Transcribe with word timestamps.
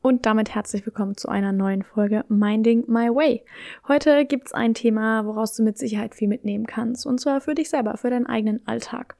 Und 0.00 0.26
damit 0.26 0.54
herzlich 0.54 0.86
willkommen 0.86 1.16
zu 1.16 1.28
einer 1.28 1.50
neuen 1.50 1.82
Folge 1.82 2.24
Minding 2.28 2.84
My 2.86 3.08
Way. 3.08 3.44
Heute 3.88 4.24
gibt's 4.26 4.52
ein 4.52 4.72
Thema, 4.72 5.26
woraus 5.26 5.56
du 5.56 5.64
mit 5.64 5.76
Sicherheit 5.76 6.14
viel 6.14 6.28
mitnehmen 6.28 6.66
kannst. 6.66 7.04
Und 7.04 7.20
zwar 7.20 7.40
für 7.40 7.56
dich 7.56 7.68
selber, 7.68 7.96
für 7.96 8.08
deinen 8.08 8.26
eigenen 8.26 8.64
Alltag. 8.64 9.16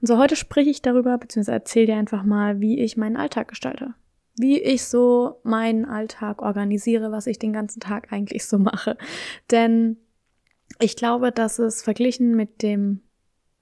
Und 0.00 0.06
so 0.06 0.16
heute 0.16 0.34
spreche 0.34 0.70
ich 0.70 0.80
darüber, 0.80 1.18
beziehungsweise 1.18 1.56
erzähle 1.56 1.86
dir 1.86 1.96
einfach 1.96 2.24
mal, 2.24 2.58
wie 2.58 2.80
ich 2.80 2.96
meinen 2.96 3.18
Alltag 3.18 3.48
gestalte. 3.48 3.92
Wie 4.38 4.58
ich 4.58 4.84
so 4.84 5.40
meinen 5.42 5.84
Alltag 5.84 6.40
organisiere, 6.40 7.12
was 7.12 7.26
ich 7.26 7.38
den 7.38 7.52
ganzen 7.52 7.80
Tag 7.80 8.10
eigentlich 8.10 8.46
so 8.46 8.58
mache. 8.58 8.96
Denn 9.50 9.98
ich 10.80 10.96
glaube, 10.96 11.32
dass 11.32 11.58
es 11.58 11.82
verglichen 11.82 12.34
mit 12.34 12.62
dem 12.62 13.02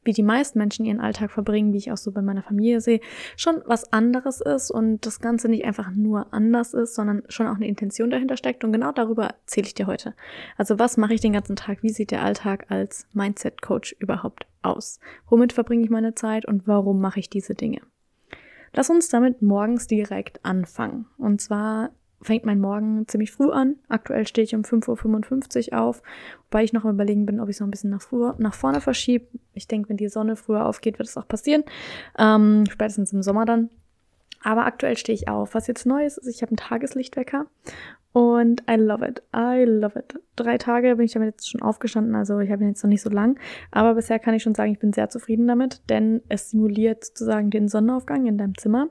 wie 0.06 0.12
die 0.12 0.22
meisten 0.22 0.58
Menschen 0.58 0.86
ihren 0.86 1.00
Alltag 1.00 1.30
verbringen, 1.30 1.72
wie 1.72 1.78
ich 1.78 1.92
auch 1.92 1.96
so 1.96 2.12
bei 2.12 2.22
meiner 2.22 2.42
Familie 2.42 2.80
sehe, 2.80 3.00
schon 3.36 3.62
was 3.66 3.92
anderes 3.92 4.40
ist 4.40 4.70
und 4.70 5.04
das 5.04 5.20
Ganze 5.20 5.48
nicht 5.48 5.64
einfach 5.64 5.90
nur 5.90 6.32
anders 6.32 6.74
ist, 6.74 6.94
sondern 6.94 7.22
schon 7.28 7.46
auch 7.46 7.56
eine 7.56 7.68
Intention 7.68 8.10
dahinter 8.10 8.36
steckt. 8.36 8.64
Und 8.64 8.72
genau 8.72 8.92
darüber 8.92 9.26
erzähle 9.26 9.66
ich 9.66 9.74
dir 9.74 9.86
heute. 9.86 10.14
Also 10.56 10.78
was 10.78 10.96
mache 10.96 11.14
ich 11.14 11.20
den 11.20 11.32
ganzen 11.32 11.56
Tag? 11.56 11.82
Wie 11.82 11.90
sieht 11.90 12.10
der 12.10 12.22
Alltag 12.22 12.66
als 12.68 13.06
Mindset-Coach 13.12 13.96
überhaupt 13.98 14.46
aus? 14.62 15.00
Womit 15.28 15.52
verbringe 15.52 15.84
ich 15.84 15.90
meine 15.90 16.14
Zeit 16.14 16.46
und 16.46 16.66
warum 16.66 17.00
mache 17.00 17.20
ich 17.20 17.28
diese 17.28 17.54
Dinge? 17.54 17.80
Lass 18.72 18.90
uns 18.90 19.08
damit 19.08 19.42
morgens 19.42 19.86
direkt 19.86 20.44
anfangen. 20.44 21.06
Und 21.18 21.40
zwar 21.40 21.90
fängt 22.22 22.44
mein 22.44 22.60
Morgen 22.60 23.06
ziemlich 23.06 23.32
früh 23.32 23.50
an. 23.50 23.76
Aktuell 23.88 24.26
stehe 24.26 24.44
ich 24.44 24.54
um 24.54 24.62
5.55 24.62 25.72
Uhr 25.72 25.80
auf, 25.80 26.02
wobei 26.44 26.64
ich 26.64 26.72
noch 26.72 26.84
am 26.84 26.94
überlegen 26.94 27.26
bin, 27.26 27.40
ob 27.40 27.48
ich 27.48 27.56
es 27.56 27.60
noch 27.60 27.68
ein 27.68 27.70
bisschen 27.70 27.90
nach, 27.90 28.02
früher, 28.02 28.34
nach 28.38 28.54
vorne 28.54 28.80
verschiebe. 28.80 29.26
Ich 29.52 29.68
denke, 29.68 29.88
wenn 29.88 29.96
die 29.96 30.08
Sonne 30.08 30.36
früher 30.36 30.66
aufgeht, 30.66 30.98
wird 30.98 31.08
es 31.08 31.16
auch 31.16 31.28
passieren. 31.28 31.64
Ähm, 32.18 32.64
spätestens 32.70 33.12
im 33.12 33.22
Sommer 33.22 33.44
dann. 33.44 33.70
Aber 34.42 34.66
aktuell 34.66 34.96
stehe 34.96 35.14
ich 35.14 35.28
auf. 35.28 35.54
Was 35.54 35.66
jetzt 35.66 35.86
neu 35.86 36.04
ist, 36.04 36.18
ist, 36.18 36.28
ich 36.28 36.42
habe 36.42 36.50
einen 36.50 36.56
Tageslichtwecker 36.56 37.46
und 38.12 38.62
I 38.70 38.76
love 38.76 39.06
it. 39.06 39.22
I 39.34 39.64
love 39.64 39.98
it. 39.98 40.14
Drei 40.36 40.56
Tage 40.56 40.96
bin 40.96 41.04
ich 41.04 41.12
damit 41.12 41.34
jetzt 41.34 41.50
schon 41.50 41.60
aufgestanden, 41.62 42.14
also 42.14 42.38
ich 42.38 42.50
habe 42.50 42.62
ihn 42.62 42.68
jetzt 42.68 42.82
noch 42.82 42.88
nicht 42.88 43.02
so 43.02 43.10
lang. 43.10 43.38
Aber 43.70 43.94
bisher 43.94 44.18
kann 44.18 44.34
ich 44.34 44.42
schon 44.42 44.54
sagen, 44.54 44.72
ich 44.72 44.78
bin 44.78 44.92
sehr 44.92 45.10
zufrieden 45.10 45.46
damit, 45.46 45.82
denn 45.90 46.22
es 46.28 46.50
simuliert 46.50 47.04
sozusagen 47.04 47.50
den 47.50 47.68
Sonnenaufgang 47.68 48.26
in 48.26 48.38
deinem 48.38 48.56
Zimmer. 48.56 48.88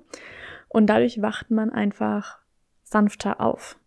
Und 0.67 0.87
dadurch 0.87 1.21
wacht 1.21 1.49
man 1.49 1.71
einfach 1.71 2.39
sanfter 2.85 3.41
auf. 3.41 3.77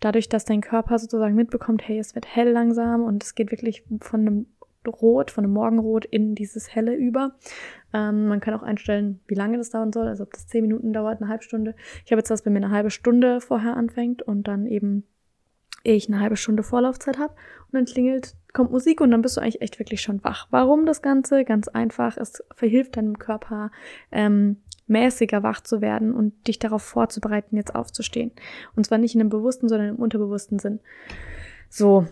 Dadurch, 0.00 0.28
dass 0.28 0.44
dein 0.44 0.60
Körper 0.60 0.98
sozusagen 0.98 1.34
mitbekommt, 1.34 1.86
hey, 1.86 1.98
es 1.98 2.14
wird 2.14 2.26
hell 2.26 2.50
langsam 2.50 3.02
und 3.02 3.22
es 3.22 3.34
geht 3.34 3.50
wirklich 3.50 3.84
von 4.00 4.20
einem 4.20 4.46
Rot, 4.86 5.30
von 5.30 5.44
einem 5.44 5.52
Morgenrot 5.52 6.04
in 6.04 6.34
dieses 6.34 6.74
Helle 6.74 6.94
über. 6.94 7.36
Ähm, 7.92 8.28
man 8.28 8.40
kann 8.40 8.54
auch 8.54 8.62
einstellen, 8.62 9.20
wie 9.26 9.34
lange 9.34 9.58
das 9.58 9.70
dauern 9.70 9.92
soll, 9.92 10.06
also 10.06 10.22
ob 10.22 10.32
das 10.32 10.46
zehn 10.46 10.62
Minuten 10.62 10.92
dauert, 10.92 11.20
eine 11.20 11.28
halbe 11.28 11.42
Stunde. 11.42 11.74
Ich 12.04 12.12
habe 12.12 12.20
jetzt 12.20 12.30
das 12.30 12.42
bei 12.42 12.50
mir 12.50 12.58
eine 12.58 12.70
halbe 12.70 12.90
Stunde 12.90 13.40
vorher 13.40 13.76
anfängt 13.76 14.22
und 14.22 14.46
dann 14.46 14.66
eben 14.66 15.04
ich 15.82 16.08
eine 16.08 16.20
halbe 16.20 16.36
Stunde 16.36 16.62
Vorlaufzeit 16.62 17.18
habe 17.18 17.34
und 17.66 17.74
dann 17.74 17.84
klingelt, 17.84 18.34
kommt 18.52 18.72
Musik 18.72 19.00
und 19.00 19.10
dann 19.10 19.22
bist 19.22 19.36
du 19.36 19.40
eigentlich 19.40 19.62
echt 19.62 19.78
wirklich 19.78 20.00
schon 20.00 20.22
wach. 20.24 20.48
Warum 20.50 20.84
das 20.84 21.00
Ganze? 21.00 21.44
Ganz 21.44 21.68
einfach, 21.68 22.16
es 22.16 22.42
verhilft 22.54 22.96
deinem 22.96 23.18
Körper 23.18 23.70
ähm, 24.10 24.62
mäßiger 24.86 25.42
wach 25.42 25.60
zu 25.60 25.80
werden 25.80 26.14
und 26.14 26.46
dich 26.46 26.58
darauf 26.58 26.82
vorzubereiten, 26.82 27.56
jetzt 27.56 27.74
aufzustehen. 27.74 28.32
Und 28.74 28.86
zwar 28.86 28.98
nicht 28.98 29.14
in 29.14 29.20
einem 29.20 29.30
bewussten, 29.30 29.68
sondern 29.68 29.90
im 29.90 29.96
unterbewussten 29.96 30.58
Sinn. 30.58 30.80
So, 31.68 32.06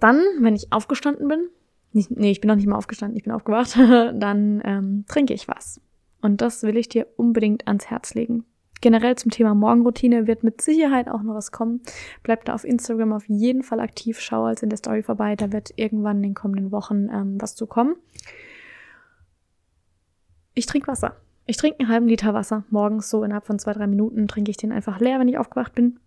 dann, 0.00 0.22
wenn 0.40 0.56
ich 0.56 0.72
aufgestanden 0.72 1.28
bin, 1.28 1.48
nicht, 1.92 2.10
nee, 2.10 2.30
ich 2.30 2.40
bin 2.40 2.48
noch 2.48 2.56
nicht 2.56 2.66
mal 2.66 2.76
aufgestanden, 2.76 3.16
ich 3.16 3.24
bin 3.24 3.32
aufgewacht, 3.32 3.76
dann 3.76 4.62
ähm, 4.64 5.04
trinke 5.08 5.34
ich 5.34 5.48
was. 5.48 5.80
Und 6.22 6.40
das 6.40 6.62
will 6.62 6.76
ich 6.76 6.88
dir 6.88 7.06
unbedingt 7.16 7.66
ans 7.66 7.86
Herz 7.86 8.14
legen. 8.14 8.44
Generell 8.80 9.16
zum 9.16 9.30
Thema 9.30 9.54
Morgenroutine 9.54 10.26
wird 10.26 10.42
mit 10.42 10.62
Sicherheit 10.62 11.08
auch 11.08 11.22
noch 11.22 11.34
was 11.34 11.52
kommen. 11.52 11.82
Bleib 12.22 12.46
da 12.46 12.54
auf 12.54 12.64
Instagram 12.64 13.12
auf 13.12 13.28
jeden 13.28 13.62
Fall 13.62 13.80
aktiv, 13.80 14.20
schau 14.20 14.44
als 14.44 14.62
in 14.62 14.70
der 14.70 14.78
Story 14.78 15.02
vorbei, 15.02 15.36
da 15.36 15.52
wird 15.52 15.72
irgendwann 15.76 16.18
in 16.18 16.22
den 16.22 16.34
kommenden 16.34 16.72
Wochen 16.72 17.08
ähm, 17.10 17.36
was 17.40 17.54
zu 17.54 17.66
kommen. 17.66 17.96
Ich 20.54 20.66
trinke 20.66 20.88
Wasser. 20.88 21.16
Ich 21.46 21.56
trinke 21.56 21.80
einen 21.80 21.88
halben 21.88 22.08
Liter 22.08 22.34
Wasser 22.34 22.64
morgens, 22.70 23.10
so 23.10 23.24
innerhalb 23.24 23.46
von 23.46 23.58
zwei, 23.58 23.72
drei 23.72 23.86
Minuten 23.86 24.28
trinke 24.28 24.50
ich 24.50 24.56
den 24.56 24.72
einfach 24.72 25.00
leer, 25.00 25.18
wenn 25.18 25.28
ich 25.28 25.38
aufgewacht 25.38 25.74
bin. 25.74 25.98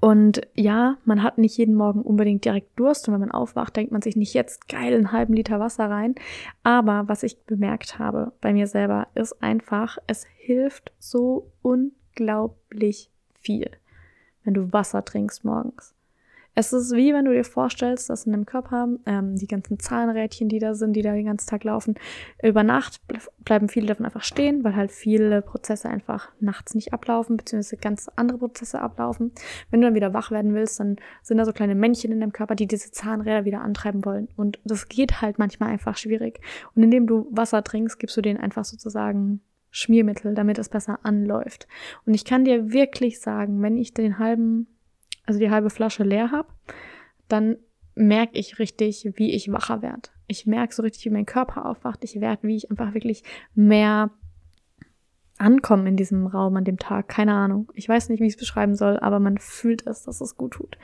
Und 0.00 0.40
ja, 0.54 0.98
man 1.04 1.22
hat 1.22 1.38
nicht 1.38 1.56
jeden 1.58 1.74
Morgen 1.74 2.02
unbedingt 2.02 2.44
direkt 2.44 2.78
Durst 2.78 3.06
und 3.06 3.14
wenn 3.14 3.20
man 3.20 3.30
aufwacht, 3.30 3.76
denkt 3.76 3.92
man 3.92 4.02
sich 4.02 4.16
nicht 4.16 4.34
jetzt 4.34 4.68
geil 4.68 4.94
einen 4.94 5.12
halben 5.12 5.34
Liter 5.34 5.60
Wasser 5.60 5.88
rein. 5.88 6.16
Aber 6.64 7.04
was 7.06 7.22
ich 7.22 7.44
bemerkt 7.44 7.98
habe 7.98 8.32
bei 8.40 8.52
mir 8.52 8.66
selber, 8.66 9.06
ist 9.14 9.42
einfach, 9.42 9.98
es 10.08 10.24
hilft 10.38 10.92
so 10.98 11.52
unglaublich 11.62 13.10
viel, 13.40 13.70
wenn 14.42 14.54
du 14.54 14.72
Wasser 14.72 15.04
trinkst 15.04 15.44
morgens. 15.44 15.95
Es 16.58 16.72
ist 16.72 16.94
wie 16.94 17.12
wenn 17.12 17.26
du 17.26 17.32
dir 17.32 17.44
vorstellst, 17.44 18.08
dass 18.08 18.24
in 18.24 18.32
dem 18.32 18.46
Körper 18.46 18.88
ähm, 19.04 19.36
die 19.36 19.46
ganzen 19.46 19.78
Zahnrädchen, 19.78 20.48
die 20.48 20.58
da 20.58 20.72
sind, 20.72 20.94
die 20.94 21.02
da 21.02 21.12
den 21.12 21.26
ganzen 21.26 21.46
Tag 21.46 21.64
laufen, 21.64 21.96
über 22.42 22.62
Nacht 22.62 23.02
bleiben 23.44 23.68
viele 23.68 23.88
davon 23.88 24.06
einfach 24.06 24.22
stehen, 24.22 24.64
weil 24.64 24.74
halt 24.74 24.90
viele 24.90 25.42
Prozesse 25.42 25.90
einfach 25.90 26.32
nachts 26.40 26.74
nicht 26.74 26.94
ablaufen, 26.94 27.36
beziehungsweise 27.36 27.76
ganz 27.76 28.08
andere 28.16 28.38
Prozesse 28.38 28.80
ablaufen. 28.80 29.32
Wenn 29.70 29.82
du 29.82 29.86
dann 29.88 29.94
wieder 29.94 30.14
wach 30.14 30.30
werden 30.30 30.54
willst, 30.54 30.80
dann 30.80 30.96
sind 31.22 31.36
da 31.36 31.44
so 31.44 31.52
kleine 31.52 31.74
Männchen 31.74 32.10
in 32.10 32.20
deinem 32.20 32.32
Körper, 32.32 32.54
die 32.54 32.66
diese 32.66 32.90
Zahnräder 32.90 33.44
wieder 33.44 33.60
antreiben 33.60 34.06
wollen. 34.06 34.28
Und 34.34 34.58
das 34.64 34.88
geht 34.88 35.20
halt 35.20 35.38
manchmal 35.38 35.68
einfach 35.68 35.98
schwierig. 35.98 36.40
Und 36.74 36.82
indem 36.82 37.06
du 37.06 37.28
Wasser 37.32 37.62
trinkst, 37.64 37.98
gibst 37.98 38.16
du 38.16 38.22
denen 38.22 38.40
einfach 38.40 38.64
sozusagen 38.64 39.42
Schmiermittel, 39.70 40.34
damit 40.34 40.58
es 40.58 40.70
besser 40.70 41.00
anläuft. 41.02 41.68
Und 42.06 42.14
ich 42.14 42.24
kann 42.24 42.46
dir 42.46 42.72
wirklich 42.72 43.20
sagen, 43.20 43.60
wenn 43.60 43.76
ich 43.76 43.92
den 43.92 44.18
halben 44.18 44.68
also 45.26 45.38
die 45.38 45.50
halbe 45.50 45.70
Flasche 45.70 46.04
leer 46.04 46.30
habe, 46.30 46.48
dann 47.28 47.56
merke 47.94 48.38
ich 48.38 48.58
richtig, 48.58 49.10
wie 49.14 49.32
ich 49.32 49.50
wacher 49.50 49.82
werde. 49.82 50.10
Ich 50.28 50.46
merke 50.46 50.74
so 50.74 50.82
richtig, 50.82 51.04
wie 51.04 51.10
mein 51.10 51.26
Körper 51.26 51.66
aufwacht. 51.66 52.04
Ich 52.04 52.20
werde, 52.20 52.46
wie 52.46 52.56
ich 52.56 52.70
einfach 52.70 52.94
wirklich 52.94 53.22
mehr 53.54 54.10
ankomme 55.38 55.88
in 55.88 55.96
diesem 55.96 56.26
Raum 56.26 56.56
an 56.56 56.64
dem 56.64 56.78
Tag. 56.78 57.08
Keine 57.08 57.34
Ahnung. 57.34 57.70
Ich 57.74 57.88
weiß 57.88 58.08
nicht, 58.08 58.20
wie 58.20 58.26
ich 58.26 58.34
es 58.34 58.38
beschreiben 58.38 58.74
soll, 58.74 58.98
aber 58.98 59.20
man 59.20 59.38
fühlt 59.38 59.86
es, 59.86 60.02
dass 60.02 60.20
es 60.20 60.36
gut 60.36 60.54
tut. 60.54 60.78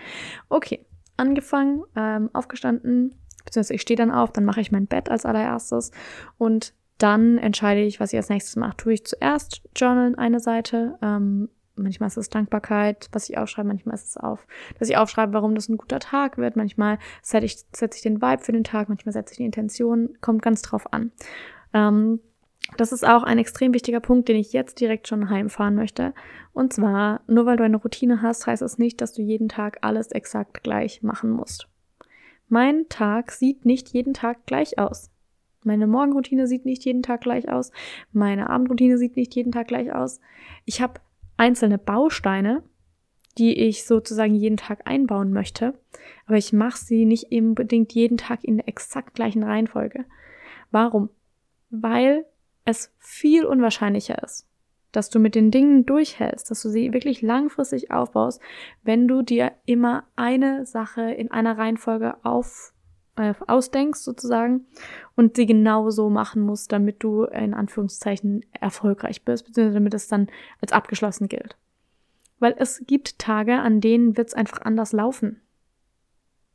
Okay, 0.49 0.85
angefangen, 1.17 1.85
ähm, 1.97 2.31
aufgestanden, 2.33 3.15
beziehungsweise 3.45 3.75
ich 3.75 3.83
stehe 3.83 3.97
dann 3.97 4.11
auf, 4.11 4.33
dann 4.33 4.45
mache 4.45 4.61
ich 4.61 4.73
mein 4.73 4.87
Bett 4.87 5.11
als 5.11 5.25
allererstes 5.25 5.91
und 6.38 6.75
dann 6.99 7.38
entscheide 7.38 7.81
ich, 7.83 7.99
was 8.00 8.12
ich 8.12 8.19
als 8.19 8.29
nächstes 8.29 8.56
mache. 8.56 8.77
Tue 8.77 8.95
ich 8.95 9.05
zuerst 9.05 9.62
Journalen 9.75 10.15
eine 10.15 10.41
Seite, 10.41 10.99
ähm, 11.03 11.49
Manchmal 11.75 12.09
ist 12.09 12.17
es 12.19 12.29
Dankbarkeit, 12.29 13.09
was 13.13 13.29
ich 13.29 13.39
aufschreibe, 13.39 13.69
manchmal 13.69 13.95
ist 13.95 14.09
es 14.09 14.17
auf, 14.17 14.47
dass 14.79 14.91
ich 14.91 14.97
aufschreibe, 14.97 15.33
warum 15.33 15.55
das 15.55 15.69
ein 15.69 15.79
guter 15.79 16.01
Tag 16.01 16.37
wird. 16.37 16.57
Manchmal 16.57 16.99
setze 17.23 17.47
ich, 17.47 17.57
setze 17.73 17.97
ich 17.97 18.03
den 18.03 18.21
Vibe 18.21 18.43
für 18.43 18.53
den 18.53 18.65
Tag, 18.65 18.89
manchmal 18.89 19.13
setze 19.13 19.33
ich 19.33 19.39
die 19.39 19.45
Intention, 19.45 20.17
kommt 20.21 20.43
ganz 20.43 20.63
drauf 20.63 20.93
an. 20.93 21.13
Ähm, 21.73 22.21
das 22.77 22.93
ist 22.93 23.07
auch 23.07 23.23
ein 23.23 23.39
extrem 23.39 23.75
wichtiger 23.75 24.01
Punkt, 24.01 24.29
den 24.29 24.37
ich 24.37 24.53
jetzt 24.53 24.81
direkt 24.81 25.09
schon 25.09 25.31
heimfahren 25.31 25.75
möchte. 25.75 26.15
Und 26.53 26.73
zwar, 26.73 27.23
nur 27.27 27.47
weil 27.47 27.57
du 27.57 27.65
eine 27.65 27.77
Routine 27.77 28.23
hast, 28.23 28.47
heißt 28.47 28.63
es 28.63 28.73
das 28.73 28.79
nicht, 28.79 29.01
dass 29.01 29.13
du 29.13 29.23
jeden 29.23 29.49
Tag 29.49 29.79
alles 29.81 30.13
exakt 30.13 30.63
gleich 30.63 31.03
machen 31.03 31.31
musst. 31.31 31.69
Mein 32.49 32.89
Tag 32.89 33.33
sieht 33.33 33.65
nicht 33.65 33.89
jeden 33.89 34.15
Tag 34.15 34.47
gleich 34.47 34.79
aus. 34.79 35.11
Meine 35.65 35.87
Morgenroutine 35.87 36.47
sieht 36.47 36.65
nicht 36.65 36.85
jeden 36.85 37.03
Tag 37.03 37.21
gleich 37.21 37.49
aus. 37.49 37.71
Meine 38.13 38.51
Abendroutine 38.51 38.99
sieht 38.99 39.17
nicht 39.17 39.35
jeden 39.35 39.53
Tag 39.53 39.69
gleich 39.69 39.93
aus. 39.93 40.21
Ich 40.65 40.83
habe 40.83 41.01
einzelne 41.37 41.79
Bausteine, 41.79 42.62
die 43.38 43.58
ich 43.58 43.84
sozusagen 43.84 44.34
jeden 44.34 44.56
Tag 44.56 44.82
einbauen 44.87 45.32
möchte, 45.32 45.75
aber 46.26 46.37
ich 46.37 46.52
mache 46.52 46.79
sie 46.79 47.05
nicht 47.06 47.32
unbedingt 47.32 47.93
jeden 47.93 48.19
Tag 48.19 48.44
in 48.44 48.58
der 48.58 48.69
exakt 48.69 49.14
gleichen 49.14 49.43
Reihenfolge. 49.43 50.05
Warum? 50.70 51.08
Weil 51.70 52.26
es 52.64 52.94
viel 52.99 53.44
unwahrscheinlicher 53.44 54.23
ist, 54.23 54.46
dass 54.93 55.11
du 55.11 55.19
mit 55.19 55.34
den 55.34 55.50
Dingen 55.50 55.87
durchhältst, 55.87 56.50
dass 56.50 56.62
du 56.62 56.69
sie 56.69 56.93
wirklich 56.93 57.23
langfristig 57.23 57.90
aufbaust, 57.90 58.40
wenn 58.82 59.08
du 59.08 59.23
dir 59.23 59.52
immer 59.64 60.05
eine 60.17 60.67
Sache 60.67 61.11
in 61.11 61.31
einer 61.31 61.56
Reihenfolge 61.56 62.17
auf, 62.25 62.72
äh, 63.17 63.35
ausdenkst 63.47 64.00
sozusagen 64.00 64.67
und 65.17 65.37
sie 65.37 65.47
genau 65.47 65.91
so 65.91 66.11
machen 66.11 66.43
musst, 66.43 66.73
damit 66.73 67.03
du 67.03 67.25
in 67.25 67.55
Anführungszeichen 67.55 68.44
erfolgreich 68.53 69.25
bist, 69.25 69.47
beziehungsweise 69.47 69.75
damit 69.75 69.94
es 69.94 70.09
dann 70.09 70.29
als 70.61 70.73
abgeschlossen 70.73 71.29
gilt. 71.29 71.56
Weil 72.38 72.55
es 72.59 72.82
gibt 72.87 73.19
Tage, 73.19 73.61
an 73.61 73.81
denen 73.81 74.17
wird 74.17 74.29
es 74.29 74.35
einfach 74.35 74.62
anders 74.62 74.93
laufen. 74.93 75.41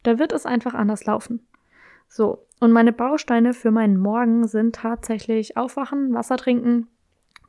Da 0.04 0.19
wird 0.19 0.33
es 0.33 0.45
einfach 0.45 0.74
anders 0.74 1.06
laufen. 1.06 1.48
So, 2.09 2.45
und 2.59 2.71
meine 2.71 2.94
Bausteine 2.94 3.54
für 3.54 3.71
meinen 3.71 3.98
Morgen 3.98 4.48
sind 4.48 4.75
tatsächlich 4.75 5.57
Aufwachen, 5.57 6.13
Wasser 6.13 6.38
trinken, 6.38 6.88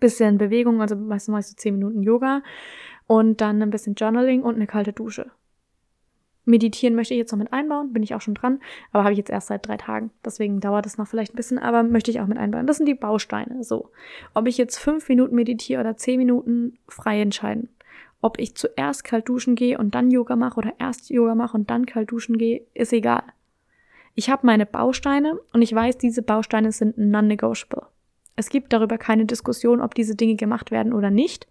bisschen 0.00 0.38
Bewegung, 0.38 0.80
also 0.80 0.96
meistens 0.96 1.32
mache 1.32 1.40
ich 1.40 1.46
so 1.46 1.54
10 1.56 1.74
Minuten 1.74 2.02
Yoga 2.02 2.42
und 3.06 3.40
dann 3.40 3.62
ein 3.62 3.70
bisschen 3.70 3.94
Journaling 3.94 4.42
und 4.42 4.56
eine 4.56 4.66
kalte 4.66 4.92
Dusche. 4.92 5.30
Meditieren 6.48 6.94
möchte 6.94 7.14
ich 7.14 7.18
jetzt 7.18 7.30
noch 7.30 7.38
mit 7.38 7.52
einbauen, 7.52 7.92
bin 7.92 8.02
ich 8.02 8.14
auch 8.14 8.20
schon 8.20 8.34
dran, 8.34 8.60
aber 8.90 9.04
habe 9.04 9.12
ich 9.12 9.18
jetzt 9.18 9.30
erst 9.30 9.48
seit 9.48 9.68
drei 9.68 9.76
Tagen. 9.76 10.10
Deswegen 10.24 10.60
dauert 10.60 10.86
es 10.86 10.96
noch 10.96 11.06
vielleicht 11.06 11.34
ein 11.34 11.36
bisschen, 11.36 11.58
aber 11.58 11.82
möchte 11.82 12.10
ich 12.10 12.20
auch 12.20 12.26
mit 12.26 12.38
einbauen. 12.38 12.66
Das 12.66 12.78
sind 12.78 12.86
die 12.86 12.94
Bausteine. 12.94 13.62
So. 13.62 13.90
Ob 14.34 14.48
ich 14.48 14.56
jetzt 14.56 14.78
fünf 14.78 15.08
Minuten 15.08 15.34
meditiere 15.34 15.80
oder 15.80 15.96
zehn 15.96 16.18
Minuten 16.18 16.78
frei 16.88 17.20
entscheiden. 17.20 17.68
Ob 18.20 18.40
ich 18.40 18.56
zuerst 18.56 19.04
kalt 19.04 19.28
duschen 19.28 19.54
gehe 19.54 19.78
und 19.78 19.94
dann 19.94 20.10
Yoga 20.10 20.36
mache 20.36 20.58
oder 20.58 20.72
erst 20.78 21.10
Yoga 21.10 21.34
mache 21.34 21.56
und 21.56 21.70
dann 21.70 21.86
kalt 21.86 22.10
duschen 22.10 22.38
gehe, 22.38 22.62
ist 22.74 22.92
egal. 22.92 23.22
Ich 24.14 24.30
habe 24.30 24.46
meine 24.46 24.66
Bausteine 24.66 25.38
und 25.52 25.62
ich 25.62 25.72
weiß, 25.72 25.98
diese 25.98 26.22
Bausteine 26.22 26.72
sind 26.72 26.98
non-negotiable. 26.98 27.86
Es 28.34 28.48
gibt 28.48 28.72
darüber 28.72 28.98
keine 28.98 29.26
Diskussion, 29.26 29.80
ob 29.80 29.94
diese 29.94 30.16
Dinge 30.16 30.34
gemacht 30.34 30.70
werden 30.70 30.92
oder 30.92 31.10
nicht. 31.10 31.46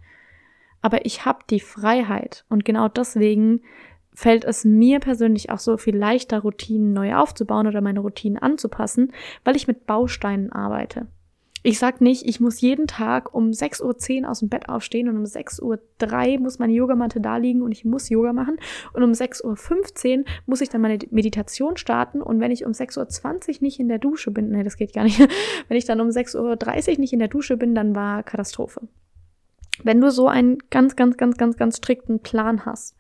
Aber 0.82 1.06
ich 1.06 1.24
habe 1.26 1.40
die 1.50 1.60
Freiheit 1.60 2.46
und 2.50 2.66
genau 2.66 2.88
deswegen 2.88 3.62
fällt 4.18 4.46
es 4.46 4.66
mir 4.66 5.00
persönlich 5.00 5.52
auch 5.52 5.60
so 5.60 5.78
viel 5.78 5.96
leichter, 5.96 6.40
Routinen 6.40 6.92
neu 6.92 7.14
aufzubauen 7.14 7.68
oder 7.68 7.82
meine 7.82 8.00
Routinen 8.00 8.40
anzupassen, 8.40 9.14
weil 9.44 9.56
ich 9.56 9.68
mit 9.68 9.86
Bausteinen 9.86 10.52
arbeite. 10.52 11.06
Ich 11.62 11.78
sag 11.78 12.02
nicht, 12.02 12.26
ich 12.26 12.40
muss 12.40 12.60
jeden 12.60 12.88
Tag 12.88 13.36
um 13.36 13.52
6.10 13.52 14.24
Uhr 14.24 14.32
aus 14.32 14.40
dem 14.40 14.50
Bett 14.50 14.70
aufstehen 14.70 15.08
und 15.08 15.18
um 15.18 15.24
6.03 15.24 16.34
Uhr 16.34 16.40
muss 16.40 16.58
meine 16.58 16.74
Yogamatte 16.74 17.22
da 17.22 17.38
liegen 17.38 17.62
und 17.62 17.72
ich 17.72 17.86
muss 17.86 18.10
Yoga 18.10 18.34
machen 18.34 18.58
und 18.94 19.04
um 19.04 19.12
6.15 19.12 20.18
Uhr 20.18 20.26
muss 20.48 20.62
ich 20.62 20.70
dann 20.70 20.82
meine 20.82 20.98
Meditation 21.12 21.78
starten 21.78 22.20
und 22.20 22.40
wenn 22.40 22.50
ich 22.50 22.66
um 22.66 22.72
6.20 22.72 23.48
Uhr 23.48 23.56
nicht 23.62 23.80
in 23.80 23.88
der 23.88 24.00
Dusche 24.00 24.32
bin, 24.32 24.50
nee, 24.50 24.64
das 24.64 24.78
geht 24.78 24.94
gar 24.94 25.04
nicht, 25.04 25.20
wenn 25.68 25.78
ich 25.78 25.86
dann 25.86 26.02
um 26.02 26.08
6.30 26.08 26.94
Uhr 26.94 27.00
nicht 27.00 27.14
in 27.14 27.20
der 27.20 27.28
Dusche 27.28 27.56
bin, 27.56 27.76
dann 27.76 27.94
war 27.94 28.24
Katastrophe. 28.24 28.82
Wenn 29.84 30.02
du 30.02 30.10
so 30.10 30.28
einen 30.28 30.58
ganz, 30.72 30.96
ganz, 30.96 31.18
ganz, 31.18 31.38
ganz, 31.38 31.56
ganz 31.56 31.78
strikten 31.78 32.20
Plan 32.22 32.66
hast, 32.66 32.96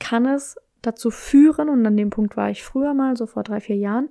kann 0.00 0.26
es 0.26 0.56
dazu 0.82 1.10
führen, 1.10 1.68
und 1.68 1.84
an 1.86 1.96
dem 1.96 2.10
Punkt 2.10 2.36
war 2.36 2.50
ich 2.50 2.62
früher 2.62 2.94
mal, 2.94 3.16
so 3.16 3.26
vor 3.26 3.42
drei, 3.42 3.60
vier 3.60 3.76
Jahren, 3.76 4.08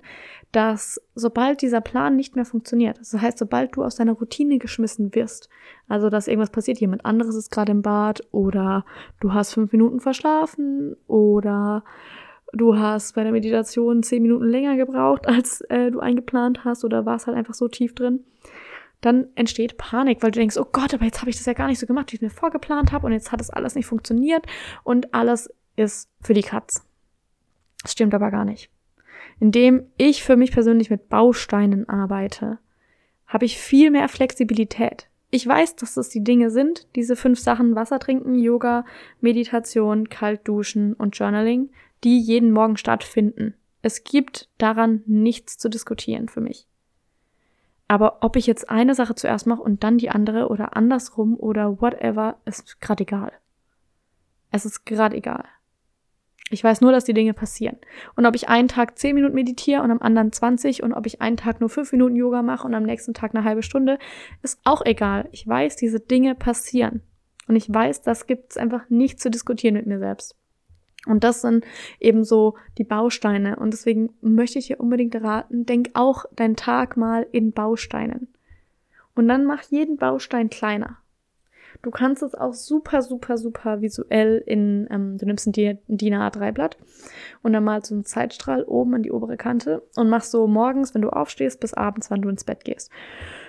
dass 0.52 1.00
sobald 1.14 1.62
dieser 1.62 1.80
Plan 1.80 2.16
nicht 2.16 2.36
mehr 2.36 2.44
funktioniert, 2.44 2.98
das 2.98 3.12
heißt, 3.12 3.38
sobald 3.38 3.76
du 3.76 3.82
aus 3.82 3.96
deiner 3.96 4.12
Routine 4.12 4.58
geschmissen 4.58 5.14
wirst, 5.14 5.48
also 5.88 6.10
dass 6.10 6.28
irgendwas 6.28 6.50
passiert, 6.50 6.78
jemand 6.78 7.04
anderes 7.04 7.34
ist 7.34 7.50
gerade 7.50 7.72
im 7.72 7.82
Bad 7.82 8.22
oder 8.30 8.84
du 9.20 9.32
hast 9.34 9.54
fünf 9.54 9.72
Minuten 9.72 10.00
verschlafen 10.00 10.96
oder 11.06 11.84
du 12.52 12.76
hast 12.76 13.14
bei 13.14 13.22
der 13.22 13.32
Meditation 13.32 14.02
zehn 14.02 14.22
Minuten 14.22 14.44
länger 14.44 14.76
gebraucht, 14.76 15.26
als 15.28 15.60
äh, 15.62 15.90
du 15.90 16.00
eingeplant 16.00 16.64
hast 16.64 16.84
oder 16.84 17.06
warst 17.06 17.26
halt 17.26 17.36
einfach 17.36 17.54
so 17.54 17.68
tief 17.68 17.94
drin, 17.94 18.24
dann 19.00 19.28
entsteht 19.34 19.78
Panik, 19.78 20.22
weil 20.22 20.30
du 20.30 20.40
denkst, 20.40 20.58
oh 20.58 20.66
Gott, 20.70 20.92
aber 20.92 21.04
jetzt 21.04 21.20
habe 21.20 21.30
ich 21.30 21.36
das 21.36 21.46
ja 21.46 21.52
gar 21.52 21.68
nicht 21.68 21.78
so 21.78 21.86
gemacht, 21.86 22.12
wie 22.12 22.16
ich 22.16 22.22
mir 22.22 22.30
vorgeplant 22.30 22.92
habe 22.92 23.06
und 23.06 23.12
jetzt 23.12 23.32
hat 23.32 23.40
das 23.40 23.50
alles 23.50 23.74
nicht 23.74 23.86
funktioniert 23.86 24.44
und 24.84 25.14
alles 25.14 25.52
ist 25.80 26.10
für 26.20 26.34
die 26.34 26.42
Katz. 26.42 26.86
Das 27.82 27.92
stimmt 27.92 28.14
aber 28.14 28.30
gar 28.30 28.44
nicht. 28.44 28.70
Indem 29.40 29.86
ich 29.96 30.22
für 30.22 30.36
mich 30.36 30.52
persönlich 30.52 30.90
mit 30.90 31.08
Bausteinen 31.08 31.88
arbeite, 31.88 32.58
habe 33.26 33.46
ich 33.46 33.58
viel 33.58 33.90
mehr 33.90 34.08
Flexibilität. 34.08 35.08
Ich 35.30 35.46
weiß, 35.46 35.76
dass 35.76 35.94
das 35.94 36.10
die 36.10 36.22
Dinge 36.22 36.50
sind, 36.50 36.86
diese 36.96 37.16
fünf 37.16 37.38
Sachen 37.38 37.74
Wasser 37.76 37.98
trinken, 37.98 38.38
Yoga, 38.38 38.84
Meditation, 39.20 40.08
kalt 40.08 40.46
duschen 40.46 40.92
und 40.94 41.16
Journaling, 41.16 41.70
die 42.04 42.18
jeden 42.18 42.50
Morgen 42.50 42.76
stattfinden. 42.76 43.54
Es 43.80 44.04
gibt 44.04 44.48
daran 44.58 45.02
nichts 45.06 45.56
zu 45.56 45.70
diskutieren 45.70 46.28
für 46.28 46.40
mich. 46.40 46.66
Aber 47.88 48.18
ob 48.20 48.36
ich 48.36 48.46
jetzt 48.46 48.68
eine 48.68 48.94
Sache 48.94 49.14
zuerst 49.14 49.46
mache 49.46 49.62
und 49.62 49.82
dann 49.82 49.98
die 49.98 50.10
andere 50.10 50.48
oder 50.48 50.76
andersrum 50.76 51.36
oder 51.38 51.80
whatever, 51.80 52.36
ist 52.44 52.80
gerade 52.80 53.04
egal. 53.04 53.32
Es 54.50 54.64
ist 54.64 54.84
gerade 54.84 55.16
egal. 55.16 55.44
Ich 56.52 56.64
weiß 56.64 56.80
nur, 56.80 56.90
dass 56.90 57.04
die 57.04 57.14
Dinge 57.14 57.32
passieren. 57.32 57.76
Und 58.16 58.26
ob 58.26 58.34
ich 58.34 58.48
einen 58.48 58.66
Tag 58.66 58.98
10 58.98 59.14
Minuten 59.14 59.34
meditiere 59.34 59.82
und 59.82 59.92
am 59.92 60.02
anderen 60.02 60.32
20 60.32 60.82
und 60.82 60.92
ob 60.92 61.06
ich 61.06 61.20
einen 61.20 61.36
Tag 61.36 61.60
nur 61.60 61.70
5 61.70 61.92
Minuten 61.92 62.16
Yoga 62.16 62.42
mache 62.42 62.66
und 62.66 62.74
am 62.74 62.82
nächsten 62.82 63.14
Tag 63.14 63.34
eine 63.34 63.44
halbe 63.44 63.62
Stunde, 63.62 63.98
ist 64.42 64.60
auch 64.64 64.84
egal. 64.84 65.28
Ich 65.30 65.46
weiß, 65.46 65.76
diese 65.76 66.00
Dinge 66.00 66.34
passieren. 66.34 67.02
Und 67.46 67.54
ich 67.54 67.72
weiß, 67.72 68.02
das 68.02 68.26
gibt 68.26 68.50
es 68.50 68.56
einfach 68.56 68.88
nicht 68.90 69.20
zu 69.20 69.30
diskutieren 69.30 69.74
mit 69.74 69.86
mir 69.86 70.00
selbst. 70.00 70.36
Und 71.06 71.24
das 71.24 71.40
sind 71.40 71.64
eben 72.00 72.24
so 72.24 72.56
die 72.78 72.84
Bausteine. 72.84 73.56
Und 73.56 73.72
deswegen 73.72 74.10
möchte 74.20 74.58
ich 74.58 74.66
dir 74.66 74.80
unbedingt 74.80 75.14
raten, 75.14 75.66
denk 75.66 75.90
auch 75.94 76.24
deinen 76.34 76.56
Tag 76.56 76.96
mal 76.96 77.26
in 77.30 77.52
Bausteinen. 77.52 78.28
Und 79.14 79.28
dann 79.28 79.44
mach 79.44 79.62
jeden 79.70 79.96
Baustein 79.96 80.50
kleiner. 80.50 80.98
Du 81.82 81.90
kannst 81.90 82.22
es 82.22 82.34
auch 82.34 82.52
super, 82.52 83.00
super, 83.00 83.38
super 83.38 83.80
visuell 83.80 84.42
in, 84.44 84.86
ähm, 84.90 85.16
du 85.16 85.24
nimmst 85.24 85.46
ein 85.46 85.52
DIN 85.52 86.14
A3-Blatt 86.14 86.76
und 87.42 87.52
dann 87.54 87.64
malst 87.64 87.90
du 87.90 87.94
einen 87.94 88.04
Zeitstrahl 88.04 88.64
oben 88.64 88.94
an 88.94 89.02
die 89.02 89.12
obere 89.12 89.38
Kante 89.38 89.82
und 89.96 90.10
machst 90.10 90.30
so 90.30 90.46
morgens, 90.46 90.94
wenn 90.94 91.02
du 91.02 91.08
aufstehst, 91.08 91.58
bis 91.60 91.72
abends, 91.72 92.10
wann 92.10 92.20
du 92.20 92.28
ins 92.28 92.44
Bett 92.44 92.64
gehst. 92.64 92.90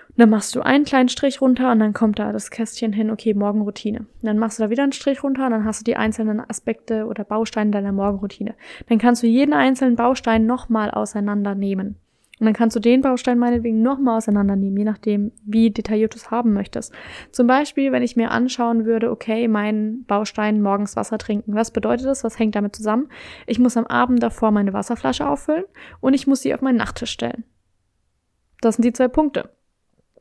Und 0.10 0.20
dann 0.20 0.30
machst 0.30 0.56
du 0.56 0.62
einen 0.62 0.84
kleinen 0.84 1.08
Strich 1.08 1.42
runter 1.42 1.72
und 1.72 1.80
dann 1.80 1.94
kommt 1.94 2.20
da 2.20 2.34
das 2.34 2.52
Kästchen 2.52 2.92
hin, 2.92 3.12
okay, 3.12 3.34
Morgenroutine. 3.34 4.00
Und 4.00 4.08
dann 4.24 4.38
machst 4.38 4.60
du 4.60 4.64
da 4.64 4.70
wieder 4.70 4.84
einen 4.84 4.92
Strich 4.92 5.24
runter 5.24 5.46
und 5.46 5.52
dann 5.52 5.66
hast 5.66 5.82
du 5.82 5.84
die 5.86 5.96
einzelnen 5.96 6.42
Aspekte 6.42 7.06
oder 7.06 7.24
Bausteine 7.24 7.72
deiner 7.72 7.94
Morgenroutine. 7.94 8.56
Dann 8.88 8.98
kannst 8.98 9.24
du 9.24 9.28
jeden 9.28 9.54
einzelnen 9.54 9.96
Baustein 9.96 10.46
nochmal 10.46 10.92
auseinandernehmen. 10.92 11.96
Und 12.42 12.46
dann 12.46 12.56
kannst 12.56 12.76
du 12.76 12.80
den 12.80 13.02
Baustein 13.02 13.38
meinetwegen 13.38 13.84
nochmal 13.84 14.18
auseinandernehmen, 14.18 14.76
je 14.76 14.84
nachdem, 14.84 15.32
wie 15.46 15.70
detailliert 15.70 16.16
du 16.16 16.18
es 16.18 16.32
haben 16.32 16.54
möchtest. 16.54 16.92
Zum 17.32 17.46
Beispiel, 17.46 17.92
wenn 17.92 18.02
ich 18.02 18.16
mir 18.16 18.32
anschauen 18.32 18.86
würde, 18.86 19.12
okay, 19.12 19.48
mein 19.48 20.06
Baustein 20.06 20.60
morgens 20.60 20.96
Wasser 20.96 21.20
trinken. 21.20 21.54
Was 21.54 21.70
bedeutet 21.70 22.08
das? 22.08 22.24
Was 22.24 22.40
hängt 22.40 22.56
damit 22.56 22.76
zusammen? 22.76 23.10
Ich 23.46 23.60
muss 23.60 23.78
am 23.78 23.86
Abend 23.86 24.24
davor 24.24 24.50
meine 24.50 24.74
Wasserflasche 24.74 25.30
auffüllen 25.30 25.66
und 26.00 26.16
ich 26.16 26.26
muss 26.26 26.42
sie 26.42 26.52
auf 26.56 26.64
meinen 26.64 26.78
Nachttisch 26.78 27.12
stellen. 27.12 27.44
Das 28.62 28.76
sind 28.78 28.86
die 28.86 28.94
zwei 28.94 29.08
Punkte 29.08 29.52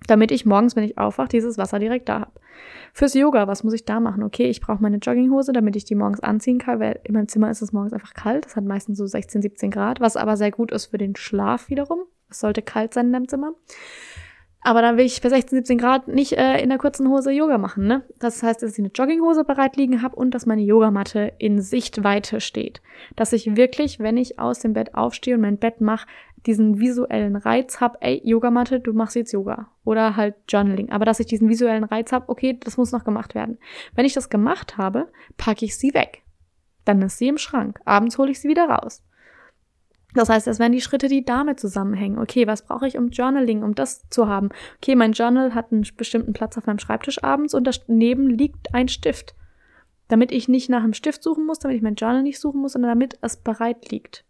damit 0.07 0.31
ich 0.31 0.47
morgens, 0.47 0.77
wenn 0.77 0.85
ich 0.85 0.99
aufwache, 0.99 1.29
dieses 1.29 1.59
Wasser 1.59 1.79
direkt 1.79 2.09
da 2.09 2.21
habe. 2.21 2.33
Fürs 2.93 3.15
Yoga, 3.15 3.47
was 3.47 3.65
muss 3.65 3.75
ich 3.75 3.85
da 3.85 4.01
machen? 4.01 4.23
Okay, 4.23 4.49
ich 4.49 4.61
brauche 4.61 4.83
meine 4.83 4.97
Jogginghose, 4.97 5.53
damit 5.53 5.77
ich 5.77 5.85
die 5.85 5.95
morgens 5.95 6.21
anziehen 6.21 6.59
kann, 6.59 6.81
weil 6.81 7.01
in 7.05 7.15
meinem 7.15 7.29
Zimmer 7.29 7.51
ist 7.51 7.63
es 7.63 7.73
morgens 7.73 7.93
einfach 7.93 8.15
kalt. 8.15 8.47
Es 8.47 8.57
hat 8.57 8.65
meistens 8.65 8.99
so 8.99 9.07
16, 9.07 9.43
17 9.43 9.71
Grad, 9.71 10.01
was 10.01 10.17
aber 10.17 10.37
sehr 10.37 10.51
gut 10.51 10.73
ist 10.73 10.87
für 10.87 10.99
den 10.99 11.17
Schlaf 11.17 11.69
wiederum. 11.69 12.01
Es 12.31 12.41
sollte 12.41 12.63
kalt 12.63 12.95
sein 12.95 13.07
in 13.07 13.13
deinem 13.13 13.29
Zimmer. 13.29 13.55
Aber 14.63 14.83
dann 14.83 14.99
will 14.99 15.07
ich 15.07 15.23
bei 15.23 15.31
16, 15.31 15.59
17 15.59 15.79
Grad 15.79 16.09
nicht 16.09 16.33
äh, 16.33 16.61
in 16.61 16.69
der 16.69 16.77
kurzen 16.77 17.09
Hose 17.09 17.31
Yoga 17.33 17.57
machen, 17.57 17.87
ne? 17.87 18.03
Das 18.19 18.43
heißt, 18.43 18.63
dass 18.63 18.73
ich 18.75 18.79
eine 18.79 18.91
Jogginghose 18.95 19.45
bereit 19.45 19.77
liegen 19.77 20.03
habe 20.03 20.17
und 20.17 20.33
dass 20.33 20.45
meine 20.45 20.61
Yogamatte 20.61 21.33
in 21.39 21.63
Sichtweite 21.63 22.43
steht. 22.43 22.83
Dass 23.17 23.33
ich 23.33 23.57
wirklich, 23.57 24.01
wenn 24.01 24.19
ich 24.19 24.39
aus 24.39 24.59
dem 24.59 24.75
Bett 24.75 24.95
aufstehe 24.95 25.37
und 25.37 25.41
mein 25.41 25.57
Bett 25.57 25.81
mache, 25.81 26.07
diesen 26.47 26.79
visuellen 26.79 27.37
Reiz 27.37 27.81
habe, 27.81 27.99
ey, 28.01 28.21
Yogamatte, 28.23 28.81
du 28.81 28.93
machst 28.93 29.17
jetzt 29.17 29.33
Yoga. 29.33 29.69
Oder 29.85 30.17
halt 30.17 30.35
Journaling. 30.49 30.91
Aber 30.91 31.07
dass 31.07 31.21
ich 31.21 31.27
diesen 31.27 31.49
visuellen 31.49 31.85
Reiz 31.85 32.13
habe, 32.13 32.29
okay, 32.29 32.59
das 32.63 32.77
muss 32.77 32.93
noch 32.93 33.05
gemacht 33.05 33.35
werden. 33.35 33.59
Wenn 33.95 34.05
ich 34.05 34.15
das 34.15 34.29
gemacht 34.29 34.77
habe, 34.77 35.09
packe 35.39 35.65
ich 35.65 35.77
sie 35.77 35.95
weg. 35.95 36.23
Dann 36.85 37.01
ist 37.01 37.19
sie 37.19 37.29
im 37.29 37.39
Schrank. 37.39 37.81
Abends 37.87 38.19
hole 38.19 38.31
ich 38.31 38.41
sie 38.41 38.49
wieder 38.49 38.69
raus. 38.69 39.03
Das 40.15 40.29
heißt, 40.29 40.47
das 40.47 40.59
wären 40.59 40.73
die 40.73 40.81
Schritte, 40.81 41.09
die 41.09 41.25
damit 41.25 41.61
zusammenhängen. 41.61 42.19
Okay, 42.19 42.47
was 42.47 42.63
brauche 42.63 42.87
ich, 42.87 42.99
um 42.99 43.11
Journaling, 43.11 43.63
um 43.63 43.75
das 43.75 44.09
zu 44.09 44.29
haben? 44.29 44.49
Okay, 44.79 44.97
mein 44.97 45.13
Journal 45.13 45.55
hat 45.55 45.73
einen 45.73 45.87
bestimmten 45.97 46.33
Platz 46.33 46.59
auf 46.59 46.67
meinem 46.67 46.79
Schreibtisch 46.79 47.23
abends 47.23 47.55
und 47.55 47.65
daneben 47.87 48.29
liegt 48.29 48.75
ein 48.75 48.89
Stift. 48.89 49.35
Damit 50.09 50.33
ich 50.33 50.49
nicht 50.49 50.69
nach 50.69 50.83
einem 50.83 50.95
Stift 50.95 51.23
suchen 51.23 51.47
muss, 51.47 51.61
damit 51.61 51.77
ich 51.77 51.83
mein 51.83 51.95
Journal 51.95 52.23
nicht 52.23 52.41
suchen 52.41 52.61
muss, 52.61 52.73
sondern 52.73 52.91
damit 52.91 53.19
es 53.23 53.37
bereit 53.37 53.91
liegt. 53.91 54.25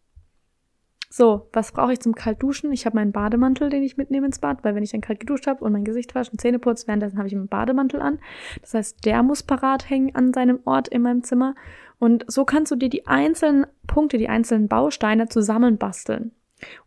So, 1.12 1.48
was 1.52 1.72
brauche 1.72 1.92
ich 1.92 1.98
zum 1.98 2.14
Kaltduschen? 2.14 2.70
Ich 2.70 2.86
habe 2.86 2.94
meinen 2.94 3.10
Bademantel, 3.10 3.68
den 3.68 3.82
ich 3.82 3.96
mitnehme 3.96 4.26
ins 4.26 4.38
Bad, 4.38 4.62
weil 4.62 4.76
wenn 4.76 4.84
ich 4.84 4.92
dann 4.92 5.00
kalt 5.00 5.18
geduscht 5.18 5.48
habe 5.48 5.64
und 5.64 5.72
mein 5.72 5.84
Gesicht 5.84 6.14
wasche 6.14 6.30
und 6.30 6.40
Zähne 6.40 6.60
putze, 6.60 6.86
währenddessen 6.86 7.18
habe 7.18 7.26
ich 7.26 7.34
einen 7.34 7.48
Bademantel 7.48 8.00
an. 8.00 8.20
Das 8.60 8.74
heißt, 8.74 9.04
der 9.04 9.24
muss 9.24 9.42
parat 9.42 9.90
hängen 9.90 10.14
an 10.14 10.32
seinem 10.32 10.60
Ort 10.66 10.86
in 10.86 11.02
meinem 11.02 11.24
Zimmer. 11.24 11.56
Und 12.00 12.24
so 12.26 12.44
kannst 12.44 12.72
du 12.72 12.76
dir 12.76 12.88
die 12.88 13.06
einzelnen 13.06 13.66
Punkte, 13.86 14.18
die 14.18 14.28
einzelnen 14.28 14.68
Bausteine 14.68 15.28
zusammenbasteln. 15.28 16.32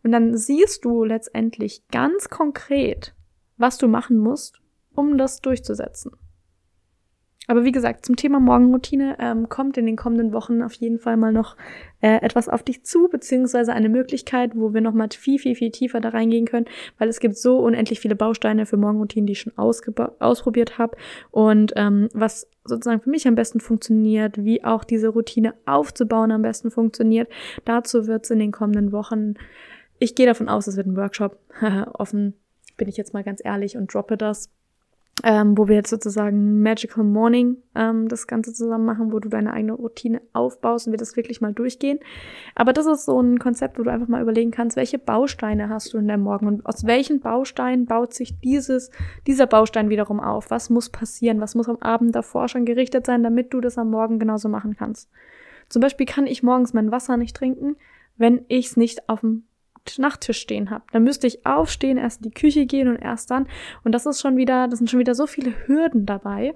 Und 0.02 0.12
dann 0.12 0.36
siehst 0.36 0.84
du 0.84 1.04
letztendlich 1.04 1.86
ganz 1.88 2.28
konkret, 2.28 3.14
was 3.56 3.78
du 3.78 3.88
machen 3.88 4.18
musst, 4.18 4.60
um 4.92 5.16
das 5.16 5.40
durchzusetzen. 5.40 6.12
Aber 7.46 7.64
wie 7.64 7.72
gesagt, 7.72 8.06
zum 8.06 8.16
Thema 8.16 8.40
Morgenroutine 8.40 9.16
ähm, 9.18 9.48
kommt 9.48 9.76
in 9.76 9.86
den 9.86 9.96
kommenden 9.96 10.32
Wochen 10.32 10.62
auf 10.62 10.72
jeden 10.74 10.98
Fall 10.98 11.16
mal 11.16 11.32
noch 11.32 11.56
äh, 12.00 12.22
etwas 12.22 12.48
auf 12.48 12.62
dich 12.62 12.84
zu, 12.84 13.08
beziehungsweise 13.08 13.72
eine 13.72 13.88
Möglichkeit, 13.88 14.52
wo 14.54 14.72
wir 14.72 14.80
nochmal 14.80 15.08
viel, 15.10 15.38
viel, 15.38 15.54
viel 15.54 15.70
tiefer 15.70 16.00
da 16.00 16.10
reingehen 16.10 16.46
können, 16.46 16.66
weil 16.98 17.08
es 17.08 17.20
gibt 17.20 17.36
so 17.36 17.58
unendlich 17.58 18.00
viele 18.00 18.16
Bausteine 18.16 18.64
für 18.64 18.78
Morgenroutinen, 18.78 19.26
die 19.26 19.32
ich 19.32 19.40
schon 19.40 19.56
ausprobiert 19.56 20.78
habe 20.78 20.96
und 21.30 21.72
ähm, 21.76 22.08
was 22.14 22.48
sozusagen 22.64 23.02
für 23.02 23.10
mich 23.10 23.28
am 23.28 23.34
besten 23.34 23.60
funktioniert, 23.60 24.42
wie 24.42 24.64
auch 24.64 24.84
diese 24.84 25.08
Routine 25.08 25.54
aufzubauen 25.66 26.32
am 26.32 26.40
besten 26.40 26.70
funktioniert. 26.70 27.28
Dazu 27.66 28.06
wird 28.06 28.24
es 28.24 28.30
in 28.30 28.38
den 28.38 28.52
kommenden 28.52 28.90
Wochen, 28.92 29.34
ich 29.98 30.14
gehe 30.14 30.26
davon 30.26 30.48
aus, 30.48 30.66
es 30.66 30.76
wird 30.76 30.86
ein 30.86 30.96
Workshop, 30.96 31.38
offen 31.92 32.34
bin 32.76 32.88
ich 32.88 32.96
jetzt 32.96 33.14
mal 33.14 33.22
ganz 33.22 33.40
ehrlich 33.44 33.76
und 33.76 33.92
droppe 33.92 34.16
das 34.16 34.50
ähm, 35.22 35.56
wo 35.56 35.68
wir 35.68 35.76
jetzt 35.76 35.90
sozusagen 35.90 36.60
Magical 36.60 37.04
Morning 37.04 37.58
ähm, 37.74 38.08
das 38.08 38.26
Ganze 38.26 38.52
zusammen 38.52 38.84
machen, 38.84 39.12
wo 39.12 39.20
du 39.20 39.28
deine 39.28 39.52
eigene 39.52 39.74
Routine 39.74 40.20
aufbaust 40.32 40.86
und 40.86 40.92
wir 40.92 40.98
das 40.98 41.16
wirklich 41.16 41.40
mal 41.40 41.52
durchgehen. 41.52 42.00
Aber 42.56 42.72
das 42.72 42.86
ist 42.86 43.04
so 43.04 43.20
ein 43.20 43.38
Konzept, 43.38 43.78
wo 43.78 43.84
du 43.84 43.90
einfach 43.90 44.08
mal 44.08 44.22
überlegen 44.22 44.50
kannst, 44.50 44.76
welche 44.76 44.98
Bausteine 44.98 45.68
hast 45.68 45.92
du 45.94 45.98
in 45.98 46.08
der 46.08 46.18
Morgen 46.18 46.48
und 46.48 46.66
aus 46.66 46.84
welchen 46.84 47.20
Bausteinen 47.20 47.86
baut 47.86 48.12
sich 48.12 48.40
dieses, 48.40 48.90
dieser 49.26 49.46
Baustein 49.46 49.88
wiederum 49.88 50.18
auf? 50.18 50.50
Was 50.50 50.68
muss 50.68 50.90
passieren? 50.90 51.40
Was 51.40 51.54
muss 51.54 51.68
am 51.68 51.78
Abend 51.78 52.14
davor 52.14 52.48
schon 52.48 52.64
gerichtet 52.64 53.06
sein, 53.06 53.22
damit 53.22 53.54
du 53.54 53.60
das 53.60 53.78
am 53.78 53.90
Morgen 53.90 54.18
genauso 54.18 54.48
machen 54.48 54.74
kannst? 54.76 55.10
Zum 55.68 55.80
Beispiel 55.80 56.06
kann 56.06 56.26
ich 56.26 56.42
morgens 56.42 56.74
mein 56.74 56.90
Wasser 56.90 57.16
nicht 57.16 57.36
trinken, 57.36 57.76
wenn 58.16 58.44
ich 58.48 58.66
es 58.66 58.76
nicht 58.76 59.08
auf 59.08 59.20
dem 59.20 59.44
Nachttisch 59.98 60.40
stehen 60.40 60.70
habe. 60.70 60.84
Dann 60.92 61.04
müsste 61.04 61.26
ich 61.26 61.46
aufstehen, 61.46 61.98
erst 61.98 62.22
in 62.24 62.30
die 62.30 62.38
Küche 62.38 62.66
gehen 62.66 62.88
und 62.88 62.96
erst 62.96 63.30
dann. 63.30 63.46
Und 63.84 63.92
das 63.92 64.06
ist 64.06 64.20
schon 64.20 64.36
wieder, 64.36 64.68
das 64.68 64.78
sind 64.78 64.90
schon 64.90 65.00
wieder 65.00 65.14
so 65.14 65.26
viele 65.26 65.52
Hürden 65.66 66.06
dabei. 66.06 66.54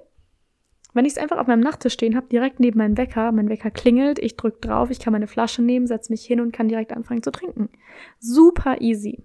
Wenn 0.93 1.05
ich 1.05 1.13
es 1.13 1.17
einfach 1.19 1.37
auf 1.37 1.47
meinem 1.47 1.59
Nachttisch 1.59 1.93
stehen 1.93 2.15
habe, 2.15 2.27
direkt 2.27 2.59
neben 2.59 2.79
meinem 2.79 2.97
Wecker, 2.97 3.31
mein 3.31 3.49
Wecker 3.49 3.69
klingelt, 3.69 4.17
ich 4.17 4.35
drücke 4.35 4.59
drauf, 4.59 4.89
ich 4.89 4.99
kann 4.99 5.13
meine 5.13 5.27
Flasche 5.27 5.61
nehmen, 5.61 5.85
setze 5.85 6.11
mich 6.11 6.25
hin 6.25 6.41
und 6.41 6.51
kann 6.51 6.67
direkt 6.67 6.91
anfangen 6.91 7.21
zu 7.21 7.31
trinken. 7.31 7.69
Super 8.19 8.81
easy. 8.81 9.23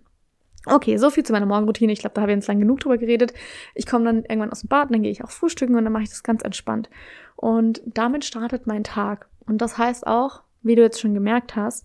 Okay, 0.66 0.96
so 0.96 1.11
viel 1.11 1.25
zu 1.25 1.32
meiner 1.32 1.46
Morgenroutine. 1.46 1.92
Ich 1.92 2.00
glaube, 2.00 2.14
da 2.14 2.23
habe 2.23 2.32
ich 2.32 2.37
jetzt 2.37 2.49
lang 2.49 2.58
genug 2.58 2.80
drüber 2.80 2.99
geredet. 2.99 3.34
Ich 3.75 3.87
komme 3.87 4.04
dann 4.04 4.25
irgendwann 4.25 4.50
aus 4.50 4.61
dem 4.61 4.68
Bad, 4.68 4.90
dann 4.90 5.02
gehe 5.02 5.11
ich 5.11 5.25
auch 5.25 5.30
frühstücken 5.30 5.75
und 5.75 5.84
dann 5.84 5.92
mache 5.92 6.04
ich 6.04 6.11
das 6.11 6.23
ganz 6.23 6.42
entspannt. 6.42 6.90
Und 7.37 7.82
damit 7.87 8.25
startet 8.25 8.66
mein 8.66 8.84
Tag. 8.84 9.28
Und 9.46 9.58
das 9.58 9.76
heißt 9.76 10.06
auch, 10.06 10.42
wie 10.62 10.75
du 10.75 10.82
jetzt 10.82 11.00
schon 11.00 11.14
gemerkt 11.14 11.56
hast, 11.56 11.84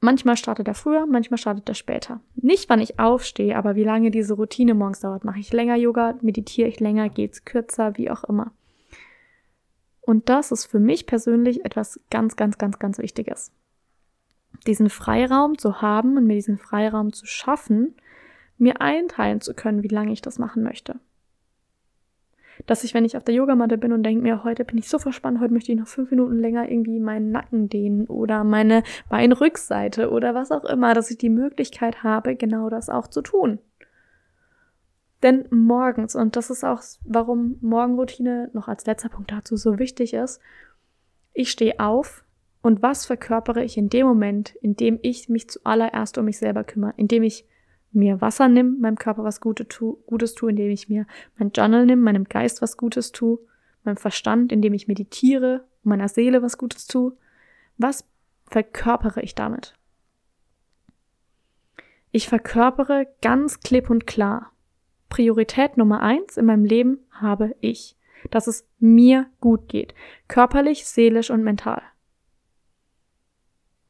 Manchmal 0.00 0.36
startet 0.36 0.68
er 0.68 0.74
früher, 0.74 1.06
manchmal 1.06 1.38
startet 1.38 1.68
er 1.68 1.74
später. 1.74 2.20
Nicht, 2.36 2.68
wann 2.68 2.80
ich 2.80 3.00
aufstehe, 3.00 3.56
aber 3.56 3.74
wie 3.74 3.84
lange 3.84 4.10
diese 4.12 4.34
Routine 4.34 4.74
morgens 4.74 5.00
dauert. 5.00 5.24
Mache 5.24 5.40
ich 5.40 5.52
länger 5.52 5.76
Yoga, 5.76 6.14
meditiere 6.20 6.68
ich 6.68 6.78
länger, 6.78 7.08
geht's 7.08 7.44
kürzer, 7.44 7.96
wie 7.96 8.10
auch 8.10 8.22
immer. 8.24 8.52
Und 10.00 10.28
das 10.28 10.52
ist 10.52 10.66
für 10.66 10.78
mich 10.78 11.06
persönlich 11.06 11.64
etwas 11.64 12.00
ganz, 12.10 12.36
ganz, 12.36 12.58
ganz, 12.58 12.78
ganz 12.78 12.98
Wichtiges. 12.98 13.52
Diesen 14.66 14.88
Freiraum 14.88 15.58
zu 15.58 15.82
haben 15.82 16.16
und 16.16 16.26
mir 16.26 16.34
diesen 16.34 16.58
Freiraum 16.58 17.12
zu 17.12 17.26
schaffen, 17.26 17.94
mir 18.56 18.80
einteilen 18.80 19.40
zu 19.40 19.52
können, 19.52 19.82
wie 19.82 19.88
lange 19.88 20.12
ich 20.12 20.22
das 20.22 20.38
machen 20.38 20.62
möchte 20.62 21.00
dass 22.66 22.84
ich, 22.84 22.94
wenn 22.94 23.04
ich 23.04 23.16
auf 23.16 23.24
der 23.24 23.34
Yogamatte 23.34 23.78
bin 23.78 23.92
und 23.92 24.02
denke 24.02 24.22
mir, 24.22 24.44
heute 24.44 24.64
bin 24.64 24.78
ich 24.78 24.88
so 24.88 24.98
verspannt, 24.98 25.40
heute 25.40 25.52
möchte 25.52 25.72
ich 25.72 25.78
noch 25.78 25.86
fünf 25.86 26.10
Minuten 26.10 26.38
länger 26.38 26.70
irgendwie 26.70 27.00
meinen 27.00 27.30
Nacken 27.30 27.68
dehnen 27.68 28.06
oder 28.06 28.44
meine 28.44 28.82
Beinrückseite 29.08 30.10
oder 30.10 30.34
was 30.34 30.50
auch 30.50 30.64
immer, 30.64 30.94
dass 30.94 31.10
ich 31.10 31.18
die 31.18 31.30
Möglichkeit 31.30 32.02
habe, 32.02 32.36
genau 32.36 32.68
das 32.68 32.88
auch 32.88 33.06
zu 33.06 33.22
tun. 33.22 33.58
Denn 35.22 35.46
morgens, 35.50 36.14
und 36.14 36.36
das 36.36 36.50
ist 36.50 36.64
auch, 36.64 36.80
warum 37.04 37.58
Morgenroutine 37.60 38.50
noch 38.52 38.68
als 38.68 38.86
letzter 38.86 39.08
Punkt 39.08 39.32
dazu 39.32 39.56
so 39.56 39.78
wichtig 39.78 40.14
ist, 40.14 40.40
ich 41.32 41.50
stehe 41.50 41.80
auf 41.80 42.24
und 42.62 42.82
was 42.82 43.06
verkörpere 43.06 43.64
ich 43.64 43.76
in 43.76 43.88
dem 43.88 44.06
Moment, 44.06 44.54
in 44.56 44.76
dem 44.76 44.98
ich 45.02 45.28
mich 45.28 45.48
zuallererst 45.48 46.18
um 46.18 46.24
mich 46.24 46.38
selber 46.38 46.64
kümmere, 46.64 46.94
in 46.96 47.08
dem 47.08 47.22
ich 47.22 47.46
mir 47.92 48.20
Wasser 48.20 48.48
nimm, 48.48 48.80
meinem 48.80 48.98
Körper 48.98 49.24
was 49.24 49.40
Gutes 49.40 49.68
tu, 49.68 49.98
Gutes 50.06 50.34
tue, 50.34 50.50
indem 50.50 50.70
ich 50.70 50.88
mir 50.88 51.06
mein 51.38 51.50
Journal 51.50 51.86
nimm, 51.86 52.00
meinem 52.00 52.24
Geist 52.24 52.62
was 52.62 52.76
Gutes 52.76 53.12
tue, 53.12 53.38
meinem 53.84 53.96
Verstand, 53.96 54.52
indem 54.52 54.74
ich 54.74 54.88
meditiere, 54.88 55.66
meiner 55.82 56.08
Seele 56.08 56.42
was 56.42 56.58
Gutes 56.58 56.86
tue. 56.86 57.16
Was 57.76 58.04
verkörpere 58.46 59.22
ich 59.22 59.34
damit? 59.34 59.74
Ich 62.10 62.28
verkörpere 62.28 63.06
ganz 63.22 63.60
klipp 63.60 63.90
und 63.90 64.06
klar. 64.06 64.52
Priorität 65.08 65.76
Nummer 65.76 66.00
eins 66.00 66.36
in 66.36 66.46
meinem 66.46 66.64
Leben 66.64 66.98
habe 67.10 67.54
ich, 67.60 67.96
dass 68.30 68.46
es 68.46 68.66
mir 68.78 69.26
gut 69.40 69.68
geht, 69.68 69.94
körperlich, 70.26 70.86
seelisch 70.86 71.30
und 71.30 71.42
mental. 71.42 71.82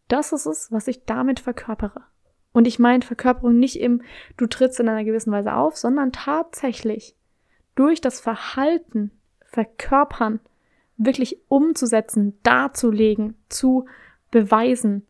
Das 0.08 0.32
ist 0.32 0.46
es, 0.46 0.72
was 0.72 0.88
ich 0.88 1.04
damit 1.04 1.40
verkörpere. 1.40 2.04
Und 2.52 2.66
ich 2.66 2.78
meine 2.78 3.04
Verkörperung 3.04 3.58
nicht 3.58 3.80
im, 3.80 4.02
du 4.36 4.46
trittst 4.46 4.80
in 4.80 4.88
einer 4.88 5.04
gewissen 5.04 5.32
Weise 5.32 5.54
auf, 5.54 5.76
sondern 5.76 6.12
tatsächlich 6.12 7.14
durch 7.74 8.00
das 8.00 8.20
Verhalten, 8.20 9.12
Verkörpern, 9.44 10.40
wirklich 10.96 11.38
umzusetzen, 11.48 12.38
darzulegen, 12.42 13.36
zu 13.48 13.86
beweisen. 14.30 15.06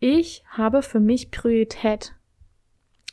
Ich 0.00 0.42
habe 0.48 0.82
für 0.82 1.00
mich 1.00 1.30
Priorität. 1.30 2.14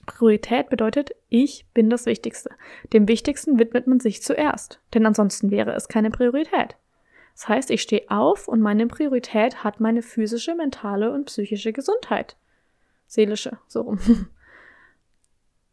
Priorität 0.05 0.69
bedeutet, 0.69 1.11
ich 1.27 1.67
bin 1.73 1.89
das 1.89 2.05
Wichtigste. 2.05 2.51
Dem 2.93 3.07
Wichtigsten 3.07 3.59
widmet 3.59 3.85
man 3.85 3.99
sich 3.99 4.23
zuerst, 4.23 4.79
denn 4.93 5.05
ansonsten 5.05 5.51
wäre 5.51 5.73
es 5.73 5.87
keine 5.87 6.09
Priorität. 6.09 6.77
Das 7.33 7.47
heißt, 7.47 7.69
ich 7.71 7.81
stehe 7.81 8.09
auf 8.09 8.47
und 8.47 8.59
meine 8.59 8.87
Priorität 8.87 9.63
hat 9.63 9.79
meine 9.79 10.01
physische, 10.01 10.55
mentale 10.55 11.11
und 11.11 11.25
psychische 11.25 11.73
Gesundheit 11.73 12.37
seelische, 13.09 13.57
so 13.67 13.81
rum. 13.81 13.99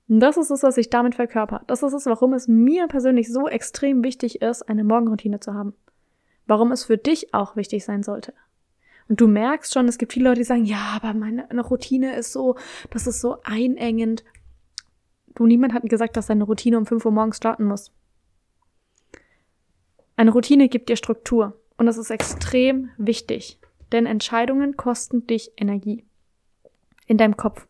Und 0.08 0.20
das 0.20 0.36
ist 0.36 0.50
es, 0.50 0.62
was 0.62 0.76
ich 0.76 0.88
damit 0.88 1.14
verkörper. 1.14 1.62
Das 1.66 1.82
ist 1.82 1.92
es, 1.92 2.06
warum 2.06 2.32
es 2.32 2.48
mir 2.48 2.86
persönlich 2.86 3.32
so 3.32 3.48
extrem 3.48 4.02
wichtig 4.04 4.40
ist, 4.40 4.62
eine 4.62 4.84
Morgenroutine 4.84 5.40
zu 5.40 5.54
haben. 5.54 5.74
Warum 6.46 6.70
es 6.72 6.84
für 6.84 6.96
dich 6.96 7.34
auch 7.34 7.56
wichtig 7.56 7.84
sein 7.84 8.02
sollte. 8.02 8.32
Und 9.08 9.20
du 9.20 9.26
merkst 9.26 9.74
schon, 9.74 9.88
es 9.88 9.98
gibt 9.98 10.12
viele 10.12 10.28
Leute, 10.28 10.40
die 10.40 10.44
sagen, 10.44 10.64
ja, 10.64 10.92
aber 10.94 11.12
meine 11.12 11.60
Routine 11.60 12.16
ist 12.16 12.32
so, 12.32 12.56
das 12.90 13.06
ist 13.06 13.20
so 13.20 13.38
einengend. 13.42 14.24
Du, 15.34 15.46
niemand 15.46 15.74
hat 15.74 15.82
gesagt, 15.84 16.16
dass 16.16 16.26
deine 16.26 16.44
Routine 16.44 16.78
um 16.78 16.86
5 16.86 17.04
Uhr 17.04 17.12
morgens 17.12 17.36
starten 17.36 17.64
muss. 17.64 17.92
Eine 20.16 20.30
Routine 20.30 20.68
gibt 20.68 20.88
dir 20.88 20.96
Struktur. 20.96 21.60
Und 21.76 21.86
das 21.86 21.98
ist 21.98 22.10
extrem 22.10 22.90
wichtig. 22.96 23.58
Denn 23.92 24.06
Entscheidungen 24.06 24.76
kosten 24.76 25.26
dich 25.26 25.52
Energie 25.56 26.04
in 27.06 27.18
deinem 27.18 27.36
Kopf. 27.36 27.66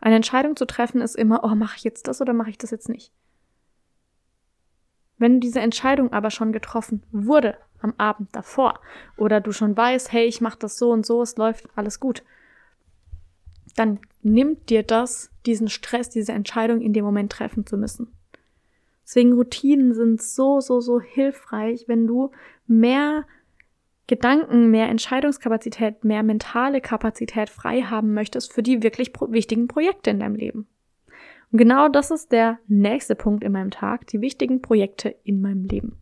Eine 0.00 0.16
Entscheidung 0.16 0.56
zu 0.56 0.66
treffen 0.66 1.00
ist 1.00 1.16
immer, 1.16 1.44
oh, 1.44 1.54
mache 1.54 1.76
ich 1.76 1.84
jetzt 1.84 2.08
das 2.08 2.20
oder 2.20 2.32
mache 2.32 2.50
ich 2.50 2.58
das 2.58 2.70
jetzt 2.70 2.88
nicht? 2.88 3.12
Wenn 5.16 5.40
diese 5.40 5.60
Entscheidung 5.60 6.12
aber 6.12 6.30
schon 6.30 6.52
getroffen 6.52 7.04
wurde 7.10 7.56
am 7.80 7.94
Abend 7.98 8.34
davor 8.34 8.80
oder 9.16 9.40
du 9.40 9.52
schon 9.52 9.76
weißt, 9.76 10.12
hey, 10.12 10.26
ich 10.26 10.40
mache 10.40 10.58
das 10.58 10.76
so 10.76 10.90
und 10.90 11.06
so, 11.06 11.22
es 11.22 11.36
läuft 11.36 11.68
alles 11.76 12.00
gut, 12.00 12.22
dann 13.76 14.00
nimmt 14.22 14.70
dir 14.70 14.82
das 14.82 15.30
diesen 15.46 15.68
Stress, 15.68 16.10
diese 16.10 16.32
Entscheidung 16.32 16.80
in 16.80 16.92
dem 16.92 17.04
Moment 17.04 17.32
treffen 17.32 17.66
zu 17.66 17.76
müssen. 17.76 18.12
Deswegen 19.04 19.34
Routinen 19.34 19.94
sind 19.94 20.22
so, 20.22 20.60
so, 20.60 20.80
so 20.80 21.00
hilfreich, 21.00 21.84
wenn 21.86 22.06
du 22.06 22.30
mehr 22.66 23.26
Gedanken, 24.06 24.70
mehr 24.70 24.88
Entscheidungskapazität, 24.88 26.04
mehr 26.04 26.22
mentale 26.22 26.80
Kapazität 26.80 27.48
frei 27.48 27.82
haben 27.82 28.12
möchtest 28.12 28.52
für 28.52 28.62
die 28.62 28.82
wirklich 28.82 29.12
pro 29.12 29.32
wichtigen 29.32 29.66
Projekte 29.66 30.10
in 30.10 30.20
deinem 30.20 30.34
Leben. 30.34 30.66
Und 31.50 31.58
genau 31.58 31.88
das 31.88 32.10
ist 32.10 32.32
der 32.32 32.58
nächste 32.66 33.14
Punkt 33.14 33.44
in 33.44 33.52
meinem 33.52 33.70
Tag, 33.70 34.06
die 34.08 34.20
wichtigen 34.20 34.60
Projekte 34.60 35.14
in 35.24 35.40
meinem 35.40 35.64
Leben. 35.64 35.98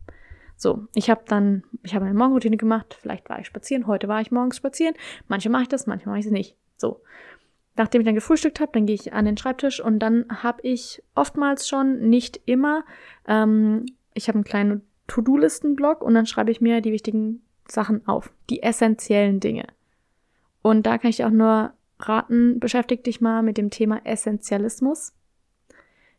So, 0.57 0.87
ich 0.95 1.09
habe 1.09 1.21
dann, 1.27 1.63
ich 1.83 1.95
habe 1.95 2.05
eine 2.05 2.13
Morgenroutine 2.13 2.57
gemacht, 2.57 2.97
vielleicht 2.99 3.29
war 3.29 3.39
ich 3.39 3.47
spazieren, 3.47 3.87
heute 3.87 4.07
war 4.07 4.21
ich 4.21 4.31
morgens 4.31 4.57
spazieren, 4.57 4.95
manche 5.27 5.49
mache 5.49 5.63
ich 5.63 5.69
das, 5.69 5.87
manche 5.87 6.07
mache 6.07 6.19
ich 6.19 6.25
es 6.25 6.31
nicht. 6.31 6.57
So. 6.77 7.01
Nachdem 7.75 8.01
ich 8.01 8.05
dann 8.05 8.15
gefrühstückt 8.15 8.59
habe, 8.59 8.71
dann 8.73 8.85
gehe 8.85 8.95
ich 8.95 9.13
an 9.13 9.25
den 9.25 9.37
Schreibtisch 9.37 9.79
und 9.79 9.99
dann 9.99 10.25
habe 10.29 10.61
ich 10.63 11.03
oftmals 11.15 11.67
schon, 11.67 12.09
nicht 12.09 12.39
immer, 12.45 12.83
ähm, 13.27 13.85
ich 14.13 14.27
habe 14.27 14.37
einen 14.37 14.43
kleinen 14.43 14.81
To-Do-Listen-Blog 15.07 16.01
und 16.01 16.13
dann 16.13 16.25
schreibe 16.25 16.51
ich 16.51 16.61
mir 16.61 16.81
die 16.81 16.91
wichtigen 16.91 17.41
Sachen 17.67 18.07
auf, 18.07 18.33
die 18.49 18.63
essentiellen 18.63 19.39
Dinge. 19.39 19.67
Und 20.61 20.85
da 20.85 20.97
kann 20.97 21.09
ich 21.09 21.23
auch 21.23 21.29
nur 21.29 21.73
raten, 21.99 22.59
beschäftig 22.59 23.03
dich 23.03 23.21
mal 23.21 23.43
mit 23.43 23.57
dem 23.57 23.69
Thema 23.69 24.01
Essentialismus. 24.05 25.13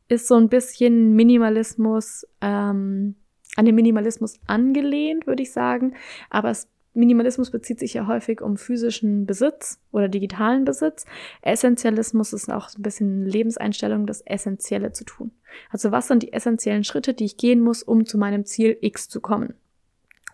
Ist 0.09 0.29
so 0.29 0.37
ein 0.37 0.49
bisschen 0.49 1.15
Minimalismus, 1.15 2.27
ähm, 2.41 3.17
an 3.57 3.65
den 3.65 3.75
Minimalismus 3.75 4.39
angelehnt, 4.47 5.27
würde 5.27 5.43
ich 5.43 5.53
sagen. 5.53 5.95
Aber 6.29 6.51
es 6.51 6.69
Minimalismus 6.95 7.51
bezieht 7.51 7.81
sich 7.81 7.95
ja 7.95 8.07
häufig 8.07 8.41
um 8.41 8.57
physischen 8.57 9.27
Besitz 9.27 9.81
oder 9.91 10.09
digitalen 10.09 10.65
Besitz. 10.65 11.07
Essentialismus 11.43 12.33
ist 12.33 12.51
auch 12.51 12.69
so 12.69 12.79
ein 12.79 12.83
bisschen 12.83 13.27
Lebenseinstellung, 13.27 14.07
das 14.07 14.21
Essentielle 14.21 14.93
zu 14.93 15.05
tun. 15.05 15.33
Also 15.71 15.91
was 15.91 16.07
sind 16.07 16.23
die 16.23 16.33
essentiellen 16.33 16.85
Schritte, 16.85 17.13
die 17.13 17.25
ich 17.25 17.37
gehen 17.37 17.61
muss, 17.61 17.83
um 17.83 18.07
zu 18.07 18.17
meinem 18.17 18.45
Ziel 18.45 18.79
X 18.81 19.09
zu 19.09 19.21
kommen? 19.21 19.55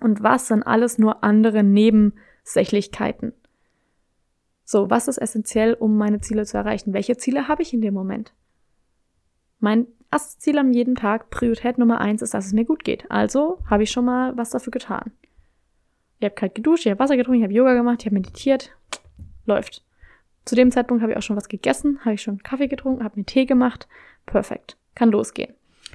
Und 0.00 0.22
was 0.22 0.48
sind 0.48 0.62
alles 0.62 0.98
nur 0.98 1.22
andere 1.22 1.62
Nebensächlichkeiten? 1.62 3.32
So, 4.64 4.88
was 4.88 5.08
ist 5.08 5.18
essentiell, 5.18 5.74
um 5.74 5.96
meine 5.96 6.20
Ziele 6.20 6.44
zu 6.46 6.56
erreichen? 6.56 6.92
Welche 6.92 7.16
Ziele 7.16 7.48
habe 7.48 7.62
ich 7.62 7.74
in 7.74 7.80
dem 7.80 7.94
Moment? 7.94 8.32
Mein 9.58 9.86
erstes 10.10 10.38
Ziel 10.38 10.58
am 10.58 10.72
jeden 10.72 10.94
Tag, 10.94 11.30
Priorität 11.30 11.76
Nummer 11.76 12.00
eins, 12.00 12.22
ist, 12.22 12.34
dass 12.34 12.46
es 12.46 12.52
mir 12.52 12.64
gut 12.64 12.84
geht. 12.84 13.10
Also 13.10 13.58
habe 13.68 13.82
ich 13.82 13.90
schon 13.90 14.04
mal 14.04 14.36
was 14.36 14.50
dafür 14.50 14.70
getan. 14.70 15.12
Ich 16.18 16.24
habe 16.24 16.34
kalt 16.34 16.54
geduscht, 16.54 16.86
ich 16.86 16.90
habe 16.90 17.00
Wasser 17.00 17.16
getrunken, 17.16 17.40
ich 17.40 17.44
habe 17.44 17.54
Yoga 17.54 17.74
gemacht, 17.74 17.98
ich 18.00 18.06
habe 18.06 18.14
meditiert. 18.14 18.76
Läuft. 19.44 19.84
Zu 20.44 20.54
dem 20.54 20.70
Zeitpunkt 20.70 21.02
habe 21.02 21.12
ich 21.12 21.18
auch 21.18 21.22
schon 21.22 21.36
was 21.36 21.48
gegessen, 21.48 21.98
habe 22.04 22.14
ich 22.14 22.22
schon 22.22 22.42
Kaffee 22.42 22.68
getrunken, 22.68 23.04
habe 23.04 23.18
mir 23.18 23.26
Tee 23.26 23.46
gemacht. 23.46 23.88
Perfekt. 24.26 24.76
Kann 24.94 25.10
losgehen. 25.10 25.54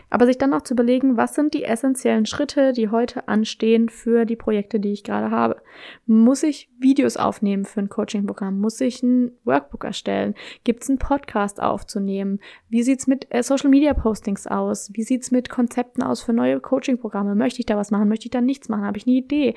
Aber 0.10 0.26
sich 0.26 0.38
dann 0.38 0.54
auch 0.54 0.62
zu 0.62 0.74
überlegen, 0.74 1.18
was 1.18 1.36
sind 1.36 1.54
die 1.54 1.64
essentiellen 1.64 2.26
Schritte, 2.26 2.74
die 2.74 2.90
heute 2.90 3.28
anstehen 3.28 3.90
für 3.90 4.26
die 4.26 4.36
Projekte, 4.36 4.80
die 4.80 4.94
ich 4.94 5.04
gerade 5.04 5.32
habe. 5.32 5.62
Muss 6.06 6.44
ich 6.44 6.70
Videos 6.80 7.18
aufnehmen 7.18 7.66
für 7.66 7.80
ein 7.80 7.90
Coaching-Programm? 7.90 8.60
Muss 8.60 8.80
ich 8.82 9.02
ein 9.04 9.32
Workbook 9.44 9.84
erstellen? 9.84 10.36
Gibt 10.64 10.84
es 10.84 10.90
einen 10.90 11.00
Podcast 11.00 11.62
aufzunehmen? 11.62 12.40
Wie 12.70 12.84
sieht's 12.84 13.08
mit 13.08 13.28
äh, 13.30 13.42
Social-Media-Postings 13.42 14.48
aus? 14.48 14.92
Wie 14.94 15.04
sieht's 15.04 15.32
mit 15.32 15.50
Konzepten 15.50 16.04
aus 16.04 16.22
für 16.22 16.34
neue 16.34 16.60
Coaching-Programme? 16.60 17.36
Möchte 17.36 17.60
ich 17.60 17.66
da 17.66 17.76
was 17.76 17.92
machen? 17.92 18.08
Möchte 18.08 18.26
ich 18.26 18.32
da 18.32 18.42
nichts 18.42 18.70
machen? 18.70 18.86
Habe 18.86 18.98
ich 18.98 19.08
eine 19.08 19.16
Idee? 19.16 19.56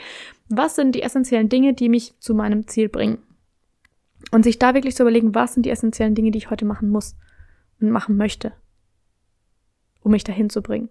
Was 0.48 0.76
sind 0.76 0.94
die 0.94 1.02
essentiellen 1.02 1.48
Dinge, 1.48 1.74
die 1.74 1.88
mich 1.88 2.18
zu 2.20 2.34
meinem 2.34 2.66
Ziel 2.66 2.88
bringen? 2.88 3.18
Und 4.32 4.44
sich 4.44 4.58
da 4.58 4.74
wirklich 4.74 4.96
zu 4.96 5.02
überlegen, 5.02 5.34
was 5.34 5.54
sind 5.54 5.66
die 5.66 5.70
essentiellen 5.70 6.14
Dinge, 6.14 6.30
die 6.30 6.38
ich 6.38 6.50
heute 6.50 6.64
machen 6.64 6.88
muss 6.88 7.16
und 7.80 7.90
machen 7.90 8.16
möchte 8.16 8.52
um 10.02 10.12
mich 10.12 10.24
dahin 10.24 10.50
zu 10.50 10.62
bringen. 10.62 10.88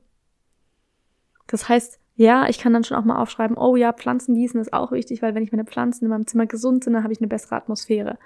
Das 1.48 1.70
heißt, 1.70 2.00
ja, 2.16 2.50
ich 2.50 2.60
kann 2.60 2.74
dann 2.74 2.84
schon 2.84 2.98
auch 2.98 3.06
mal 3.06 3.22
aufschreiben, 3.22 3.58
oh 3.58 3.76
ja, 3.76 3.94
Pflanzen 3.94 4.36
gießen 4.36 4.60
ist 4.60 4.74
auch 4.74 4.92
wichtig, 4.92 5.22
weil 5.22 5.36
wenn 5.36 5.44
ich 5.44 5.52
meine 5.52 5.66
Pflanzen 5.66 6.06
in 6.06 6.10
meinem 6.10 6.28
Zimmer 6.28 6.48
gesund 6.48 6.84
sind, 6.84 6.94
dann 6.94 7.04
habe 7.04 7.14
ich 7.14 7.20
eine 7.20 7.28
bessere 7.28 7.56
Atmosphäre. 7.56 8.18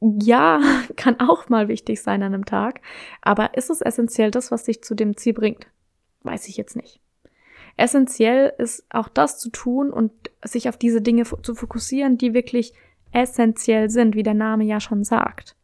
Ja, 0.00 0.60
kann 0.96 1.20
auch 1.20 1.48
mal 1.48 1.68
wichtig 1.68 2.02
sein 2.02 2.22
an 2.22 2.34
einem 2.34 2.44
Tag, 2.44 2.80
aber 3.22 3.56
ist 3.56 3.70
es 3.70 3.80
essentiell 3.80 4.30
das, 4.30 4.50
was 4.50 4.64
dich 4.64 4.82
zu 4.82 4.94
dem 4.94 5.16
Ziel 5.16 5.32
bringt? 5.32 5.66
Weiß 6.22 6.48
ich 6.48 6.56
jetzt 6.56 6.76
nicht. 6.76 7.00
Essentiell 7.76 8.52
ist 8.58 8.84
auch 8.90 9.08
das 9.08 9.38
zu 9.38 9.50
tun 9.50 9.90
und 9.90 10.12
sich 10.44 10.68
auf 10.68 10.76
diese 10.76 11.00
Dinge 11.00 11.24
zu 11.24 11.54
fokussieren, 11.54 12.18
die 12.18 12.34
wirklich 12.34 12.72
essentiell 13.10 13.90
sind, 13.90 14.14
wie 14.14 14.22
der 14.22 14.34
Name 14.34 14.64
ja 14.64 14.80
schon 14.80 15.02
sagt 15.02 15.56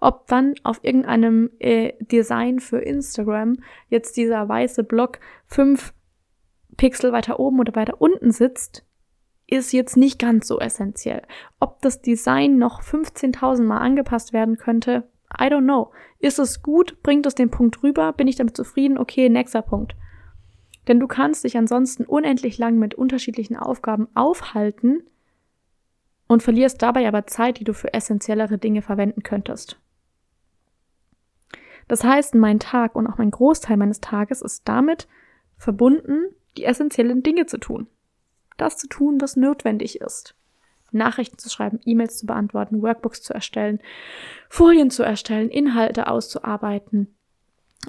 ob 0.00 0.26
dann 0.26 0.54
auf 0.64 0.82
irgendeinem 0.82 1.50
äh, 1.58 1.92
Design 2.00 2.58
für 2.58 2.78
Instagram 2.78 3.58
jetzt 3.88 4.16
dieser 4.16 4.48
weiße 4.48 4.82
Block 4.82 5.20
fünf 5.46 5.92
Pixel 6.76 7.12
weiter 7.12 7.38
oben 7.38 7.60
oder 7.60 7.74
weiter 7.74 8.00
unten 8.00 8.30
sitzt, 8.30 8.84
ist 9.46 9.72
jetzt 9.72 9.96
nicht 9.96 10.18
ganz 10.18 10.46
so 10.46 10.58
essentiell. 10.58 11.22
Ob 11.58 11.82
das 11.82 12.00
Design 12.00 12.56
noch 12.56 12.82
15.000 12.82 13.64
Mal 13.64 13.78
angepasst 13.78 14.32
werden 14.32 14.56
könnte, 14.56 15.08
I 15.38 15.44
don't 15.44 15.64
know. 15.64 15.92
Ist 16.18 16.38
es 16.38 16.62
gut? 16.62 17.02
Bringt 17.02 17.26
es 17.26 17.34
den 17.34 17.50
Punkt 17.50 17.82
rüber? 17.82 18.12
Bin 18.12 18.28
ich 18.28 18.36
damit 18.36 18.56
zufrieden? 18.56 18.98
Okay, 18.98 19.28
nächster 19.28 19.62
Punkt. 19.62 19.94
Denn 20.88 20.98
du 20.98 21.06
kannst 21.06 21.44
dich 21.44 21.56
ansonsten 21.56 22.04
unendlich 22.04 22.58
lang 22.58 22.78
mit 22.78 22.94
unterschiedlichen 22.94 23.56
Aufgaben 23.56 24.08
aufhalten 24.14 25.02
und 26.26 26.42
verlierst 26.42 26.80
dabei 26.80 27.06
aber 27.06 27.26
Zeit, 27.26 27.58
die 27.58 27.64
du 27.64 27.74
für 27.74 27.92
essentiellere 27.92 28.58
Dinge 28.58 28.82
verwenden 28.82 29.22
könntest. 29.22 29.78
Das 31.90 32.04
heißt, 32.04 32.36
mein 32.36 32.60
Tag 32.60 32.94
und 32.94 33.08
auch 33.08 33.18
mein 33.18 33.32
Großteil 33.32 33.76
meines 33.76 34.00
Tages 34.00 34.42
ist 34.42 34.62
damit 34.68 35.08
verbunden, 35.56 36.26
die 36.56 36.64
essentiellen 36.64 37.24
Dinge 37.24 37.46
zu 37.46 37.58
tun. 37.58 37.88
Das 38.56 38.76
zu 38.76 38.86
tun, 38.86 39.20
was 39.20 39.34
notwendig 39.34 40.00
ist. 40.00 40.36
Nachrichten 40.92 41.38
zu 41.38 41.50
schreiben, 41.50 41.80
E-Mails 41.84 42.18
zu 42.18 42.26
beantworten, 42.26 42.80
Workbooks 42.80 43.22
zu 43.22 43.34
erstellen, 43.34 43.80
Folien 44.48 44.92
zu 44.92 45.02
erstellen, 45.02 45.50
Inhalte 45.50 46.06
auszuarbeiten. 46.06 47.12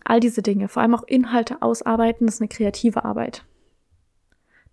All 0.04 0.20
diese 0.20 0.42
Dinge, 0.42 0.68
vor 0.68 0.82
allem 0.82 0.96
auch 0.96 1.04
Inhalte 1.04 1.62
ausarbeiten, 1.62 2.26
das 2.26 2.36
ist 2.38 2.42
eine 2.42 2.48
kreative 2.48 3.06
Arbeit. 3.06 3.46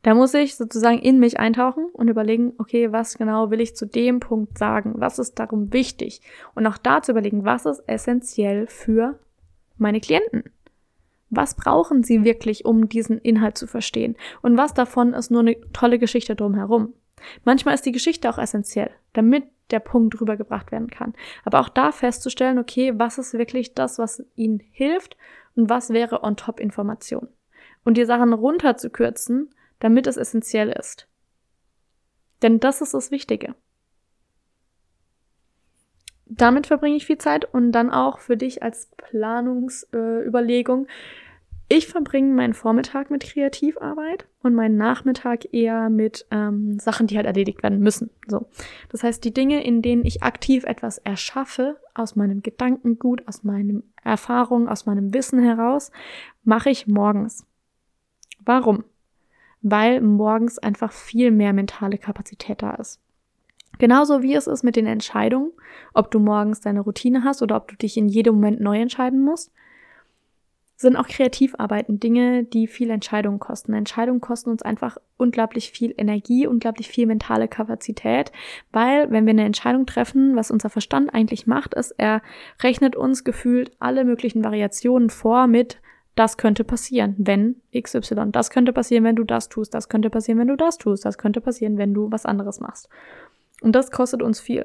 Da 0.03 0.15
muss 0.15 0.33
ich 0.35 0.57
sozusagen 0.57 0.99
in 0.99 1.19
mich 1.19 1.41
eintauchen 1.41 1.87
und 1.93 2.09
überlegen, 2.09 2.53
okay, 2.59 2.93
was 2.93 3.19
genau 3.19 3.51
will 3.51 3.61
ich 3.61 3.75
zu 3.75 3.85
dem 3.87 4.21
Punkt 4.21 4.57
sagen? 4.57 4.95
Was 4.97 5.19
ist 5.19 5.39
darum 5.39 5.73
wichtig? 5.73 6.21
Und 6.55 6.67
auch 6.67 6.79
da 6.79 7.03
zu 7.03 7.13
überlegen, 7.13 7.45
was 7.45 7.67
ist 7.67 7.83
essentiell 7.89 8.69
für 8.69 9.19
meine 9.77 10.01
Klienten? 10.01 10.45
Was 11.31 11.57
brauchen 11.57 12.05
sie 12.05 12.25
wirklich, 12.25 12.65
um 12.65 12.89
diesen 12.89 13.19
Inhalt 13.19 13.59
zu 13.59 13.67
verstehen? 13.67 14.17
Und 14.41 14.57
was 14.57 14.73
davon 14.73 15.15
ist 15.15 15.31
nur 15.31 15.41
eine 15.41 15.57
tolle 15.73 15.99
Geschichte 15.99 16.37
drumherum? 16.37 16.95
Manchmal 17.45 17.75
ist 17.75 17.85
die 17.85 17.93
Geschichte 17.93 18.31
auch 18.31 18.39
essentiell, 18.39 18.91
damit 19.13 19.45
der 19.71 19.81
Punkt 19.81 20.19
rübergebracht 20.21 20.73
werden 20.73 20.89
kann. 20.89 21.15
Aber 21.45 21.61
auch 21.61 21.69
da 21.69 21.93
festzustellen, 21.93 22.59
okay, 22.59 22.93
was 22.97 23.19
ist 23.19 23.35
wirklich 23.35 23.75
das, 23.75 23.99
was 23.99 24.25
ihnen 24.37 24.61
hilft 24.71 25.17
und 25.57 25.69
was 25.69 25.91
wäre 25.91 26.23
on 26.23 26.37
top 26.37 26.61
Information? 26.61 27.29
Und 27.85 27.97
die 27.97 28.05
Sachen 28.05 28.33
runterzukürzen 28.33 29.51
damit 29.81 30.07
es 30.07 30.17
essentiell 30.17 30.71
ist. 30.71 31.09
Denn 32.43 32.61
das 32.61 32.81
ist 32.81 32.95
das 32.95 33.11
Wichtige. 33.11 33.55
Damit 36.27 36.67
verbringe 36.67 36.97
ich 36.97 37.07
viel 37.07 37.19
Zeit 37.19 37.53
und 37.53 37.73
dann 37.73 37.91
auch 37.91 38.19
für 38.19 38.37
dich 38.37 38.63
als 38.63 38.91
Planungsüberlegung. 38.97 40.87
Äh, 40.87 40.91
ich 41.71 41.87
verbringe 41.87 42.33
meinen 42.33 42.55
Vormittag 42.55 43.11
mit 43.11 43.25
Kreativarbeit 43.25 44.27
und 44.43 44.55
meinen 44.55 44.79
Nachmittag 44.79 45.53
eher 45.53 45.91
mit 45.91 46.27
ähm, 46.31 46.79
Sachen, 46.79 47.07
die 47.07 47.17
halt 47.17 47.27
erledigt 47.27 47.63
werden 47.63 47.81
müssen. 47.81 48.09
So, 48.27 48.47
das 48.89 49.03
heißt, 49.03 49.23
die 49.23 49.35
Dinge, 49.35 49.63
in 49.63 49.83
denen 49.83 50.05
ich 50.07 50.23
aktiv 50.23 50.65
etwas 50.65 50.97
erschaffe 50.97 51.77
aus 51.93 52.17
meinem 52.17 52.43
Gedankengut, 52.43 53.29
aus 53.29 53.43
meinen 53.43 53.93
Erfahrungen, 54.03 54.67
aus 54.67 54.87
meinem 54.87 55.13
Wissen 55.13 55.41
heraus, 55.41 55.91
mache 56.43 56.71
ich 56.71 56.87
morgens. 56.87 57.47
Warum? 58.41 58.85
Weil 59.63 60.01
morgens 60.01 60.59
einfach 60.59 60.93
viel 60.93 61.31
mehr 61.31 61.53
mentale 61.53 61.99
Kapazität 61.99 62.63
da 62.63 62.75
ist. 62.75 63.01
Genauso 63.79 64.23
wie 64.23 64.35
es 64.35 64.47
ist 64.47 64.65
mit 64.65 64.77
den 64.77 64.87
Entscheidungen, 64.87 65.53
ob 65.95 66.11
du 66.11 66.19
morgens 66.19 66.61
deine 66.61 66.81
Routine 66.81 67.23
hast 67.25 67.43
oder 67.43 67.57
ob 67.57 67.69
du 67.69 67.77
dich 67.77 67.97
in 67.97 68.09
jedem 68.09 68.37
Moment 68.37 68.61
neu 68.61 68.81
entscheiden 68.81 69.21
musst, 69.21 69.53
sind 70.81 70.97
auch 70.97 71.09
Kreativarbeiten 71.09 71.99
Dinge, 71.99 72.45
die 72.45 72.69
viel 72.69 72.91
Entscheidungen 72.91 73.41
kosten. 73.41 73.75
Entscheidungen 73.75 74.21
kosten 74.21 74.51
uns 74.51 74.63
einfach 74.63 74.97
unglaublich 75.17 75.73
viel 75.73 75.93
Energie, 75.97 76.47
unglaublich 76.47 76.89
viel 76.89 77.07
mentale 77.07 77.49
Kapazität, 77.49 78.31
weil 78.71 79.11
wenn 79.11 79.27
wir 79.27 79.33
eine 79.33 79.45
Entscheidung 79.45 79.87
treffen, 79.87 80.37
was 80.37 80.53
unser 80.53 80.71
Verstand 80.71 81.13
eigentlich 81.13 81.49
macht, 81.49 81.75
ist, 81.75 81.93
er 81.99 82.23
rechnet 82.63 82.95
uns 82.95 83.25
gefühlt 83.25 83.73
alle 83.81 84.05
möglichen 84.05 84.45
Variationen 84.45 85.11
vor 85.11 85.49
mit 85.49 85.81
das 86.19 86.37
könnte 86.37 86.65
passieren, 86.65 87.15
wenn 87.19 87.63
XY. 87.73 88.33
Das 88.33 88.51
könnte 88.51 88.73
passieren, 88.73 89.05
wenn 89.05 89.17
du 89.17 89.25
das 89.25 89.49
tust. 89.49 89.73
Das 89.73 89.89
könnte 89.89 90.11
passieren, 90.11 90.39
wenn 90.39 90.49
du 90.49 90.57
das 90.57 90.79
tust. 90.79 91.05
Das 91.05 91.17
könnte 91.17 91.41
passieren, 91.41 91.79
wenn 91.79 91.95
du 91.95 92.11
was 92.11 92.27
anderes 92.27 92.61
machst. 92.61 92.89
Und 93.63 93.73
das 93.73 93.91
kostet 93.91 94.23
uns 94.23 94.41
viel. 94.41 94.65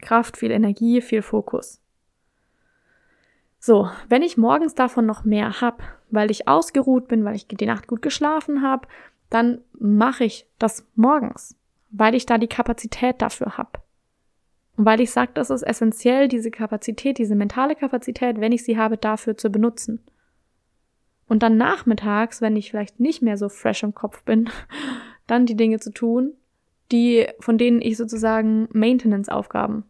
Kraft, 0.00 0.36
viel 0.36 0.52
Energie, 0.52 1.00
viel 1.00 1.22
Fokus. 1.22 1.80
So, 3.58 3.88
wenn 4.08 4.22
ich 4.22 4.36
morgens 4.36 4.74
davon 4.74 5.06
noch 5.06 5.24
mehr 5.24 5.60
habe, 5.60 5.82
weil 6.10 6.30
ich 6.30 6.46
ausgeruht 6.46 7.08
bin, 7.08 7.24
weil 7.24 7.36
ich 7.36 7.46
die 7.46 7.66
Nacht 7.66 7.86
gut 7.86 8.02
geschlafen 8.02 8.62
habe, 8.62 8.86
dann 9.30 9.60
mache 9.72 10.24
ich 10.24 10.46
das 10.58 10.86
morgens, 10.94 11.56
weil 11.90 12.14
ich 12.14 12.26
da 12.26 12.38
die 12.38 12.48
Kapazität 12.48 13.22
dafür 13.22 13.56
habe. 13.58 13.80
Und 14.76 14.86
weil 14.86 15.00
ich 15.00 15.10
sage, 15.10 15.32
das 15.34 15.50
ist 15.50 15.62
essentiell, 15.62 16.28
diese 16.28 16.50
Kapazität, 16.50 17.18
diese 17.18 17.34
mentale 17.34 17.74
Kapazität, 17.74 18.40
wenn 18.40 18.52
ich 18.52 18.64
sie 18.64 18.78
habe, 18.78 18.96
dafür 18.96 19.36
zu 19.36 19.50
benutzen. 19.50 20.00
Und 21.32 21.42
dann 21.42 21.56
nachmittags, 21.56 22.42
wenn 22.42 22.56
ich 22.56 22.70
vielleicht 22.70 23.00
nicht 23.00 23.22
mehr 23.22 23.38
so 23.38 23.48
fresh 23.48 23.84
im 23.84 23.94
Kopf 23.94 24.22
bin, 24.22 24.50
dann 25.26 25.46
die 25.46 25.56
Dinge 25.56 25.80
zu 25.80 25.90
tun, 25.90 26.34
die, 26.90 27.26
von 27.40 27.56
denen 27.56 27.80
ich 27.80 27.96
sozusagen 27.96 28.68
Maintenance-Aufgaben 28.72 29.84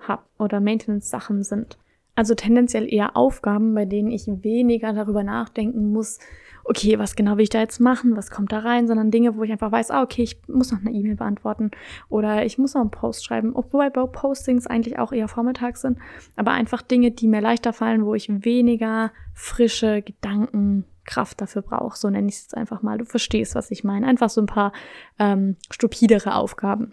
habe 0.00 0.22
oder 0.38 0.60
Maintenance-Sachen 0.60 1.44
sind. 1.44 1.78
Also 2.14 2.34
tendenziell 2.34 2.92
eher 2.92 3.16
Aufgaben, 3.16 3.74
bei 3.74 3.86
denen 3.86 4.10
ich 4.10 4.26
weniger 4.26 4.92
darüber 4.92 5.24
nachdenken 5.24 5.94
muss 5.94 6.18
okay, 6.64 6.98
was 6.98 7.16
genau 7.16 7.36
will 7.36 7.44
ich 7.44 7.50
da 7.50 7.60
jetzt 7.60 7.80
machen, 7.80 8.16
was 8.16 8.30
kommt 8.30 8.52
da 8.52 8.60
rein, 8.60 8.86
sondern 8.86 9.10
Dinge, 9.10 9.36
wo 9.36 9.42
ich 9.42 9.52
einfach 9.52 9.72
weiß, 9.72 9.90
ah, 9.90 10.02
okay, 10.02 10.22
ich 10.22 10.40
muss 10.48 10.72
noch 10.72 10.80
eine 10.80 10.92
E-Mail 10.92 11.16
beantworten 11.16 11.70
oder 12.08 12.44
ich 12.44 12.58
muss 12.58 12.74
noch 12.74 12.82
einen 12.82 12.90
Post 12.90 13.24
schreiben, 13.24 13.54
obwohl 13.54 13.90
bei 13.90 14.06
Postings 14.06 14.66
eigentlich 14.66 14.98
auch 14.98 15.12
eher 15.12 15.28
vormittags 15.28 15.82
sind, 15.82 15.98
aber 16.36 16.52
einfach 16.52 16.82
Dinge, 16.82 17.10
die 17.10 17.28
mir 17.28 17.40
leichter 17.40 17.72
fallen, 17.72 18.04
wo 18.04 18.14
ich 18.14 18.28
weniger 18.44 19.12
frische 19.34 20.02
Gedanken 20.02 20.84
Kraft 21.04 21.40
dafür 21.40 21.62
brauche. 21.62 21.98
So 21.98 22.10
nenne 22.10 22.28
ich 22.28 22.36
es 22.36 22.42
jetzt 22.42 22.56
einfach 22.56 22.82
mal. 22.82 22.98
Du 22.98 23.04
verstehst, 23.04 23.54
was 23.54 23.70
ich 23.70 23.82
meine. 23.84 24.06
Einfach 24.06 24.30
so 24.30 24.40
ein 24.40 24.46
paar 24.46 24.72
ähm, 25.18 25.56
stupidere 25.70 26.36
Aufgaben. 26.36 26.92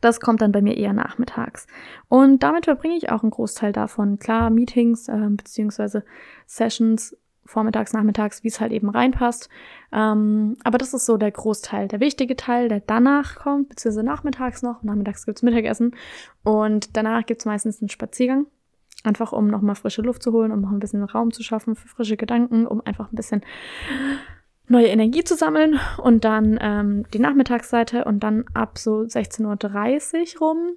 Das 0.00 0.20
kommt 0.20 0.42
dann 0.42 0.52
bei 0.52 0.62
mir 0.62 0.76
eher 0.76 0.92
nachmittags. 0.92 1.66
Und 2.08 2.42
damit 2.42 2.66
verbringe 2.66 2.96
ich 2.96 3.10
auch 3.10 3.22
einen 3.22 3.30
Großteil 3.30 3.72
davon. 3.72 4.18
Klar, 4.18 4.50
Meetings 4.50 5.08
äh, 5.08 5.28
beziehungsweise 5.30 6.04
Sessions 6.46 7.16
vormittags, 7.48 7.94
nachmittags, 7.94 8.44
wie 8.44 8.48
es 8.48 8.60
halt 8.60 8.72
eben 8.72 8.90
reinpasst. 8.90 9.48
Ähm, 9.90 10.56
aber 10.64 10.76
das 10.76 10.92
ist 10.92 11.06
so 11.06 11.16
der 11.16 11.30
Großteil, 11.30 11.88
der 11.88 11.98
wichtige 11.98 12.36
Teil, 12.36 12.68
der 12.68 12.80
danach 12.80 13.36
kommt, 13.36 13.70
beziehungsweise 13.70 14.04
nachmittags 14.04 14.62
noch. 14.62 14.82
Nachmittags 14.82 15.24
gibt's 15.24 15.42
Mittagessen 15.42 15.96
und 16.44 16.96
danach 16.96 17.24
gibt's 17.24 17.46
meistens 17.46 17.80
einen 17.80 17.88
Spaziergang. 17.88 18.46
Einfach 19.02 19.32
um 19.32 19.46
nochmal 19.46 19.76
frische 19.76 20.02
Luft 20.02 20.22
zu 20.22 20.32
holen, 20.32 20.52
um 20.52 20.60
noch 20.60 20.72
ein 20.72 20.78
bisschen 20.78 21.02
Raum 21.04 21.32
zu 21.32 21.42
schaffen 21.42 21.74
für 21.74 21.88
frische 21.88 22.16
Gedanken, 22.16 22.66
um 22.66 22.82
einfach 22.84 23.10
ein 23.10 23.16
bisschen 23.16 23.42
neue 24.66 24.88
Energie 24.88 25.24
zu 25.24 25.34
sammeln 25.34 25.80
und 26.02 26.24
dann 26.24 26.58
ähm, 26.60 27.04
die 27.14 27.18
Nachmittagsseite 27.18 28.04
und 28.04 28.20
dann 28.20 28.44
ab 28.52 28.76
so 28.76 29.00
16.30 29.00 30.34
Uhr 30.34 30.40
rum 30.46 30.72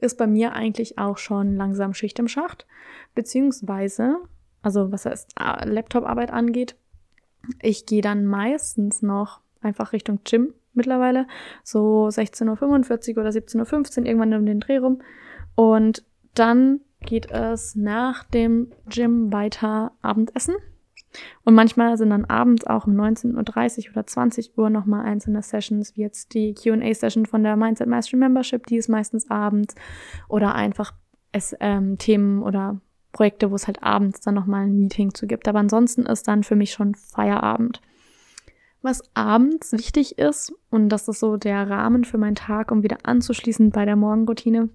ist 0.00 0.18
bei 0.18 0.26
mir 0.26 0.52
eigentlich 0.52 0.98
auch 0.98 1.16
schon 1.16 1.56
langsam 1.56 1.94
Schicht 1.94 2.18
im 2.18 2.28
Schacht, 2.28 2.66
beziehungsweise, 3.14 4.16
also 4.62 4.92
was 4.92 5.06
heißt 5.06 5.34
äh, 5.38 5.68
Laptop-Arbeit 5.68 6.32
angeht, 6.32 6.76
ich 7.62 7.86
gehe 7.86 8.02
dann 8.02 8.26
meistens 8.26 9.02
noch 9.02 9.40
einfach 9.60 9.92
Richtung 9.92 10.20
Gym 10.24 10.54
mittlerweile, 10.72 11.26
so 11.64 12.06
16.45 12.06 13.16
Uhr 13.16 13.22
oder 13.22 13.30
17.15 13.30 14.00
Uhr 14.00 14.06
irgendwann 14.06 14.34
um 14.34 14.46
den 14.46 14.60
Dreh 14.60 14.78
rum 14.78 15.02
und 15.54 16.04
dann 16.34 16.80
geht 17.00 17.30
es 17.30 17.74
nach 17.74 18.24
dem 18.24 18.72
Gym 18.88 19.32
weiter 19.32 19.92
Abendessen. 20.02 20.54
Und 21.44 21.54
manchmal 21.54 21.96
sind 21.96 22.10
dann 22.10 22.24
abends 22.26 22.66
auch 22.66 22.86
um 22.86 22.94
19.30 22.94 23.86
Uhr 23.86 23.92
oder 23.92 24.06
20 24.06 24.56
Uhr 24.56 24.70
nochmal 24.70 25.04
einzelne 25.04 25.42
Sessions, 25.42 25.96
wie 25.96 26.02
jetzt 26.02 26.34
die 26.34 26.54
QA-Session 26.54 27.26
von 27.26 27.42
der 27.42 27.56
Mindset 27.56 27.88
Mastery 27.88 28.18
Membership, 28.18 28.66
die 28.66 28.76
ist 28.76 28.88
meistens 28.88 29.28
abends. 29.28 29.74
Oder 30.28 30.54
einfach 30.54 30.94
es, 31.32 31.56
ähm, 31.58 31.98
Themen 31.98 32.42
oder 32.42 32.80
Projekte, 33.12 33.50
wo 33.50 33.54
es 33.54 33.66
halt 33.66 33.82
abends 33.82 34.20
dann 34.20 34.34
nochmal 34.34 34.64
ein 34.64 34.78
Meeting 34.78 35.14
zu 35.14 35.26
gibt. 35.26 35.48
Aber 35.48 35.58
ansonsten 35.58 36.02
ist 36.06 36.28
dann 36.28 36.42
für 36.42 36.56
mich 36.56 36.72
schon 36.72 36.94
Feierabend. 36.94 37.80
Was 38.82 39.02
abends 39.14 39.72
wichtig 39.72 40.18
ist, 40.18 40.52
und 40.70 40.88
das 40.88 41.06
ist 41.08 41.20
so 41.20 41.36
der 41.36 41.68
Rahmen 41.68 42.04
für 42.04 42.18
meinen 42.18 42.34
Tag, 42.34 42.70
um 42.72 42.82
wieder 42.82 42.98
anzuschließen 43.02 43.70
bei 43.70 43.84
der 43.84 43.96
Morgenroutine, 43.96 44.70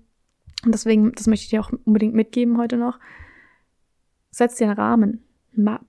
und 0.63 0.73
deswegen, 0.73 1.11
das 1.11 1.27
möchte 1.27 1.43
ich 1.43 1.49
dir 1.49 1.61
auch 1.61 1.71
unbedingt 1.83 2.15
mitgeben 2.15 2.57
heute 2.57 2.77
noch. 2.77 2.99
Setz 4.31 4.55
dir 4.55 4.65
einen 4.65 4.77
Rahmen. 4.77 5.23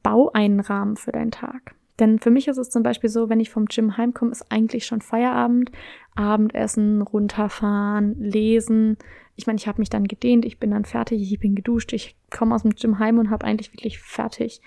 Bau 0.02 0.30
einen 0.32 0.60
Rahmen 0.60 0.96
für 0.96 1.12
deinen 1.12 1.30
Tag. 1.30 1.75
Denn 1.98 2.18
für 2.18 2.30
mich 2.30 2.48
ist 2.48 2.58
es 2.58 2.70
zum 2.70 2.82
Beispiel 2.82 3.10
so, 3.10 3.28
wenn 3.28 3.40
ich 3.40 3.50
vom 3.50 3.66
Gym 3.66 3.96
heimkomme, 3.96 4.32
ist 4.32 4.50
eigentlich 4.50 4.86
schon 4.86 5.00
Feierabend, 5.00 5.70
Abendessen, 6.14 7.02
runterfahren, 7.02 8.16
lesen. 8.20 8.98
Ich 9.34 9.46
meine, 9.46 9.58
ich 9.58 9.66
habe 9.66 9.80
mich 9.80 9.90
dann 9.90 10.06
gedehnt, 10.06 10.44
ich 10.44 10.58
bin 10.58 10.70
dann 10.70 10.84
fertig, 10.84 11.20
ich 11.20 11.38
bin 11.38 11.54
geduscht, 11.54 11.92
ich 11.92 12.16
komme 12.30 12.54
aus 12.54 12.62
dem 12.62 12.74
Gym 12.74 12.98
heim 12.98 13.18
und 13.18 13.30
habe 13.30 13.46
eigentlich 13.46 13.72
wirklich 13.72 13.98
fertig. 13.98 14.60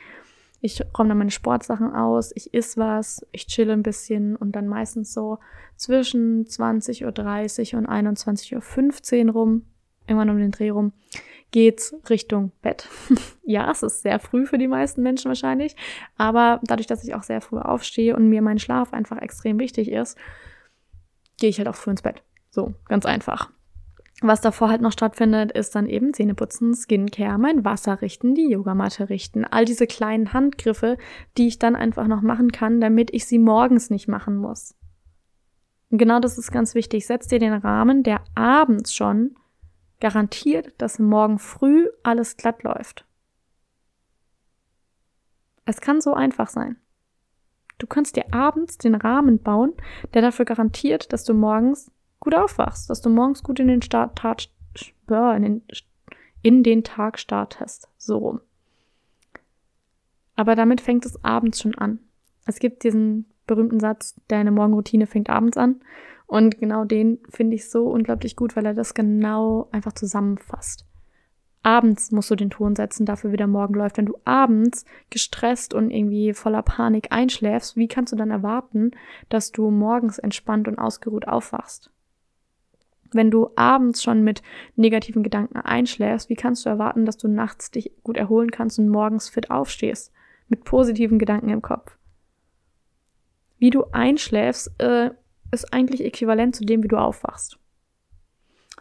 Ich 0.61 0.81
räume 0.97 1.09
dann 1.09 1.17
meine 1.17 1.31
Sportsachen 1.31 1.93
aus, 1.93 2.31
ich 2.35 2.53
iss 2.53 2.77
was, 2.77 3.25
ich 3.31 3.47
chill 3.47 3.71
ein 3.71 3.83
bisschen 3.83 4.35
und 4.35 4.55
dann 4.55 4.67
meistens 4.67 5.13
so 5.13 5.39
zwischen 5.77 6.45
20.30 6.45 7.73
Uhr 7.73 7.79
und 7.79 7.87
21.15 7.87 9.25
Uhr 9.27 9.31
rum 9.31 9.65
irgendwann 10.09 10.29
um 10.31 10.37
den 10.39 10.51
Dreh 10.51 10.71
rum, 10.71 10.91
geht's 11.51 11.95
Richtung 12.09 12.51
Bett. 12.61 12.87
ja, 13.43 13.69
es 13.71 13.83
ist 13.83 14.01
sehr 14.01 14.19
früh 14.19 14.45
für 14.45 14.57
die 14.57 14.67
meisten 14.67 15.01
Menschen 15.01 15.29
wahrscheinlich, 15.29 15.75
aber 16.17 16.59
dadurch, 16.63 16.87
dass 16.87 17.03
ich 17.03 17.15
auch 17.15 17.23
sehr 17.23 17.41
früh 17.41 17.59
aufstehe 17.59 18.15
und 18.15 18.29
mir 18.29 18.41
mein 18.41 18.59
Schlaf 18.59 18.93
einfach 18.93 19.17
extrem 19.17 19.59
wichtig 19.59 19.91
ist, 19.91 20.17
gehe 21.39 21.49
ich 21.49 21.57
halt 21.57 21.67
auch 21.67 21.75
früh 21.75 21.91
ins 21.91 22.01
Bett. 22.01 22.21
So, 22.49 22.73
ganz 22.87 23.05
einfach. 23.05 23.51
Was 24.21 24.41
davor 24.41 24.69
halt 24.69 24.81
noch 24.81 24.91
stattfindet, 24.91 25.53
ist 25.53 25.75
dann 25.75 25.87
eben 25.87 26.13
Zähneputzen, 26.13 26.75
Skincare, 26.75 27.37
mein 27.37 27.63
Wasser 27.63 28.01
richten, 28.01 28.35
die 28.35 28.49
Yogamatte 28.49 29.09
richten. 29.09 29.45
All 29.45 29.63
diese 29.63 29.87
kleinen 29.87 30.33
Handgriffe, 30.33 30.97
die 31.37 31.47
ich 31.47 31.57
dann 31.57 31.75
einfach 31.75 32.05
noch 32.07 32.21
machen 32.21 32.51
kann, 32.51 32.81
damit 32.81 33.13
ich 33.13 33.25
sie 33.25 33.39
morgens 33.39 33.89
nicht 33.89 34.09
machen 34.09 34.35
muss. 34.35 34.75
Und 35.89 35.99
genau 35.99 36.19
das 36.19 36.37
ist 36.37 36.51
ganz 36.51 36.75
wichtig. 36.75 37.07
Setz 37.07 37.27
dir 37.27 37.39
den 37.39 37.53
Rahmen, 37.53 38.03
der 38.03 38.21
abends 38.35 38.93
schon 38.93 39.35
garantiert, 39.99 40.73
dass 40.77 40.99
morgen 40.99 41.39
früh 41.39 41.89
alles 42.03 42.37
glatt 42.37 42.63
läuft. 42.63 43.05
Es 45.65 45.81
kann 45.81 46.01
so 46.01 46.13
einfach 46.13 46.49
sein. 46.49 46.77
Du 47.77 47.87
kannst 47.87 48.15
dir 48.15 48.33
abends 48.33 48.77
den 48.77 48.95
Rahmen 48.95 49.41
bauen, 49.41 49.73
der 50.13 50.21
dafür 50.21 50.45
garantiert, 50.45 51.13
dass 51.13 51.23
du 51.23 51.33
morgens 51.33 51.91
gut 52.19 52.35
aufwachst, 52.35 52.89
dass 52.89 53.01
du 53.01 53.09
morgens 53.09 53.43
gut 53.43 53.59
in 53.59 53.67
den, 53.67 53.81
Start, 53.81 54.17
Tat, 54.17 54.49
in 55.07 55.43
den, 55.43 55.61
in 56.41 56.63
den 56.63 56.83
Tag 56.83 57.19
startest. 57.19 57.87
So 57.97 58.17
rum. 58.17 58.41
Aber 60.35 60.55
damit 60.55 60.81
fängt 60.81 61.05
es 61.05 61.23
abends 61.23 61.61
schon 61.61 61.75
an. 61.75 61.99
Es 62.45 62.59
gibt 62.59 62.83
diesen 62.83 63.25
berühmten 63.45 63.79
Satz, 63.79 64.15
deine 64.27 64.51
Morgenroutine 64.51 65.07
fängt 65.07 65.29
abends 65.29 65.57
an. 65.57 65.81
Und 66.29 66.59
genau 66.59 66.85
den 66.85 67.17
finde 67.27 67.55
ich 67.55 67.71
so 67.71 67.87
unglaublich 67.87 68.35
gut, 68.35 68.55
weil 68.55 68.63
er 68.63 68.75
das 68.75 68.93
genau 68.93 69.67
einfach 69.71 69.93
zusammenfasst. 69.93 70.85
Abends 71.63 72.11
musst 72.11 72.29
du 72.29 72.35
den 72.35 72.51
Ton 72.51 72.75
setzen, 72.75 73.07
dafür 73.07 73.31
wie 73.31 73.37
der 73.37 73.47
Morgen 73.47 73.73
läuft. 73.73 73.97
Wenn 73.97 74.05
du 74.05 74.15
abends 74.25 74.85
gestresst 75.09 75.73
und 75.73 75.89
irgendwie 75.89 76.35
voller 76.35 76.61
Panik 76.61 77.07
einschläfst, 77.09 77.77
wie 77.77 77.87
kannst 77.87 78.13
du 78.13 78.15
dann 78.15 78.29
erwarten, 78.29 78.91
dass 79.29 79.51
du 79.51 79.71
morgens 79.71 80.19
entspannt 80.19 80.67
und 80.67 80.77
ausgeruht 80.77 81.27
aufwachst? 81.27 81.89
Wenn 83.11 83.31
du 83.31 83.49
abends 83.55 84.03
schon 84.03 84.23
mit 84.23 84.43
negativen 84.75 85.23
Gedanken 85.23 85.57
einschläfst, 85.57 86.29
wie 86.29 86.35
kannst 86.35 86.63
du 86.63 86.69
erwarten, 86.69 87.07
dass 87.07 87.17
du 87.17 87.27
nachts 87.27 87.71
dich 87.71 87.91
gut 88.03 88.17
erholen 88.17 88.51
kannst 88.51 88.77
und 88.77 88.89
morgens 88.89 89.29
fit 89.29 89.49
aufstehst? 89.49 90.13
Mit 90.47 90.63
positiven 90.63 91.17
Gedanken 91.17 91.49
im 91.49 91.63
Kopf. 91.63 91.97
Wie 93.57 93.71
du 93.71 93.85
einschläfst, 93.85 94.71
äh, 94.77 95.09
ist 95.51 95.73
eigentlich 95.73 96.03
äquivalent 96.03 96.55
zu 96.55 96.65
dem, 96.65 96.83
wie 96.83 96.87
du 96.87 96.97
aufwachst. 96.97 97.59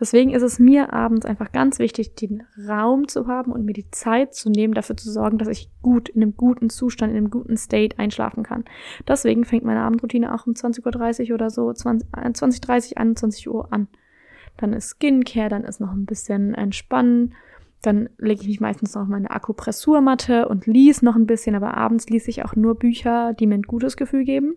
Deswegen 0.00 0.30
ist 0.30 0.42
es 0.42 0.58
mir 0.58 0.92
abends 0.92 1.26
einfach 1.26 1.50
ganz 1.50 1.78
wichtig, 1.80 2.14
den 2.14 2.44
Raum 2.68 3.08
zu 3.08 3.26
haben 3.26 3.50
und 3.50 3.64
mir 3.64 3.72
die 3.72 3.90
Zeit 3.90 4.32
zu 4.32 4.48
nehmen, 4.48 4.74
dafür 4.74 4.96
zu 4.96 5.10
sorgen, 5.10 5.38
dass 5.38 5.48
ich 5.48 5.70
gut, 5.82 6.08
in 6.08 6.22
einem 6.22 6.36
guten 6.36 6.70
Zustand, 6.70 7.10
in 7.10 7.16
einem 7.16 7.30
guten 7.30 7.56
State 7.56 7.98
einschlafen 7.98 8.44
kann. 8.44 8.64
Deswegen 9.08 9.44
fängt 9.44 9.64
meine 9.64 9.80
Abendroutine 9.80 10.32
auch 10.32 10.46
um 10.46 10.52
20.30 10.52 11.30
Uhr 11.30 11.34
oder 11.34 11.50
so, 11.50 11.72
20, 11.72 12.08
20 12.32 12.60
30, 12.60 12.98
21 12.98 13.50
Uhr 13.50 13.72
an. 13.72 13.88
Dann 14.56 14.72
ist 14.72 14.90
Skincare, 14.90 15.48
dann 15.48 15.64
ist 15.64 15.80
noch 15.80 15.92
ein 15.92 16.06
bisschen 16.06 16.54
Entspannen. 16.54 17.34
Dann 17.82 18.08
lege 18.18 18.42
ich 18.42 18.48
mich 18.48 18.60
meistens 18.60 18.94
noch 18.94 19.02
auf 19.02 19.08
meine 19.08 19.30
Akupressurmatte 19.30 20.48
und 20.48 20.66
lies 20.66 21.02
noch 21.02 21.16
ein 21.16 21.26
bisschen, 21.26 21.54
aber 21.56 21.74
abends 21.74 22.08
lese 22.08 22.30
ich 22.30 22.44
auch 22.44 22.54
nur 22.54 22.76
Bücher, 22.76 23.34
die 23.34 23.46
mir 23.46 23.54
ein 23.54 23.62
gutes 23.62 23.96
Gefühl 23.96 24.24
geben. 24.24 24.56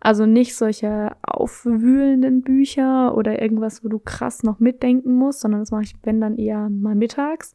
Also 0.00 0.26
nicht 0.26 0.54
solche 0.54 1.16
aufwühlenden 1.22 2.42
Bücher 2.42 3.16
oder 3.16 3.42
irgendwas, 3.42 3.84
wo 3.84 3.88
du 3.88 3.98
krass 3.98 4.42
noch 4.42 4.60
mitdenken 4.60 5.14
musst, 5.14 5.40
sondern 5.40 5.60
das 5.60 5.72
mache 5.72 5.82
ich, 5.82 5.96
wenn 6.02 6.20
dann 6.20 6.36
eher 6.36 6.68
mal 6.70 6.94
mittags, 6.94 7.54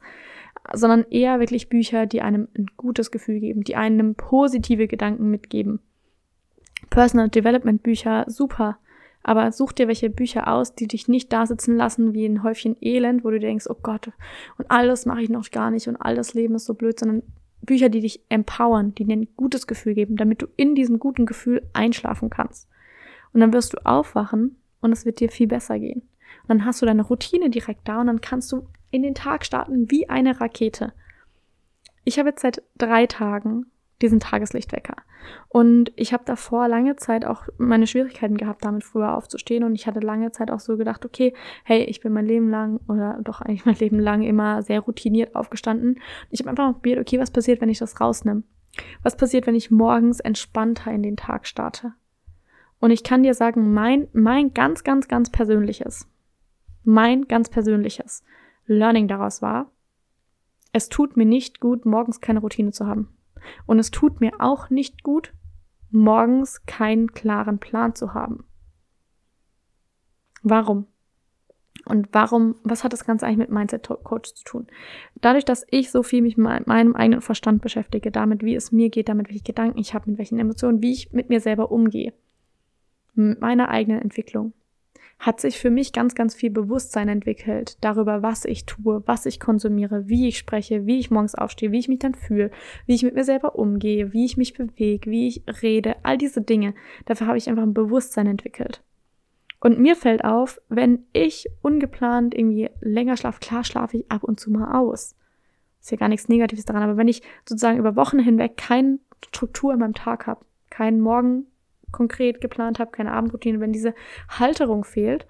sondern 0.74 1.06
eher 1.10 1.40
wirklich 1.40 1.70
Bücher, 1.70 2.06
die 2.06 2.22
einem 2.22 2.48
ein 2.58 2.68
gutes 2.76 3.12
Gefühl 3.12 3.40
geben, 3.40 3.62
die 3.62 3.76
einem 3.76 4.16
positive 4.16 4.88
Gedanken 4.88 5.30
mitgeben. 5.30 5.80
Personal 6.90 7.30
Development 7.30 7.82
Bücher, 7.82 8.26
super. 8.28 8.78
Aber 9.24 9.54
such 9.54 9.72
dir 9.72 9.88
welche 9.88 10.10
Bücher 10.10 10.50
aus, 10.50 10.76
die 10.76 10.88
dich 10.88 11.08
nicht 11.08 11.32
da 11.32 11.46
sitzen 11.46 11.78
lassen 11.78 12.14
wie 12.14 12.26
ein 12.26 12.44
Häufchen 12.44 12.76
Elend, 12.82 13.24
wo 13.24 13.30
du 13.30 13.40
denkst, 13.40 13.68
oh 13.70 13.78
Gott, 13.82 14.12
und 14.58 14.70
alles 14.70 15.06
mache 15.06 15.22
ich 15.22 15.30
noch 15.30 15.50
gar 15.50 15.72
nicht 15.72 15.88
und 15.88 15.96
all 15.96 16.16
das 16.16 16.34
Leben 16.34 16.56
ist 16.56 16.66
so 16.66 16.74
blöd, 16.74 17.00
sondern 17.00 17.24
Bücher, 17.66 17.90
die 17.90 18.02
dich 18.02 18.22
empowern, 18.30 18.94
die 18.94 19.06
dir 19.06 19.16
ein 19.16 19.28
gutes 19.36 19.68
Gefühl 19.68 19.94
geben, 19.94 20.16
damit 20.16 20.42
du 20.42 20.48
in 20.56 20.76
diesem 20.76 21.00
guten 21.00 21.26
Gefühl 21.26 21.68
einschlafen 21.74 22.30
kannst. 22.30 22.68
Und 23.34 23.40
dann 23.40 23.54
wirst 23.54 23.74
du 23.74 23.86
aufwachen 23.86 24.58
und 24.82 24.92
es 24.92 25.06
wird 25.06 25.20
dir 25.20 25.30
viel 25.30 25.48
besser 25.48 25.80
gehen. 25.80 26.02
Und 26.44 26.50
dann 26.50 26.66
hast 26.66 26.82
du 26.82 26.86
deine 26.86 27.04
Routine 27.04 27.50
direkt 27.50 27.88
da 27.88 28.02
und 28.02 28.08
dann 28.08 28.22
kannst 28.22 28.52
du 28.52 28.68
in 28.92 29.02
den 29.02 29.16
Tag 29.16 29.46
starten 29.46 29.90
wie 29.90 30.10
eine 30.10 30.40
Rakete. 30.40 30.94
Ich 32.04 32.20
habe 32.20 32.30
jetzt 32.30 32.42
seit 32.42 32.62
drei 32.78 33.08
Tagen 33.08 33.68
diesen 34.04 34.20
Tageslichtwecker. 34.20 34.96
Und 35.48 35.92
ich 35.96 36.14
habe 36.14 36.24
davor 36.26 36.68
lange 36.68 36.98
Zeit 36.98 37.26
auch 37.26 37.48
meine 37.58 37.88
Schwierigkeiten 37.88 38.38
gehabt, 38.38 38.64
damit 38.64 38.84
früher 38.84 39.16
aufzustehen. 39.16 39.64
Und 39.64 39.74
ich 39.74 39.88
hatte 39.88 40.02
lange 40.02 40.32
Zeit 40.32 40.52
auch 40.52 40.60
so 40.60 40.78
gedacht, 40.78 41.06
okay, 41.06 41.34
hey, 41.64 41.84
ich 41.86 42.02
bin 42.02 42.14
mein 42.14 42.26
Leben 42.26 42.50
lang 42.50 42.80
oder 42.88 43.20
doch 43.24 43.42
eigentlich 43.42 43.66
mein 43.66 43.76
Leben 43.80 44.00
lang 44.00 44.22
immer 44.22 44.62
sehr 44.62 44.82
routiniert 44.82 45.36
aufgestanden. 45.36 46.00
Ich 46.30 46.42
habe 46.42 46.52
einfach 46.52 46.66
mal 46.66 46.74
probiert, 46.74 47.00
okay, 47.00 47.20
was 47.20 47.32
passiert, 47.32 47.62
wenn 47.62 47.70
ich 47.70 47.80
das 47.80 48.00
rausnehme? 48.00 48.44
Was 49.02 49.16
passiert, 49.16 49.48
wenn 49.48 49.56
ich 49.56 49.72
morgens 49.72 50.20
entspannter 50.20 50.92
in 50.92 51.02
den 51.02 51.18
Tag 51.18 51.48
starte? 51.48 51.94
Und 52.80 52.92
ich 52.92 53.04
kann 53.04 53.24
dir 53.24 53.34
sagen, 53.34 53.74
mein, 53.74 54.10
mein 54.12 54.54
ganz, 54.54 54.84
ganz, 54.84 55.08
ganz 55.08 55.30
persönliches, 55.30 56.08
mein 56.84 57.30
ganz 57.30 57.50
persönliches 57.50 58.26
Learning 58.66 59.08
daraus 59.08 59.42
war, 59.42 59.72
es 60.74 60.90
tut 60.90 61.16
mir 61.16 61.26
nicht 61.26 61.62
gut, 61.62 61.86
morgens 61.86 62.20
keine 62.20 62.40
Routine 62.40 62.72
zu 62.72 62.86
haben. 62.86 63.10
Und 63.66 63.80
es 63.80 63.92
tut 63.92 64.22
mir 64.22 64.34
auch 64.40 64.70
nicht 64.70 65.04
gut, 65.04 65.34
morgens 65.92 66.66
keinen 66.66 67.12
klaren 67.14 67.60
Plan 67.60 67.96
zu 67.96 68.14
haben. 68.14 68.46
Warum? 70.42 70.88
Und 71.86 72.10
warum, 72.14 72.56
was 72.64 72.84
hat 72.84 72.94
das 72.94 73.06
Ganze 73.06 73.26
eigentlich 73.26 73.40
mit 73.40 73.50
Mindset 73.50 73.88
Coach 74.04 74.34
zu 74.34 74.44
tun? 74.44 74.68
Dadurch, 75.16 75.44
dass 75.44 75.66
ich 75.70 75.92
so 75.92 76.02
viel 76.02 76.22
mich 76.22 76.38
mit 76.38 76.68
meinem 76.68 76.96
eigenen 76.96 77.22
Verstand 77.22 77.62
beschäftige, 77.62 78.10
damit, 78.10 78.44
wie 78.44 78.56
es 78.56 78.72
mir 78.72 78.90
geht, 78.90 79.10
damit, 79.10 79.30
welche 79.30 79.44
Gedanken 79.44 79.78
ich 79.78 79.94
habe, 79.94 80.10
mit 80.10 80.18
welchen 80.18 80.40
Emotionen, 80.40 80.82
wie 80.82 80.94
ich 80.94 81.12
mit 81.12 81.30
mir 81.30 81.42
selber 81.42 81.72
umgehe, 81.72 82.14
mit 83.16 83.42
meiner 83.42 83.70
eigenen 83.70 84.02
Entwicklung, 84.02 84.54
hat 85.26 85.40
sich 85.40 85.58
für 85.58 85.70
mich 85.70 85.94
ganz, 85.94 86.16
ganz 86.16 86.36
viel 86.36 86.50
Bewusstsein 86.50 87.08
entwickelt 87.08 87.78
darüber, 87.80 88.22
was 88.22 88.44
ich 88.44 88.66
tue, 88.66 89.02
was 89.06 89.26
ich 89.26 89.40
konsumiere, 89.40 90.10
wie 90.10 90.28
ich 90.28 90.38
spreche, 90.38 90.86
wie 90.86 91.00
ich 91.00 91.12
morgens 91.12 91.34
aufstehe, 91.34 91.72
wie 91.72 91.80
ich 91.80 91.88
mich 91.88 92.00
dann 92.00 92.14
fühle, 92.14 92.52
wie 92.88 92.96
ich 92.96 93.04
mit 93.04 93.16
mir 93.16 93.24
selber 93.24 93.56
umgehe, 93.56 94.12
wie 94.12 94.26
ich 94.26 94.36
mich 94.36 94.54
bewege, 94.54 95.10
wie 95.10 95.28
ich 95.30 95.44
rede, 95.62 95.96
all 96.04 96.18
diese 96.18 96.42
Dinge. 96.42 96.74
Dafür 97.06 97.28
habe 97.28 97.38
ich 97.38 97.48
einfach 97.48 97.64
ein 97.64 97.74
Bewusstsein 97.74 98.28
entwickelt. 98.28 98.84
Und 99.62 99.80
mir 99.80 99.96
fällt 99.96 100.26
auf, 100.26 100.60
wenn 100.68 101.06
ich 101.14 101.48
ungeplant 101.62 102.36
irgendwie 102.36 102.70
länger 102.82 103.16
schlafe, 103.16 103.40
klar 103.40 103.64
schlafe 103.64 104.00
ich 104.00 104.12
ab 104.12 104.26
und 104.26 104.42
zu 104.42 104.52
mal 104.52 104.78
aus. 104.78 105.16
Ist 105.80 105.92
ja 105.92 105.98
gar 105.98 106.10
nichts 106.10 106.28
Negatives 106.28 106.66
daran, 106.66 106.84
aber 106.84 106.98
wenn 106.98 107.08
ich 107.08 107.22
sozusagen 107.48 107.80
über 107.80 107.96
Wochen 107.96 108.20
hinweg 108.20 108.58
keine 108.58 109.00
Struktur 109.26 109.72
in 109.72 109.80
meinem 109.80 109.94
Tag 109.94 110.28
habe, 110.28 110.46
keinen 110.70 111.00
Morgen 111.00 111.46
konkret 111.94 112.42
geplant 112.42 112.80
habe, 112.80 112.92
keine 112.92 113.14
Abendroutine, 113.14 113.62
wenn 113.62 113.72
diese 113.72 113.96
Halterung 114.28 114.84
fehlt, 114.84 115.26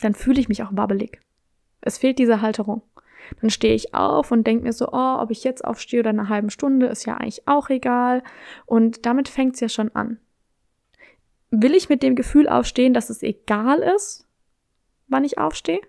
dann 0.00 0.14
fühle 0.14 0.40
ich 0.40 0.48
mich 0.48 0.64
auch 0.64 0.70
wabbelig. 0.72 1.20
Es 1.80 1.98
fehlt 1.98 2.18
diese 2.18 2.40
Halterung. 2.40 2.82
Dann 3.40 3.50
stehe 3.50 3.74
ich 3.74 3.94
auf 3.94 4.32
und 4.32 4.46
denke 4.46 4.64
mir 4.64 4.72
so, 4.72 4.88
oh, 4.90 5.18
ob 5.20 5.30
ich 5.30 5.44
jetzt 5.44 5.64
aufstehe 5.64 6.00
oder 6.00 6.10
eine 6.10 6.28
halbe 6.28 6.50
Stunde, 6.50 6.86
ist 6.86 7.06
ja 7.06 7.16
eigentlich 7.16 7.46
auch 7.46 7.70
egal. 7.70 8.24
Und 8.66 9.06
damit 9.06 9.28
fängt 9.28 9.54
es 9.54 9.60
ja 9.60 9.68
schon 9.68 9.94
an 9.94 10.18
will 11.50 11.74
ich 11.74 11.88
mit 11.88 12.02
dem 12.02 12.14
Gefühl 12.14 12.48
aufstehen, 12.48 12.94
dass 12.94 13.10
es 13.10 13.22
egal 13.22 13.78
ist, 13.78 14.26
wann 15.08 15.24
ich 15.24 15.38
aufstehe? 15.38 15.80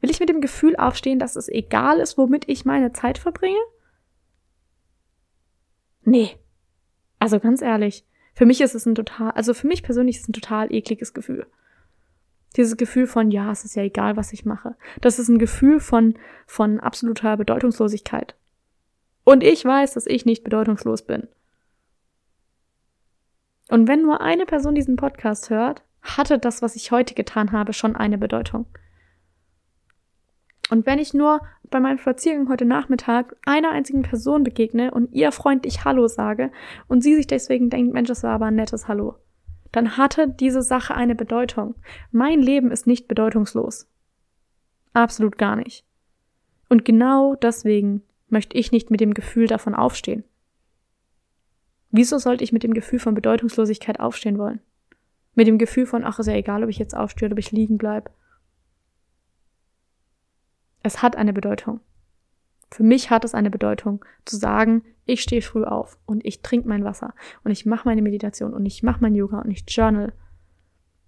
Will 0.00 0.10
ich 0.10 0.20
mit 0.20 0.28
dem 0.28 0.40
Gefühl 0.40 0.76
aufstehen, 0.76 1.18
dass 1.18 1.36
es 1.36 1.48
egal 1.48 1.98
ist, 1.98 2.16
womit 2.16 2.48
ich 2.48 2.64
meine 2.64 2.92
Zeit 2.92 3.18
verbringe? 3.18 3.60
Nee. 6.02 6.36
Also 7.18 7.38
ganz 7.38 7.60
ehrlich, 7.60 8.06
für 8.40 8.46
mich 8.46 8.62
ist 8.62 8.74
es 8.74 8.86
ein 8.86 8.94
total, 8.94 9.32
also 9.32 9.52
für 9.52 9.66
mich 9.66 9.82
persönlich 9.82 10.16
ist 10.16 10.22
es 10.22 10.28
ein 10.30 10.32
total 10.32 10.72
ekliges 10.72 11.12
Gefühl. 11.12 11.46
Dieses 12.56 12.78
Gefühl 12.78 13.06
von, 13.06 13.30
ja, 13.30 13.52
es 13.52 13.66
ist 13.66 13.76
ja 13.76 13.82
egal, 13.82 14.16
was 14.16 14.32
ich 14.32 14.46
mache. 14.46 14.76
Das 15.02 15.18
ist 15.18 15.28
ein 15.28 15.36
Gefühl 15.36 15.78
von, 15.78 16.14
von 16.46 16.80
absoluter 16.80 17.36
Bedeutungslosigkeit. 17.36 18.34
Und 19.24 19.44
ich 19.44 19.62
weiß, 19.62 19.92
dass 19.92 20.06
ich 20.06 20.24
nicht 20.24 20.42
bedeutungslos 20.42 21.02
bin. 21.02 21.28
Und 23.68 23.88
wenn 23.88 24.00
nur 24.00 24.22
eine 24.22 24.46
Person 24.46 24.74
diesen 24.74 24.96
Podcast 24.96 25.50
hört, 25.50 25.82
hatte 26.00 26.38
das, 26.38 26.62
was 26.62 26.76
ich 26.76 26.92
heute 26.92 27.12
getan 27.12 27.52
habe, 27.52 27.74
schon 27.74 27.94
eine 27.94 28.16
Bedeutung. 28.16 28.64
Und 30.70 30.86
wenn 30.86 31.00
ich 31.00 31.12
nur 31.12 31.40
bei 31.68 31.80
meinem 31.80 31.98
Spaziergang 31.98 32.48
heute 32.48 32.64
Nachmittag 32.64 33.36
einer 33.44 33.72
einzigen 33.72 34.02
Person 34.02 34.44
begegne 34.44 34.92
und 34.92 35.12
ihr 35.12 35.32
freundlich 35.32 35.84
Hallo 35.84 36.06
sage 36.06 36.52
und 36.86 37.02
sie 37.02 37.16
sich 37.16 37.26
deswegen 37.26 37.70
denkt, 37.70 37.92
Mensch, 37.92 38.08
das 38.08 38.22
war 38.22 38.30
aber 38.30 38.46
ein 38.46 38.54
nettes 38.54 38.86
Hallo, 38.86 39.16
dann 39.72 39.96
hatte 39.96 40.28
diese 40.28 40.62
Sache 40.62 40.94
eine 40.94 41.16
Bedeutung. 41.16 41.74
Mein 42.12 42.40
Leben 42.40 42.70
ist 42.70 42.86
nicht 42.86 43.08
bedeutungslos. 43.08 43.88
Absolut 44.92 45.38
gar 45.38 45.56
nicht. 45.56 45.84
Und 46.68 46.84
genau 46.84 47.34
deswegen 47.34 48.02
möchte 48.28 48.56
ich 48.56 48.70
nicht 48.70 48.90
mit 48.92 49.00
dem 49.00 49.12
Gefühl 49.12 49.48
davon 49.48 49.74
aufstehen. 49.74 50.22
Wieso 51.90 52.18
sollte 52.18 52.44
ich 52.44 52.52
mit 52.52 52.62
dem 52.62 52.74
Gefühl 52.74 53.00
von 53.00 53.14
Bedeutungslosigkeit 53.14 53.98
aufstehen 53.98 54.38
wollen? 54.38 54.60
Mit 55.34 55.48
dem 55.48 55.58
Gefühl 55.58 55.86
von, 55.86 56.04
ach, 56.04 56.20
ist 56.20 56.26
ja 56.26 56.34
egal, 56.34 56.62
ob 56.62 56.70
ich 56.70 56.78
jetzt 56.78 56.96
aufstehe 56.96 57.26
oder 57.26 57.34
ob 57.34 57.40
ich 57.40 57.50
liegen 57.50 57.78
bleibe. 57.78 58.10
Es 60.82 61.02
hat 61.02 61.16
eine 61.16 61.32
Bedeutung. 61.32 61.80
Für 62.70 62.82
mich 62.82 63.10
hat 63.10 63.24
es 63.24 63.34
eine 63.34 63.50
Bedeutung, 63.50 64.04
zu 64.24 64.36
sagen, 64.36 64.84
ich 65.04 65.22
stehe 65.22 65.42
früh 65.42 65.64
auf 65.64 65.98
und 66.06 66.24
ich 66.24 66.42
trinke 66.42 66.68
mein 66.68 66.84
Wasser 66.84 67.14
und 67.42 67.50
ich 67.50 67.66
mache 67.66 67.88
meine 67.88 68.02
Meditation 68.02 68.54
und 68.54 68.64
ich 68.64 68.82
mache 68.82 69.00
mein 69.00 69.14
Yoga 69.14 69.40
und 69.40 69.50
ich 69.50 69.64
journal, 69.68 70.12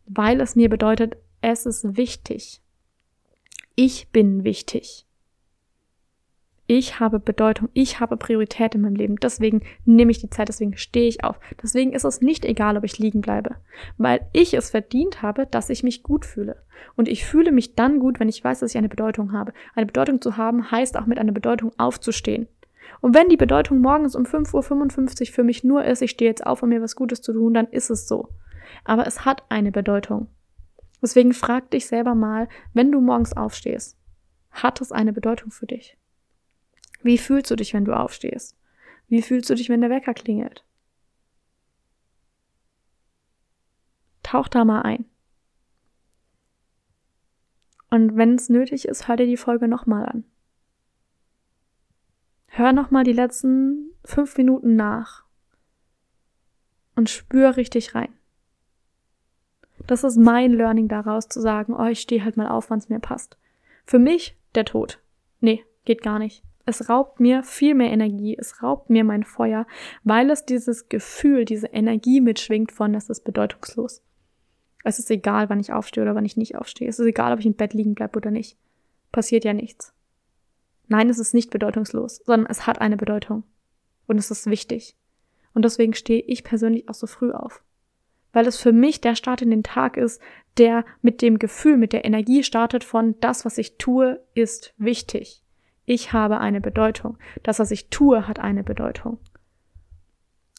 weil 0.06 0.40
es 0.40 0.56
mir 0.56 0.68
bedeutet, 0.68 1.16
es 1.40 1.66
ist 1.66 1.96
wichtig. 1.96 2.62
Ich 3.76 4.10
bin 4.10 4.44
wichtig 4.44 5.06
ich 6.74 7.00
habe 7.00 7.20
Bedeutung, 7.20 7.68
ich 7.74 8.00
habe 8.00 8.16
Priorität 8.16 8.74
in 8.74 8.80
meinem 8.80 8.94
Leben. 8.94 9.16
Deswegen 9.16 9.60
nehme 9.84 10.10
ich 10.10 10.20
die 10.20 10.30
Zeit, 10.30 10.48
deswegen 10.48 10.78
stehe 10.78 11.06
ich 11.06 11.22
auf. 11.22 11.38
Deswegen 11.62 11.92
ist 11.92 12.04
es 12.04 12.22
nicht 12.22 12.46
egal, 12.46 12.78
ob 12.78 12.84
ich 12.84 12.98
liegen 12.98 13.20
bleibe, 13.20 13.56
weil 13.98 14.26
ich 14.32 14.54
es 14.54 14.70
verdient 14.70 15.20
habe, 15.20 15.46
dass 15.46 15.68
ich 15.68 15.82
mich 15.82 16.02
gut 16.02 16.24
fühle. 16.24 16.62
Und 16.96 17.08
ich 17.08 17.26
fühle 17.26 17.52
mich 17.52 17.74
dann 17.74 17.98
gut, 17.98 18.20
wenn 18.20 18.30
ich 18.30 18.42
weiß, 18.42 18.60
dass 18.60 18.70
ich 18.70 18.78
eine 18.78 18.88
Bedeutung 18.88 19.32
habe. 19.32 19.52
Eine 19.74 19.84
Bedeutung 19.84 20.22
zu 20.22 20.38
haben 20.38 20.70
heißt 20.70 20.96
auch 20.96 21.04
mit 21.04 21.18
einer 21.18 21.32
Bedeutung 21.32 21.72
aufzustehen. 21.76 22.48
Und 23.02 23.14
wenn 23.14 23.28
die 23.28 23.36
Bedeutung 23.36 23.80
morgens 23.80 24.16
um 24.16 24.22
5.55 24.22 25.28
Uhr 25.28 25.34
für 25.34 25.44
mich 25.44 25.64
nur 25.64 25.84
ist, 25.84 26.00
ich 26.00 26.12
stehe 26.12 26.30
jetzt 26.30 26.46
auf, 26.46 26.62
um 26.62 26.70
mir 26.70 26.80
was 26.80 26.96
Gutes 26.96 27.20
zu 27.20 27.34
tun, 27.34 27.52
dann 27.52 27.66
ist 27.66 27.90
es 27.90 28.08
so. 28.08 28.30
Aber 28.84 29.06
es 29.06 29.26
hat 29.26 29.42
eine 29.50 29.72
Bedeutung. 29.72 30.28
Deswegen 31.02 31.34
frag 31.34 31.70
dich 31.70 31.86
selber 31.86 32.14
mal, 32.14 32.48
wenn 32.72 32.90
du 32.90 33.02
morgens 33.02 33.36
aufstehst, 33.36 33.98
hat 34.52 34.80
es 34.80 34.90
eine 34.90 35.12
Bedeutung 35.12 35.50
für 35.50 35.66
dich? 35.66 35.98
Wie 37.02 37.18
fühlst 37.18 37.50
du 37.50 37.56
dich, 37.56 37.74
wenn 37.74 37.84
du 37.84 37.92
aufstehst? 37.92 38.56
Wie 39.08 39.22
fühlst 39.22 39.50
du 39.50 39.54
dich, 39.54 39.68
wenn 39.68 39.80
der 39.80 39.90
Wecker 39.90 40.14
klingelt? 40.14 40.64
Tauch 44.22 44.48
da 44.48 44.64
mal 44.64 44.82
ein. 44.82 45.04
Und 47.90 48.16
wenn 48.16 48.36
es 48.36 48.48
nötig 48.48 48.88
ist, 48.88 49.06
hör 49.06 49.16
dir 49.16 49.26
die 49.26 49.36
Folge 49.36 49.68
nochmal 49.68 50.06
an. 50.06 50.24
Hör 52.48 52.72
nochmal 52.72 53.04
die 53.04 53.12
letzten 53.12 53.90
fünf 54.04 54.36
Minuten 54.36 54.76
nach 54.76 55.24
und 56.96 57.10
spür 57.10 57.56
richtig 57.56 57.94
rein. 57.94 58.12
Das 59.86 60.04
ist 60.04 60.16
mein 60.16 60.52
Learning 60.52 60.88
daraus, 60.88 61.28
zu 61.28 61.40
sagen, 61.40 61.74
oh, 61.74 61.86
ich 61.86 62.00
stehe 62.00 62.24
halt 62.24 62.36
mal 62.36 62.48
auf, 62.48 62.70
wann 62.70 62.78
es 62.78 62.88
mir 62.88 63.00
passt. 63.00 63.36
Für 63.84 63.98
mich 63.98 64.36
der 64.54 64.64
Tod. 64.64 65.00
Nee, 65.40 65.64
geht 65.84 66.02
gar 66.02 66.18
nicht. 66.18 66.42
Es 66.64 66.88
raubt 66.88 67.18
mir 67.18 67.42
viel 67.42 67.74
mehr 67.74 67.90
Energie, 67.90 68.36
es 68.38 68.62
raubt 68.62 68.88
mir 68.88 69.04
mein 69.04 69.24
Feuer, 69.24 69.66
weil 70.04 70.30
es 70.30 70.44
dieses 70.44 70.88
Gefühl, 70.88 71.44
diese 71.44 71.68
Energie 71.68 72.20
mitschwingt 72.20 72.70
von, 72.70 72.92
das 72.92 73.08
ist 73.08 73.24
bedeutungslos. 73.24 74.02
Es 74.84 74.98
ist 74.98 75.10
egal, 75.10 75.48
wann 75.48 75.60
ich 75.60 75.72
aufstehe 75.72 76.02
oder 76.02 76.14
wann 76.14 76.24
ich 76.24 76.36
nicht 76.36 76.56
aufstehe. 76.56 76.88
Es 76.88 76.98
ist 76.98 77.06
egal, 77.06 77.32
ob 77.32 77.40
ich 77.40 77.46
im 77.46 77.54
Bett 77.54 77.74
liegen 77.74 77.94
bleibe 77.94 78.16
oder 78.16 78.30
nicht. 78.30 78.56
Passiert 79.10 79.44
ja 79.44 79.52
nichts. 79.52 79.94
Nein, 80.88 81.08
es 81.08 81.18
ist 81.18 81.34
nicht 81.34 81.50
bedeutungslos, 81.50 82.20
sondern 82.24 82.50
es 82.50 82.66
hat 82.66 82.80
eine 82.80 82.96
Bedeutung. 82.96 83.44
Und 84.06 84.18
es 84.18 84.30
ist 84.30 84.46
wichtig. 84.46 84.96
Und 85.54 85.64
deswegen 85.64 85.94
stehe 85.94 86.22
ich 86.22 86.44
persönlich 86.44 86.88
auch 86.88 86.94
so 86.94 87.06
früh 87.06 87.32
auf. 87.32 87.62
Weil 88.32 88.46
es 88.46 88.56
für 88.56 88.72
mich 88.72 89.00
der 89.00 89.14
Start 89.14 89.42
in 89.42 89.50
den 89.50 89.62
Tag 89.62 89.96
ist, 89.96 90.20
der 90.58 90.84
mit 91.00 91.22
dem 91.22 91.38
Gefühl, 91.38 91.76
mit 91.76 91.92
der 91.92 92.04
Energie 92.04 92.42
startet 92.42 92.82
von 92.84 93.18
das, 93.20 93.44
was 93.44 93.58
ich 93.58 93.78
tue, 93.78 94.22
ist 94.34 94.74
wichtig. 94.78 95.41
Ich 95.84 96.12
habe 96.12 96.38
eine 96.38 96.60
Bedeutung. 96.60 97.18
Das, 97.42 97.58
was 97.58 97.70
ich 97.70 97.88
tue, 97.90 98.28
hat 98.28 98.38
eine 98.38 98.62
Bedeutung. 98.62 99.18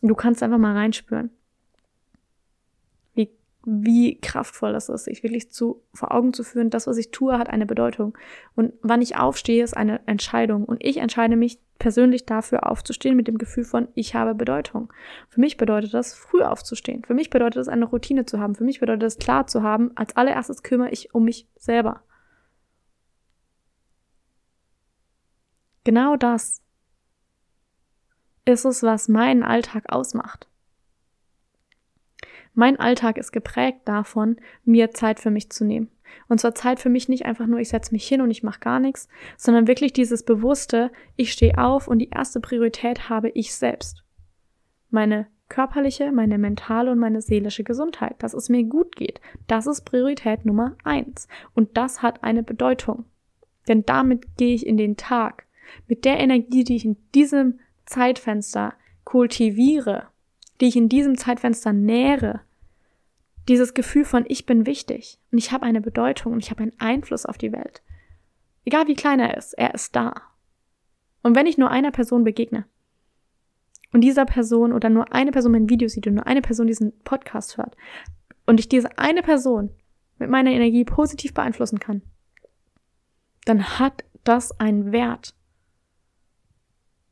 Du 0.01 0.15
kannst 0.15 0.43
einfach 0.43 0.57
mal 0.57 0.75
reinspüren, 0.75 1.29
wie, 3.13 3.29
wie 3.65 4.19
kraftvoll 4.19 4.73
das 4.73 4.89
ist, 4.89 5.05
sich 5.05 5.23
wirklich 5.23 5.49
zu, 5.49 5.81
vor 5.93 6.13
Augen 6.13 6.33
zu 6.33 6.43
führen, 6.43 6.69
das, 6.69 6.87
was 6.87 6.97
ich 6.97 7.11
tue, 7.11 7.37
hat 7.37 7.49
eine 7.49 7.65
Bedeutung. 7.65 8.17
Und 8.55 8.73
wann 8.81 9.01
ich 9.01 9.15
aufstehe, 9.15 9.63
ist 9.63 9.77
eine 9.77 10.05
Entscheidung. 10.05 10.65
Und 10.65 10.83
ich 10.83 10.97
entscheide 10.97 11.37
mich 11.37 11.59
persönlich 11.79 12.25
dafür 12.25 12.69
aufzustehen 12.69 13.15
mit 13.15 13.29
dem 13.29 13.37
Gefühl 13.37 13.63
von, 13.63 13.87
ich 13.95 14.13
habe 14.13 14.35
Bedeutung. 14.35 14.91
Für 15.29 15.39
mich 15.39 15.55
bedeutet 15.55 15.93
das, 15.93 16.13
früh 16.13 16.41
aufzustehen. 16.41 17.05
Für 17.05 17.13
mich 17.13 17.29
bedeutet 17.29 17.57
das, 17.57 17.69
eine 17.69 17.85
Routine 17.85 18.25
zu 18.25 18.41
haben. 18.41 18.55
Für 18.55 18.65
mich 18.65 18.81
bedeutet 18.81 19.03
das, 19.03 19.17
klar 19.17 19.47
zu 19.47 19.63
haben, 19.63 19.91
als 19.95 20.17
allererstes 20.17 20.63
kümmere 20.63 20.89
ich 20.89 21.15
um 21.15 21.23
mich 21.23 21.47
selber. 21.55 22.01
Genau 25.83 26.15
das 26.15 26.61
ist 28.45 28.65
es, 28.65 28.83
was 28.83 29.07
meinen 29.07 29.43
Alltag 29.43 29.85
ausmacht. 29.91 30.47
Mein 32.53 32.79
Alltag 32.79 33.17
ist 33.17 33.31
geprägt 33.31 33.81
davon, 33.85 34.37
mir 34.63 34.91
Zeit 34.91 35.19
für 35.19 35.31
mich 35.31 35.49
zu 35.49 35.65
nehmen. 35.65 35.89
Und 36.27 36.39
zwar 36.39 36.53
Zeit 36.53 36.79
für 36.79 36.89
mich 36.89 37.09
nicht 37.09 37.25
einfach 37.25 37.47
nur, 37.47 37.59
ich 37.59 37.69
setze 37.69 37.91
mich 37.91 38.07
hin 38.07 38.21
und 38.21 38.29
ich 38.29 38.43
mache 38.43 38.59
gar 38.59 38.79
nichts, 38.79 39.07
sondern 39.37 39.67
wirklich 39.67 39.93
dieses 39.93 40.23
bewusste, 40.23 40.91
ich 41.15 41.31
stehe 41.31 41.57
auf 41.57 41.87
und 41.87 41.99
die 41.99 42.09
erste 42.09 42.39
Priorität 42.39 43.09
habe 43.09 43.29
ich 43.29 43.55
selbst. 43.55 44.03
meine 44.89 45.27
körperliche, 45.49 46.11
meine 46.11 46.37
mentale 46.37 46.91
und 46.91 46.99
meine 46.99 47.21
seelische 47.21 47.63
Gesundheit, 47.63 48.15
dass 48.19 48.33
es 48.33 48.49
mir 48.49 48.63
gut 48.63 48.95
geht. 48.95 49.21
Das 49.47 49.67
ist 49.67 49.81
Priorität 49.85 50.45
Nummer 50.45 50.75
eins. 50.83 51.27
Und 51.53 51.77
das 51.77 52.01
hat 52.01 52.23
eine 52.23 52.43
Bedeutung. 52.43 53.05
Denn 53.67 53.85
damit 53.85 54.37
gehe 54.37 54.55
ich 54.55 54.65
in 54.65 54.77
den 54.77 54.97
Tag. 54.97 55.45
Mit 55.87 56.05
der 56.05 56.19
Energie, 56.19 56.63
die 56.63 56.75
ich 56.75 56.85
in 56.85 56.97
diesem 57.13 57.59
Zeitfenster 57.85 58.73
kultiviere, 59.03 60.07
die 60.61 60.67
ich 60.67 60.75
in 60.75 60.89
diesem 60.89 61.17
Zeitfenster 61.17 61.73
nähere, 61.73 62.41
dieses 63.47 63.73
Gefühl 63.73 64.05
von 64.05 64.25
ich 64.27 64.45
bin 64.45 64.65
wichtig 64.65 65.19
und 65.31 65.37
ich 65.37 65.51
habe 65.51 65.65
eine 65.65 65.81
Bedeutung 65.81 66.33
und 66.33 66.39
ich 66.39 66.49
habe 66.49 66.63
einen 66.63 66.79
Einfluss 66.79 67.25
auf 67.25 67.37
die 67.37 67.51
Welt. 67.51 67.81
Egal 68.65 68.87
wie 68.87 68.95
klein 68.95 69.19
er 69.19 69.35
ist, 69.35 69.53
er 69.53 69.73
ist 69.73 69.95
da. 69.95 70.13
Und 71.21 71.35
wenn 71.35 71.47
ich 71.47 71.57
nur 71.57 71.69
einer 71.69 71.91
Person 71.91 72.23
begegne 72.23 72.65
und 73.91 74.01
dieser 74.01 74.25
Person 74.25 74.71
oder 74.71 74.89
nur 74.89 75.13
eine 75.13 75.31
Person 75.31 75.51
mein 75.51 75.69
Video 75.69 75.87
sieht 75.87 76.07
und 76.07 76.15
nur 76.15 76.27
eine 76.27 76.41
Person 76.41 76.67
diesen 76.67 76.97
Podcast 77.03 77.57
hört 77.57 77.75
und 78.45 78.59
ich 78.59 78.69
diese 78.69 78.97
eine 78.97 79.21
Person 79.21 79.69
mit 80.19 80.29
meiner 80.29 80.51
Energie 80.51 80.85
positiv 80.85 81.33
beeinflussen 81.33 81.79
kann, 81.79 82.01
dann 83.45 83.79
hat 83.79 84.03
das 84.23 84.57
einen 84.59 84.91
Wert. 84.91 85.35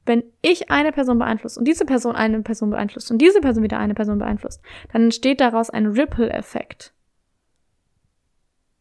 Wenn 0.05 0.23
ich 0.41 0.71
eine 0.71 0.91
Person 0.91 1.19
beeinflusst 1.19 1.57
und 1.57 1.67
diese 1.67 1.85
Person 1.85 2.15
eine 2.15 2.41
Person 2.41 2.71
beeinflusst 2.71 3.11
und 3.11 3.19
diese 3.19 3.39
Person 3.39 3.63
wieder 3.63 3.77
eine 3.77 3.93
Person 3.93 4.17
beeinflusst, 4.17 4.61
dann 4.91 5.03
entsteht 5.03 5.39
daraus 5.39 5.69
ein 5.69 5.85
Ripple-Effekt. 5.87 6.93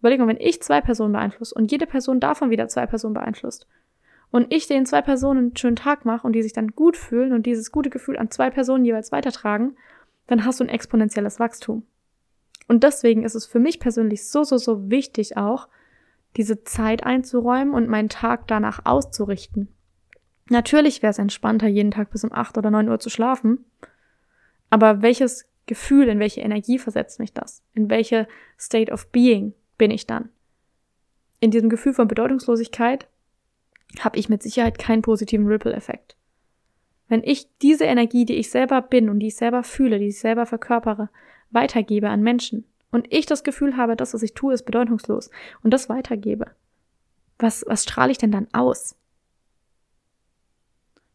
Überleg 0.01 0.19
mal, 0.19 0.29
wenn 0.29 0.41
ich 0.41 0.63
zwei 0.63 0.81
Personen 0.81 1.13
beeinflusse 1.13 1.55
und 1.55 1.71
jede 1.71 1.87
Person 1.87 2.21
davon 2.21 2.49
wieder 2.49 2.69
zwei 2.69 2.87
Personen 2.87 3.15
beeinflusst 3.15 3.67
und 4.31 4.53
ich 4.53 4.67
den 4.67 4.87
zwei 4.87 5.03
Personen 5.03 5.39
einen 5.39 5.57
schönen 5.57 5.77
Tag 5.77 6.07
mache 6.07 6.27
und 6.27 6.33
die 6.33 6.43
sich 6.43 6.55
dann 6.55 6.69
gut 6.69 6.97
fühlen 6.97 7.33
und 7.33 7.45
dieses 7.45 7.71
gute 7.71 7.91
Gefühl 7.91 8.17
an 8.17 8.31
zwei 8.31 8.49
Personen 8.49 8.87
jeweils 8.87 9.13
weitertragen, 9.13 9.77
dann 10.27 10.45
hast 10.47 10.61
du 10.61 10.65
ein 10.65 10.71
exponentielles 10.71 11.39
Wachstum. 11.39 11.83
Und 12.67 12.83
deswegen 12.85 13.25
ist 13.25 13.35
es 13.35 13.47
für 13.47 13.59
mich 13.59 13.81
persönlich 13.81 14.29
so, 14.29 14.45
so, 14.45 14.57
so 14.57 14.91
wichtig 14.91 15.37
auch, 15.37 15.69
diese 16.37 16.63
Zeit 16.63 17.05
einzuräumen 17.05 17.75
und 17.75 17.89
meinen 17.89 18.09
Tag 18.09 18.47
danach 18.47 18.87
auszurichten. 18.87 19.69
Natürlich 20.51 21.01
wäre 21.01 21.13
es 21.13 21.19
entspannter, 21.19 21.69
jeden 21.69 21.93
Tag 21.93 22.11
bis 22.11 22.25
um 22.25 22.33
acht 22.33 22.59
oder 22.59 22.73
neun 22.73 22.89
Uhr 22.89 22.99
zu 22.99 23.09
schlafen. 23.09 23.65
Aber 24.69 25.01
welches 25.01 25.47
Gefühl, 25.67 26.09
in 26.09 26.19
welche 26.19 26.41
Energie 26.41 26.81
versetzt 26.81 27.21
mich 27.21 27.33
das? 27.33 27.63
In 27.73 27.89
welche 27.89 28.27
State 28.59 28.91
of 28.91 29.07
Being 29.13 29.55
bin 29.79 29.93
ich 29.93 30.09
dann? 30.09 30.29
In 31.39 31.53
diesem 31.53 31.71
Gefühl 31.71 31.95
von 31.95 32.09
Bedeutungslosigkeit 32.09 33.07
habe 34.01 34.19
ich 34.19 34.29
mit 34.29 34.43
Sicherheit 34.43 34.79
keinen 34.81 35.03
positiven 35.03 35.47
Ripple-Effekt. 35.47 36.17
Wenn 37.09 37.23
ich 37.23 37.47
diese 37.63 37.85
Energie, 37.85 38.25
die 38.25 38.37
ich 38.37 38.51
selber 38.51 38.83
bin 38.83 39.09
und 39.09 39.21
die 39.21 39.29
ich 39.29 39.37
selber 39.37 39.63
fühle, 39.63 40.01
die 40.01 40.09
ich 40.09 40.19
selber 40.19 40.47
verkörpere, 40.47 41.11
weitergebe 41.53 42.09
an 42.09 42.23
Menschen 42.23 42.65
und 42.91 43.07
ich 43.13 43.27
das 43.27 43.45
Gefühl 43.45 43.77
habe, 43.77 43.95
das, 43.95 44.15
was 44.15 44.25
ich 44.25 44.35
tue, 44.35 44.53
ist 44.53 44.65
bedeutungslos 44.65 45.31
und 45.63 45.73
das 45.73 45.89
weitergebe, 45.89 46.47
was, 47.39 47.65
was 47.69 47.85
strahle 47.85 48.11
ich 48.11 48.19
denn 48.19 48.33
dann 48.33 48.49
aus? 48.53 48.97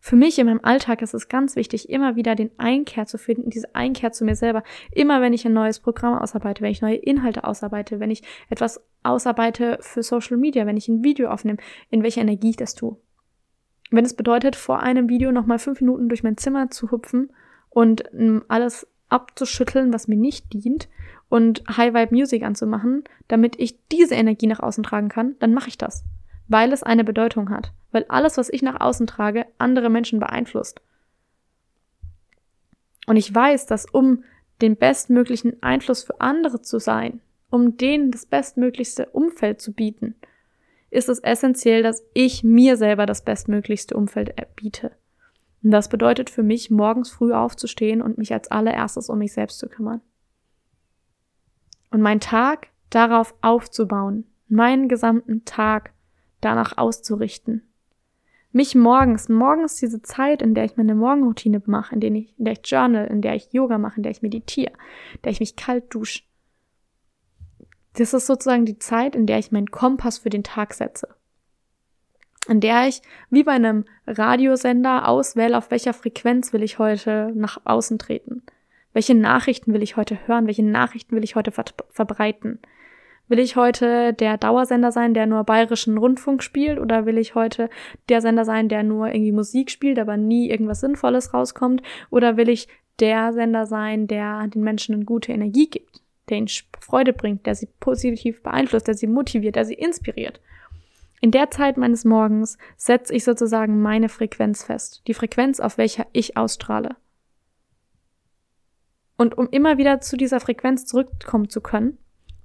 Für 0.06 0.16
mich 0.16 0.38
in 0.38 0.46
meinem 0.46 0.60
Alltag 0.62 1.02
ist 1.02 1.16
es 1.16 1.30
ganz 1.30 1.56
wichtig, 1.56 1.90
immer 1.90 2.16
wieder 2.16 2.36
den 2.36 2.52
Einkehr 2.60 3.08
zu 3.08 3.18
finden, 3.18 3.50
diese 3.50 3.74
Einkehr 3.74 4.12
zu 4.12 4.24
mir 4.24 4.36
selber. 4.36 4.62
Immer 4.92 5.20
wenn 5.20 5.34
ich 5.34 5.48
ein 5.48 5.54
neues 5.54 5.80
Programm 5.80 6.16
ausarbeite, 6.20 6.62
wenn 6.62 6.70
ich 6.70 6.84
neue 6.84 6.98
Inhalte 6.98 7.44
ausarbeite, 7.44 8.00
wenn 8.00 8.12
ich 8.12 8.22
etwas 8.52 8.86
ausarbeite 9.02 9.80
für 9.82 10.04
Social 10.04 10.38
Media, 10.38 10.68
wenn 10.68 10.78
ich 10.78 10.88
ein 10.88 11.04
Video 11.04 11.32
aufnehme, 11.32 11.58
in 11.90 12.04
welcher 12.04 12.22
Energie 12.22 12.52
ich 12.52 12.56
das 12.56 12.76
tue. 12.76 12.98
Wenn 13.90 14.06
es 14.06 14.16
bedeutet, 14.16 14.56
vor 14.56 14.80
einem 14.80 15.10
Video 15.10 15.32
nochmal 15.32 15.58
fünf 15.58 15.82
Minuten 15.82 16.08
durch 16.08 16.22
mein 16.22 16.38
Zimmer 16.38 16.70
zu 16.70 16.92
hüpfen 16.92 17.32
und 17.72 18.04
ähm, 18.14 18.44
alles 18.48 18.88
abzuschütteln, 19.10 19.92
was 19.92 20.08
mir 20.08 20.18
nicht 20.18 20.54
dient 20.54 20.88
und 21.30 21.64
High 21.68 21.96
Vibe 21.96 22.14
Music 22.14 22.44
anzumachen, 22.44 23.06
damit 23.28 23.60
ich 23.60 23.80
diese 23.88 24.14
Energie 24.14 24.46
nach 24.46 24.60
außen 24.60 24.84
tragen 24.84 25.10
kann, 25.10 25.36
dann 25.40 25.56
mache 25.56 25.70
ich 25.70 25.80
das 25.80 26.04
weil 26.48 26.72
es 26.72 26.84
eine 26.84 27.04
Bedeutung 27.04 27.50
hat, 27.50 27.72
weil 27.92 28.06
alles, 28.10 28.38
was 28.38 28.50
ich 28.50 28.62
nach 28.62 28.80
außen 28.80 29.08
trage, 29.08 29.46
andere 29.58 29.90
Menschen 29.90 30.20
beeinflusst. 30.20 30.82
Und 33.08 33.18
ich 33.18 33.34
weiß, 33.34 33.66
dass 33.66 33.86
um 33.86 34.24
den 34.62 34.78
bestmöglichen 34.78 35.62
Einfluss 35.62 36.04
für 36.04 36.22
andere 36.22 36.62
zu 36.62 36.80
sein, 36.80 37.22
um 37.50 37.78
denen 37.78 38.12
das 38.12 38.26
bestmöglichste 38.26 39.08
Umfeld 39.08 39.62
zu 39.62 39.74
bieten, 39.74 40.16
ist 40.90 41.10
es 41.10 41.20
essentiell, 41.20 41.84
dass 41.84 42.04
ich 42.14 42.44
mir 42.44 42.78
selber 42.78 43.06
das 43.06 43.24
bestmöglichste 43.24 43.96
Umfeld 43.96 44.34
biete. 44.56 44.92
Und 45.64 45.72
das 45.72 45.90
bedeutet 45.90 46.30
für 46.30 46.44
mich, 46.44 46.70
morgens 46.70 47.10
früh 47.10 47.34
aufzustehen 47.34 48.02
und 48.02 48.18
mich 48.18 48.32
als 48.34 48.50
allererstes 48.50 49.10
um 49.10 49.18
mich 49.18 49.34
selbst 49.34 49.60
zu 49.60 49.68
kümmern. 49.68 50.02
Und 51.92 52.02
meinen 52.02 52.20
Tag 52.20 52.68
darauf 52.90 53.34
aufzubauen, 53.42 54.26
meinen 54.48 54.88
gesamten 54.88 55.44
Tag 55.44 55.92
danach 56.46 56.78
auszurichten. 56.78 57.64
Mich 58.52 58.74
morgens, 58.74 59.28
morgens 59.28 59.76
diese 59.76 60.02
Zeit, 60.02 60.42
in 60.42 60.54
der 60.54 60.64
ich 60.64 60.78
meine 60.78 60.96
Morgenroutine 60.96 61.62
mache, 61.66 61.94
in 61.94 62.00
der 62.00 62.12
ich, 62.12 62.38
in 62.38 62.46
der 62.46 62.54
ich 62.54 62.62
journal, 62.64 63.08
in 63.08 63.22
der 63.22 63.36
ich 63.36 63.52
Yoga 63.52 63.78
mache, 63.78 63.98
in 63.98 64.04
der 64.04 64.14
ich 64.14 64.22
meditiere, 64.22 64.72
in 65.16 65.22
der 65.24 65.32
ich 65.34 65.42
mich 65.42 65.58
kalt 65.58 65.94
dusche. 65.94 66.24
Das 67.98 68.14
ist 68.14 68.28
sozusagen 68.28 68.66
die 68.66 68.80
Zeit, 68.80 69.16
in 69.16 69.26
der 69.26 69.40
ich 69.40 69.52
meinen 69.52 69.72
Kompass 69.72 70.20
für 70.20 70.30
den 70.30 70.44
Tag 70.44 70.74
setze. 70.74 71.16
In 72.48 72.62
der 72.62 72.88
ich 72.88 73.02
wie 73.30 73.44
bei 73.44 73.54
einem 73.54 73.86
Radiosender 74.06 75.08
auswähle, 75.08 75.58
auf 75.58 75.72
welcher 75.72 75.94
Frequenz 75.94 76.54
will 76.54 76.64
ich 76.64 76.78
heute 76.80 77.32
nach 77.36 77.60
außen 77.66 77.98
treten. 77.98 78.44
Welche 78.94 79.16
Nachrichten 79.16 79.74
will 79.74 79.84
ich 79.84 79.98
heute 79.98 80.28
hören? 80.28 80.48
Welche 80.48 80.64
Nachrichten 80.64 81.16
will 81.16 81.24
ich 81.24 81.36
heute 81.36 81.52
ver 81.52 81.66
verbreiten? 81.90 82.60
Will 83.28 83.40
ich 83.40 83.56
heute 83.56 84.14
der 84.14 84.38
Dauersender 84.38 84.92
sein, 84.92 85.16
der 85.16 85.26
nur 85.26 85.44
bayerischen 85.44 85.98
Rundfunk 85.98 86.44
spielt, 86.44 86.80
oder 86.80 87.06
will 87.06 87.18
ich 87.18 87.34
heute 87.34 87.70
der 88.08 88.22
Sender 88.22 88.46
sein, 88.46 88.70
der 88.70 88.84
nur 88.84 89.08
irgendwie 89.08 89.32
Musik 89.32 89.72
spielt, 89.72 89.98
aber 89.98 90.16
nie 90.16 90.50
irgendwas 90.50 90.82
Sinnvolles 90.82 91.34
rauskommt? 91.34 91.82
Oder 92.12 92.38
will 92.38 92.50
ich 92.50 92.68
der 93.00 93.34
Sender 93.34 93.66
sein, 93.66 94.08
der 94.08 94.48
den 94.48 94.64
Menschen 94.64 94.96
eine 94.96 95.06
gute 95.06 95.32
Energie 95.32 95.68
gibt, 95.68 96.02
der 96.30 96.38
ihnen 96.38 96.50
Freude 96.80 97.14
bringt, 97.14 97.46
der 97.48 97.56
sie 97.56 97.68
positiv 97.80 98.44
beeinflusst, 98.44 98.88
der 98.88 98.96
sie 98.96 99.08
motiviert, 99.08 99.56
der 99.56 99.66
sie 99.66 99.74
inspiriert? 99.74 100.40
In 101.20 101.32
der 101.32 101.50
Zeit 101.50 101.78
meines 101.78 102.06
Morgens 102.06 102.60
setze 102.78 103.14
ich 103.16 103.24
sozusagen 103.24 103.82
meine 103.82 104.10
Frequenz 104.10 104.64
fest, 104.64 105.02
die 105.08 105.16
Frequenz, 105.16 105.60
auf 105.60 105.80
welcher 105.80 106.06
ich 106.14 106.38
ausstrahle. 106.38 106.96
Und 109.18 109.36
um 109.38 109.48
immer 109.50 109.80
wieder 109.80 110.02
zu 110.02 110.18
dieser 110.18 110.40
Frequenz 110.40 110.86
zurückkommen 110.86 111.50
zu 111.50 111.62
können, 111.62 111.98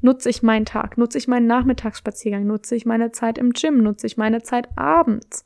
Nutze 0.03 0.31
ich 0.31 0.43
meinen 0.43 0.65
Tag? 0.65 0.97
Nutze 0.97 1.19
ich 1.19 1.29
meinen 1.29 1.47
Nachmittagsspaziergang? 1.47 2.47
Nutze 2.47 2.75
ich 2.75 2.87
meine 2.87 3.13
Zeit 3.13 3.37
im 3.37 3.53
Gym? 3.53 3.83
Nutze 3.83 4.07
ich 4.07 4.17
meine 4.17 4.43
Zeit 4.43 4.69
abends? 4.77 5.45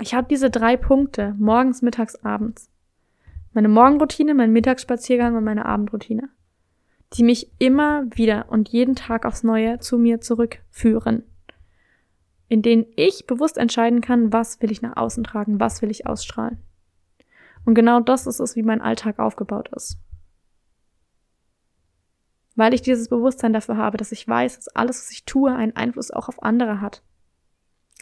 Ich 0.00 0.14
habe 0.14 0.26
diese 0.28 0.50
drei 0.50 0.76
Punkte, 0.76 1.34
morgens, 1.38 1.80
mittags, 1.80 2.16
abends. 2.24 2.68
Meine 3.52 3.68
Morgenroutine, 3.68 4.34
mein 4.34 4.52
Mittagsspaziergang 4.52 5.36
und 5.36 5.44
meine 5.44 5.64
Abendroutine, 5.64 6.28
die 7.14 7.22
mich 7.22 7.50
immer 7.58 8.04
wieder 8.10 8.46
und 8.50 8.68
jeden 8.68 8.96
Tag 8.96 9.24
aufs 9.24 9.42
Neue 9.42 9.78
zu 9.78 9.96
mir 9.96 10.20
zurückführen, 10.20 11.22
in 12.48 12.60
denen 12.60 12.84
ich 12.96 13.26
bewusst 13.26 13.56
entscheiden 13.56 14.02
kann, 14.02 14.32
was 14.32 14.60
will 14.60 14.70
ich 14.70 14.82
nach 14.82 14.96
außen 14.96 15.24
tragen, 15.24 15.60
was 15.60 15.80
will 15.80 15.90
ich 15.90 16.06
ausstrahlen. 16.06 16.58
Und 17.64 17.74
genau 17.74 18.00
das 18.00 18.26
ist 18.26 18.40
es, 18.40 18.56
wie 18.56 18.62
mein 18.62 18.82
Alltag 18.82 19.18
aufgebaut 19.18 19.70
ist 19.74 19.98
weil 22.56 22.72
ich 22.74 22.82
dieses 22.82 23.08
Bewusstsein 23.08 23.52
dafür 23.52 23.76
habe, 23.76 23.98
dass 23.98 24.12
ich 24.12 24.26
weiß, 24.26 24.56
dass 24.56 24.68
alles, 24.68 25.02
was 25.02 25.10
ich 25.10 25.24
tue, 25.24 25.54
einen 25.54 25.76
Einfluss 25.76 26.10
auch 26.10 26.28
auf 26.28 26.42
andere 26.42 26.80
hat. 26.80 27.02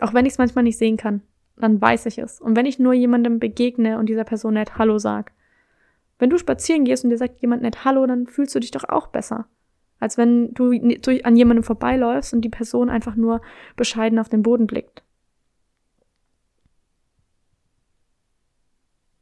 Auch 0.00 0.14
wenn 0.14 0.26
ich 0.26 0.32
es 0.32 0.38
manchmal 0.38 0.64
nicht 0.64 0.78
sehen 0.78 0.96
kann, 0.96 1.22
dann 1.56 1.80
weiß 1.80 2.06
ich 2.06 2.18
es. 2.18 2.40
Und 2.40 2.56
wenn 2.56 2.66
ich 2.66 2.78
nur 2.78 2.94
jemandem 2.94 3.38
begegne 3.38 3.98
und 3.98 4.06
dieser 4.08 4.24
Person 4.24 4.54
nett 4.54 4.78
Hallo 4.78 4.98
sag. 4.98 5.32
Wenn 6.18 6.30
du 6.30 6.38
spazieren 6.38 6.84
gehst 6.84 7.04
und 7.04 7.10
dir 7.10 7.18
sagt 7.18 7.40
jemand 7.40 7.62
nett 7.62 7.84
Hallo, 7.84 8.06
dann 8.06 8.26
fühlst 8.26 8.54
du 8.54 8.60
dich 8.60 8.70
doch 8.70 8.84
auch 8.84 9.08
besser. 9.08 9.46
Als 9.98 10.16
wenn 10.18 10.54
du 10.54 10.70
an 11.24 11.36
jemandem 11.36 11.64
vorbeiläufst 11.64 12.32
und 12.32 12.42
die 12.42 12.48
Person 12.48 12.90
einfach 12.90 13.16
nur 13.16 13.40
bescheiden 13.76 14.18
auf 14.18 14.28
den 14.28 14.42
Boden 14.42 14.66
blickt. 14.66 15.02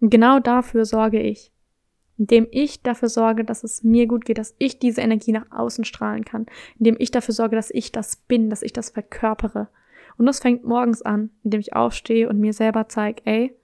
Genau 0.00 0.40
dafür 0.40 0.84
sorge 0.84 1.20
ich 1.20 1.52
indem 2.18 2.46
ich 2.50 2.82
dafür 2.82 3.08
sorge, 3.08 3.44
dass 3.44 3.64
es 3.64 3.82
mir 3.82 4.06
gut 4.06 4.24
geht, 4.24 4.38
dass 4.38 4.54
ich 4.58 4.78
diese 4.78 5.00
Energie 5.00 5.32
nach 5.32 5.50
außen 5.50 5.84
strahlen 5.84 6.24
kann, 6.24 6.46
indem 6.78 6.96
ich 6.98 7.10
dafür 7.10 7.34
sorge, 7.34 7.56
dass 7.56 7.70
ich 7.70 7.92
das 7.92 8.16
bin, 8.16 8.50
dass 8.50 8.62
ich 8.62 8.72
das 8.72 8.90
verkörpere. 8.90 9.68
Und 10.18 10.26
das 10.26 10.40
fängt 10.40 10.64
morgens 10.64 11.02
an, 11.02 11.30
indem 11.42 11.60
ich 11.60 11.74
aufstehe 11.74 12.28
und 12.28 12.38
mir 12.38 12.52
selber 12.52 12.88
zeige, 12.88 13.22
ey, 13.24 13.56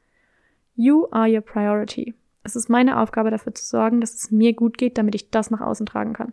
you 0.75 1.07
are 1.11 1.31
your 1.31 1.43
priority. 1.43 2.15
Es 2.43 2.57
ist 2.57 2.71
meine 2.71 3.01
Aufgabe 3.01 3.31
dafür 3.31 3.55
zu 3.55 3.65
sorgen, 3.65 4.01
dass 4.01 4.15
es 4.15 4.31
mir 4.31 4.55
gut 4.55 4.79
geht, 4.79 4.97
damit 4.97 5.15
ich 5.15 5.31
das 5.31 5.51
nach 5.51 5.61
außen 5.61 5.87
tragen 5.87 6.15
kann. 6.15 6.33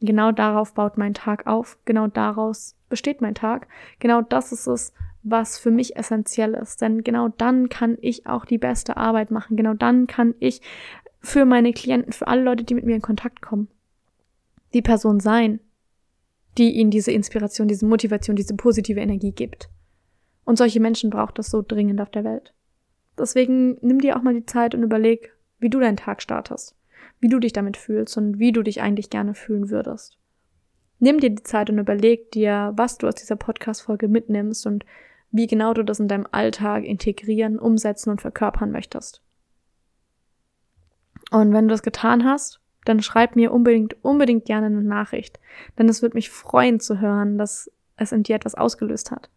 Genau 0.00 0.32
darauf 0.32 0.74
baut 0.74 0.98
mein 0.98 1.14
Tag 1.14 1.46
auf, 1.46 1.78
genau 1.84 2.06
daraus 2.06 2.76
besteht 2.88 3.20
mein 3.20 3.34
Tag, 3.34 3.68
genau 3.98 4.20
das 4.22 4.52
ist 4.52 4.66
es, 4.66 4.92
was 5.24 5.58
für 5.58 5.70
mich 5.70 5.96
essentiell 5.96 6.54
ist. 6.54 6.80
Denn 6.80 7.02
genau 7.02 7.28
dann 7.28 7.68
kann 7.68 7.98
ich 8.00 8.26
auch 8.26 8.44
die 8.44 8.58
beste 8.58 8.96
Arbeit 8.96 9.30
machen. 9.30 9.56
Genau 9.56 9.74
dann 9.74 10.06
kann 10.06 10.34
ich 10.38 10.60
für 11.20 11.46
meine 11.46 11.72
Klienten, 11.72 12.12
für 12.12 12.28
alle 12.28 12.42
Leute, 12.42 12.64
die 12.64 12.74
mit 12.74 12.84
mir 12.84 12.94
in 12.94 13.02
Kontakt 13.02 13.40
kommen, 13.40 13.68
die 14.74 14.82
Person 14.82 15.18
sein, 15.18 15.60
die 16.58 16.72
ihnen 16.72 16.90
diese 16.90 17.10
Inspiration, 17.10 17.66
diese 17.66 17.86
Motivation, 17.86 18.36
diese 18.36 18.54
positive 18.54 19.00
Energie 19.00 19.32
gibt. 19.32 19.70
Und 20.44 20.58
solche 20.58 20.80
Menschen 20.80 21.10
braucht 21.10 21.38
es 21.38 21.50
so 21.50 21.64
dringend 21.66 22.00
auf 22.00 22.10
der 22.10 22.24
Welt. 22.24 22.52
Deswegen 23.18 23.78
nimm 23.80 24.00
dir 24.00 24.16
auch 24.16 24.22
mal 24.22 24.34
die 24.34 24.46
Zeit 24.46 24.74
und 24.74 24.82
überleg, 24.82 25.32
wie 25.58 25.70
du 25.70 25.80
deinen 25.80 25.96
Tag 25.96 26.20
startest, 26.20 26.76
wie 27.20 27.28
du 27.28 27.38
dich 27.38 27.52
damit 27.52 27.76
fühlst 27.78 28.16
und 28.18 28.38
wie 28.38 28.52
du 28.52 28.62
dich 28.62 28.82
eigentlich 28.82 29.08
gerne 29.08 29.34
fühlen 29.34 29.70
würdest. 29.70 30.18
Nimm 30.98 31.20
dir 31.20 31.30
die 31.30 31.42
Zeit 31.42 31.70
und 31.70 31.78
überleg 31.78 32.30
dir, 32.32 32.72
was 32.76 32.98
du 32.98 33.08
aus 33.08 33.14
dieser 33.14 33.36
Podcast-Folge 33.36 34.08
mitnimmst 34.08 34.66
und 34.66 34.84
wie 35.34 35.48
genau 35.48 35.74
du 35.74 35.82
das 35.82 35.98
in 35.98 36.06
deinem 36.06 36.28
Alltag 36.30 36.84
integrieren, 36.84 37.58
umsetzen 37.58 38.10
und 38.10 38.20
verkörpern 38.20 38.70
möchtest. 38.70 39.20
Und 41.32 41.52
wenn 41.52 41.66
du 41.66 41.72
das 41.72 41.82
getan 41.82 42.24
hast, 42.24 42.60
dann 42.84 43.02
schreib 43.02 43.34
mir 43.34 43.52
unbedingt, 43.52 43.96
unbedingt 44.04 44.44
gerne 44.44 44.66
eine 44.66 44.82
Nachricht. 44.82 45.40
Denn 45.76 45.88
es 45.88 46.02
würde 46.02 46.14
mich 46.14 46.30
freuen 46.30 46.78
zu 46.78 47.00
hören, 47.00 47.36
dass 47.36 47.68
es 47.96 48.12
in 48.12 48.22
dir 48.22 48.36
etwas 48.36 48.54
ausgelöst 48.54 49.10
hat. 49.10 49.28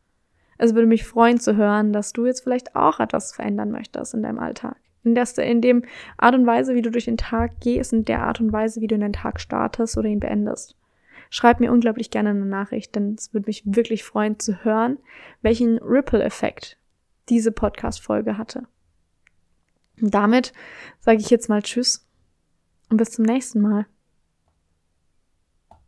Es 0.59 0.75
würde 0.75 0.87
mich 0.87 1.03
freuen 1.03 1.39
zu 1.39 1.55
hören, 1.55 1.93
dass 1.93 2.13
du 2.13 2.27
jetzt 2.27 2.41
vielleicht 2.41 2.75
auch 2.75 2.99
etwas 2.99 3.33
verändern 3.33 3.71
möchtest 3.71 4.13
in 4.13 4.21
deinem 4.21 4.37
Alltag. 4.37 4.77
In 5.03 5.15
der, 5.15 5.27
in 5.39 5.61
dem 5.61 5.83
Art 6.17 6.35
und 6.35 6.45
Weise, 6.45 6.75
wie 6.75 6.83
du 6.83 6.91
durch 6.91 7.05
den 7.05 7.17
Tag 7.17 7.59
gehst, 7.59 7.91
in 7.91 8.05
der 8.05 8.21
Art 8.21 8.39
und 8.39 8.53
Weise, 8.53 8.81
wie 8.81 8.87
du 8.87 8.93
in 8.93 9.01
den 9.01 9.13
Tag 9.13 9.39
startest 9.39 9.97
oder 9.97 10.09
ihn 10.09 10.19
beendest. 10.19 10.75
Schreib 11.29 11.59
mir 11.59 11.71
unglaublich 11.71 12.11
gerne 12.11 12.29
eine 12.29 12.45
Nachricht, 12.45 12.95
denn 12.95 13.15
es 13.15 13.33
würde 13.33 13.47
mich 13.47 13.63
wirklich 13.65 14.03
freuen 14.03 14.39
zu 14.39 14.63
hören, 14.63 14.97
welchen 15.41 15.77
Ripple-Effekt 15.79 16.77
diese 17.29 17.51
Podcast-Folge 17.51 18.37
hatte. 18.37 18.63
Und 20.01 20.13
damit 20.13 20.53
sage 20.99 21.19
ich 21.19 21.29
jetzt 21.29 21.49
mal 21.49 21.61
Tschüss 21.61 22.07
und 22.89 22.97
bis 22.97 23.11
zum 23.11 23.25
nächsten 23.25 23.61
Mal. 23.61 23.85